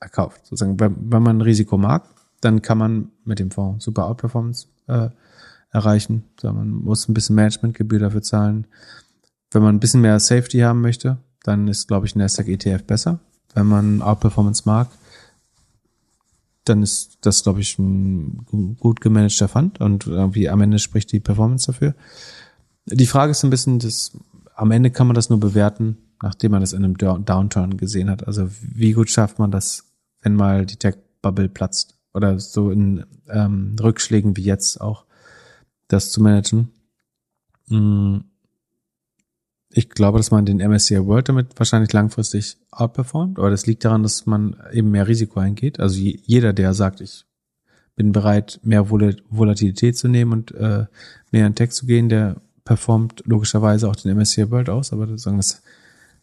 [0.00, 0.46] erkauft.
[0.46, 2.08] Sozusagen, wenn, wenn man Risiko mag,
[2.40, 5.10] dann kann man mit dem Fonds super Outperformance äh,
[5.76, 6.24] erreichen.
[6.42, 8.66] Man muss ein bisschen Managementgebühr dafür zahlen.
[9.50, 12.84] Wenn man ein bisschen mehr Safety haben möchte, dann ist, glaube ich, ein Nasdaq ETF
[12.84, 13.20] besser.
[13.54, 14.88] Wenn man Outperformance mag,
[16.64, 21.20] dann ist das, glaube ich, ein gut gemanagter Fund und irgendwie am Ende spricht die
[21.20, 21.94] Performance dafür.
[22.86, 24.16] Die Frage ist ein bisschen, das,
[24.54, 28.26] am Ende kann man das nur bewerten, nachdem man das in einem Downturn gesehen hat.
[28.26, 29.84] Also wie gut schafft man das,
[30.22, 35.05] wenn mal die Tech-Bubble platzt oder so in ähm, Rückschlägen wie jetzt auch
[35.88, 36.70] das zu managen.
[37.68, 38.18] Mm.
[39.70, 44.02] Ich glaube, dass man den MSCI World damit wahrscheinlich langfristig outperformt, aber das liegt daran,
[44.02, 45.80] dass man eben mehr Risiko eingeht.
[45.80, 47.26] Also jeder, der sagt, ich
[47.94, 50.86] bin bereit, mehr Volatilität zu nehmen und äh,
[51.30, 55.36] mehr in Tech zu gehen, der performt logischerweise auch den MSCI World aus, aber sagen,
[55.36, 55.62] dass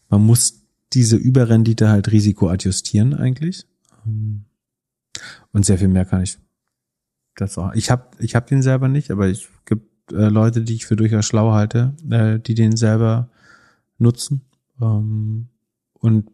[0.08, 0.62] man muss
[0.92, 3.66] diese Überrendite halt Risiko adjustieren eigentlich.
[4.04, 6.38] Und sehr viel mehr kann ich
[7.36, 7.72] das auch.
[7.74, 10.96] Ich habe ich hab den selber nicht, aber ich gibt äh, Leute, die ich für
[10.96, 13.28] durchaus schlau halte, äh, die den selber
[13.98, 14.42] nutzen.
[14.80, 15.48] Ähm,
[15.94, 16.28] und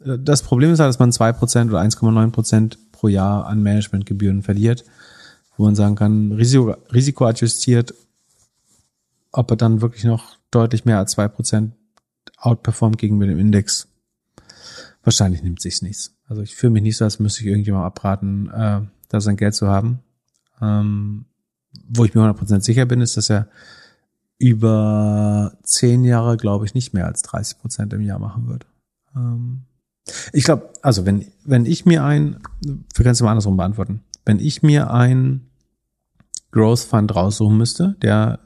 [0.00, 3.62] äh, das Problem ist halt, dass man zwei Prozent oder 1,9 Prozent pro Jahr an
[3.62, 4.84] Managementgebühren verliert,
[5.56, 7.94] wo man sagen kann, Risiko, risikoadjustiert,
[9.32, 11.74] ob er dann wirklich noch deutlich mehr als zwei Prozent
[12.38, 13.88] outperformt gegenüber dem Index.
[15.02, 16.14] Wahrscheinlich nimmt sich's nichts.
[16.28, 19.54] Also ich fühle mich nicht so, als müsste ich irgendjemand abraten, äh, da sein Geld
[19.54, 20.00] zu haben.
[20.60, 21.26] Ähm,
[21.88, 23.48] wo ich mir 100% sicher bin, ist, dass er
[24.38, 28.66] über zehn Jahre, glaube ich, nicht mehr als 30 Prozent im Jahr machen wird.
[29.14, 29.62] Ähm,
[30.32, 34.38] ich glaube, also wenn, wenn ich mir ein, wir können es mal andersrum beantworten, wenn
[34.38, 35.46] ich mir ein
[36.52, 38.40] Growth Fund raussuchen müsste, der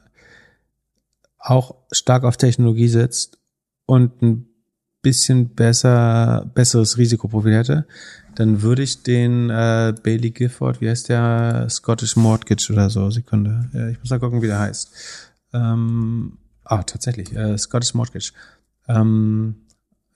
[1.39, 3.39] auch stark auf Technologie setzt
[3.87, 4.50] und ein
[5.03, 7.87] bisschen besser, besseres Risikoprofil hätte,
[8.35, 13.69] dann würde ich den äh, Bailey Gifford, wie heißt der, Scottish Mortgage oder so, Sekunde,
[13.73, 14.93] ja, ich muss mal gucken, wie der heißt.
[15.53, 18.33] Ähm, ah, tatsächlich, äh, Scottish Mortgage.
[18.89, 19.57] Ähm,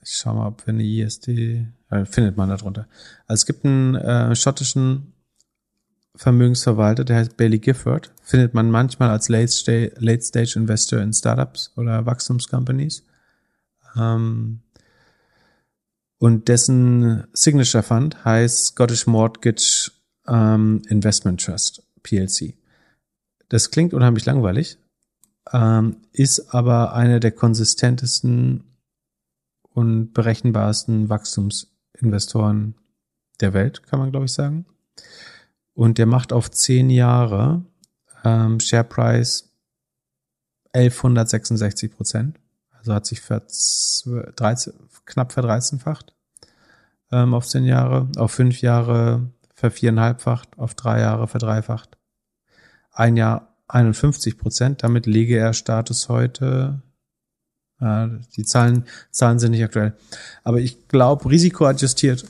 [0.01, 2.87] ich schau mal, ob wir eine ISD, äh, findet man da drunter.
[3.27, 5.13] Also es gibt einen äh, schottischen
[6.15, 11.73] Vermögensverwalter, der heißt Bailey Gifford, findet man manchmal als Late Stage, Late Investor in Startups
[11.75, 13.03] oder Wachstumscompanies.
[13.97, 14.61] Ähm,
[16.17, 19.91] und dessen Signature Fund heißt Scottish Mortgage
[20.27, 22.55] ähm, Investment Trust, PLC.
[23.49, 24.77] Das klingt unheimlich langweilig,
[25.51, 28.63] ähm, ist aber einer der konsistentesten
[29.69, 32.75] und berechenbarsten Wachstumsinvestoren
[33.41, 34.65] der Welt, kann man glaube ich sagen.
[35.73, 37.65] Und der macht auf zehn Jahre
[38.23, 39.51] ähm, Share Price
[40.73, 42.39] 1166 Prozent.
[42.85, 43.41] Also hat sich ver
[44.35, 44.73] 13,
[45.05, 46.13] knapp verdreizehnfacht
[47.11, 51.97] ähm, auf zehn Jahre, auf fünf Jahre verviereinhalbfacht, auf drei Jahre verdreifacht.
[52.91, 54.83] Ein Jahr 51 Prozent.
[54.83, 56.81] Damit lege er Status heute.
[57.79, 58.07] Äh,
[58.37, 59.97] die Zahlen, Zahlen sind nicht aktuell.
[60.43, 62.25] Aber ich glaube, risikoadjustiert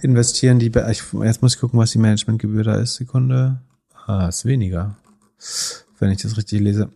[0.00, 2.94] investieren die, ich, jetzt muss ich gucken, was die Managementgebühr da ist.
[2.94, 3.60] Sekunde.
[4.06, 4.96] Ah, ist weniger.
[5.98, 6.90] Wenn ich das richtig lese.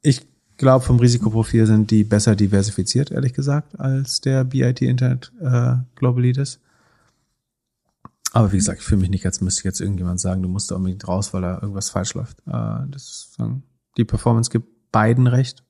[0.00, 5.76] Ich glaube, vom Risikoprofil sind die besser diversifiziert, ehrlich gesagt, als der BIT Internet äh,
[5.94, 6.60] Global Leaders.
[8.32, 10.76] Aber wie gesagt, ich fühle mich nicht, als müsste jetzt irgendjemand sagen, du musst da
[10.76, 12.38] unbedingt raus, weil da irgendwas falsch läuft.
[12.46, 13.36] Äh, das,
[13.96, 15.64] die Performance gibt beiden recht.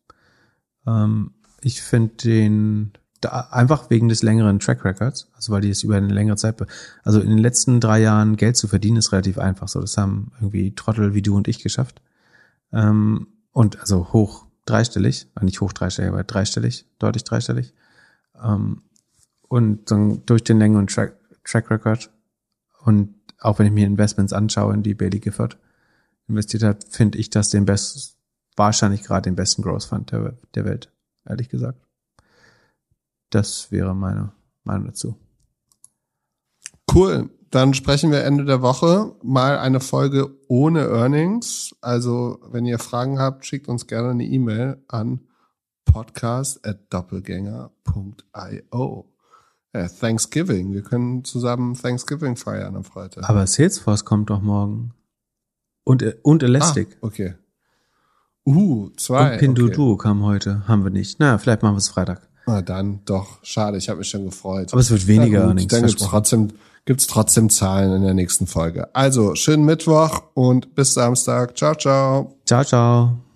[0.87, 2.93] Ähm, ich finde den
[3.23, 6.61] da, einfach wegen des längeren Track Records, also weil die es über eine längere Zeit,
[7.05, 9.69] also in den letzten drei Jahren Geld zu verdienen, ist relativ einfach.
[9.69, 12.03] So, das haben irgendwie Trottel wie du und ich geschafft.
[12.73, 17.75] Ähm, und also hoch dreistellig, äh, nicht hoch dreistellig, aber dreistellig, deutlich dreistellig.
[18.43, 18.83] Ähm,
[19.49, 22.11] und dann durch den längeren Track, Track Record
[22.85, 25.59] und auch wenn ich mir Investments anschaue, in die Bailey Gifford
[26.29, 28.17] investiert hat, finde ich das den besten,
[28.57, 30.93] wahrscheinlich gerade den besten Growth Fund der, der Welt,
[31.25, 31.85] ehrlich gesagt.
[33.31, 34.33] Das wäre meine
[34.63, 35.19] Meinung dazu.
[36.93, 37.31] Cool.
[37.53, 41.77] Dann sprechen wir Ende der Woche mal eine Folge ohne Earnings.
[41.83, 45.21] Also, wenn ihr Fragen habt, schickt uns gerne eine E-Mail an
[45.85, 49.05] podcast at doppelgänger.io.
[49.75, 50.73] Äh, Thanksgiving.
[50.73, 53.29] Wir können zusammen Thanksgiving feiern am Freitag.
[53.29, 54.95] Aber Salesforce kommt doch morgen.
[55.85, 56.97] Und, und Elastic.
[57.03, 57.35] Ah, okay.
[58.47, 59.35] Uh, zwei.
[59.35, 60.05] Und Pinduoduo okay.
[60.05, 60.67] kam heute.
[60.67, 61.21] Haben wir nicht.
[61.21, 62.27] Na, vielleicht machen wir es Freitag.
[62.47, 63.45] Na dann doch.
[63.45, 64.73] Schade, ich habe mich schon gefreut.
[64.73, 65.71] Aber es wird weniger ja, Earnings.
[65.71, 66.49] Dann gibt's trotzdem
[66.85, 68.95] gibt's trotzdem Zahlen in der nächsten Folge.
[68.95, 71.57] Also, schönen Mittwoch und bis Samstag.
[71.57, 72.37] Ciao, ciao.
[72.45, 73.32] Ciao, ciao.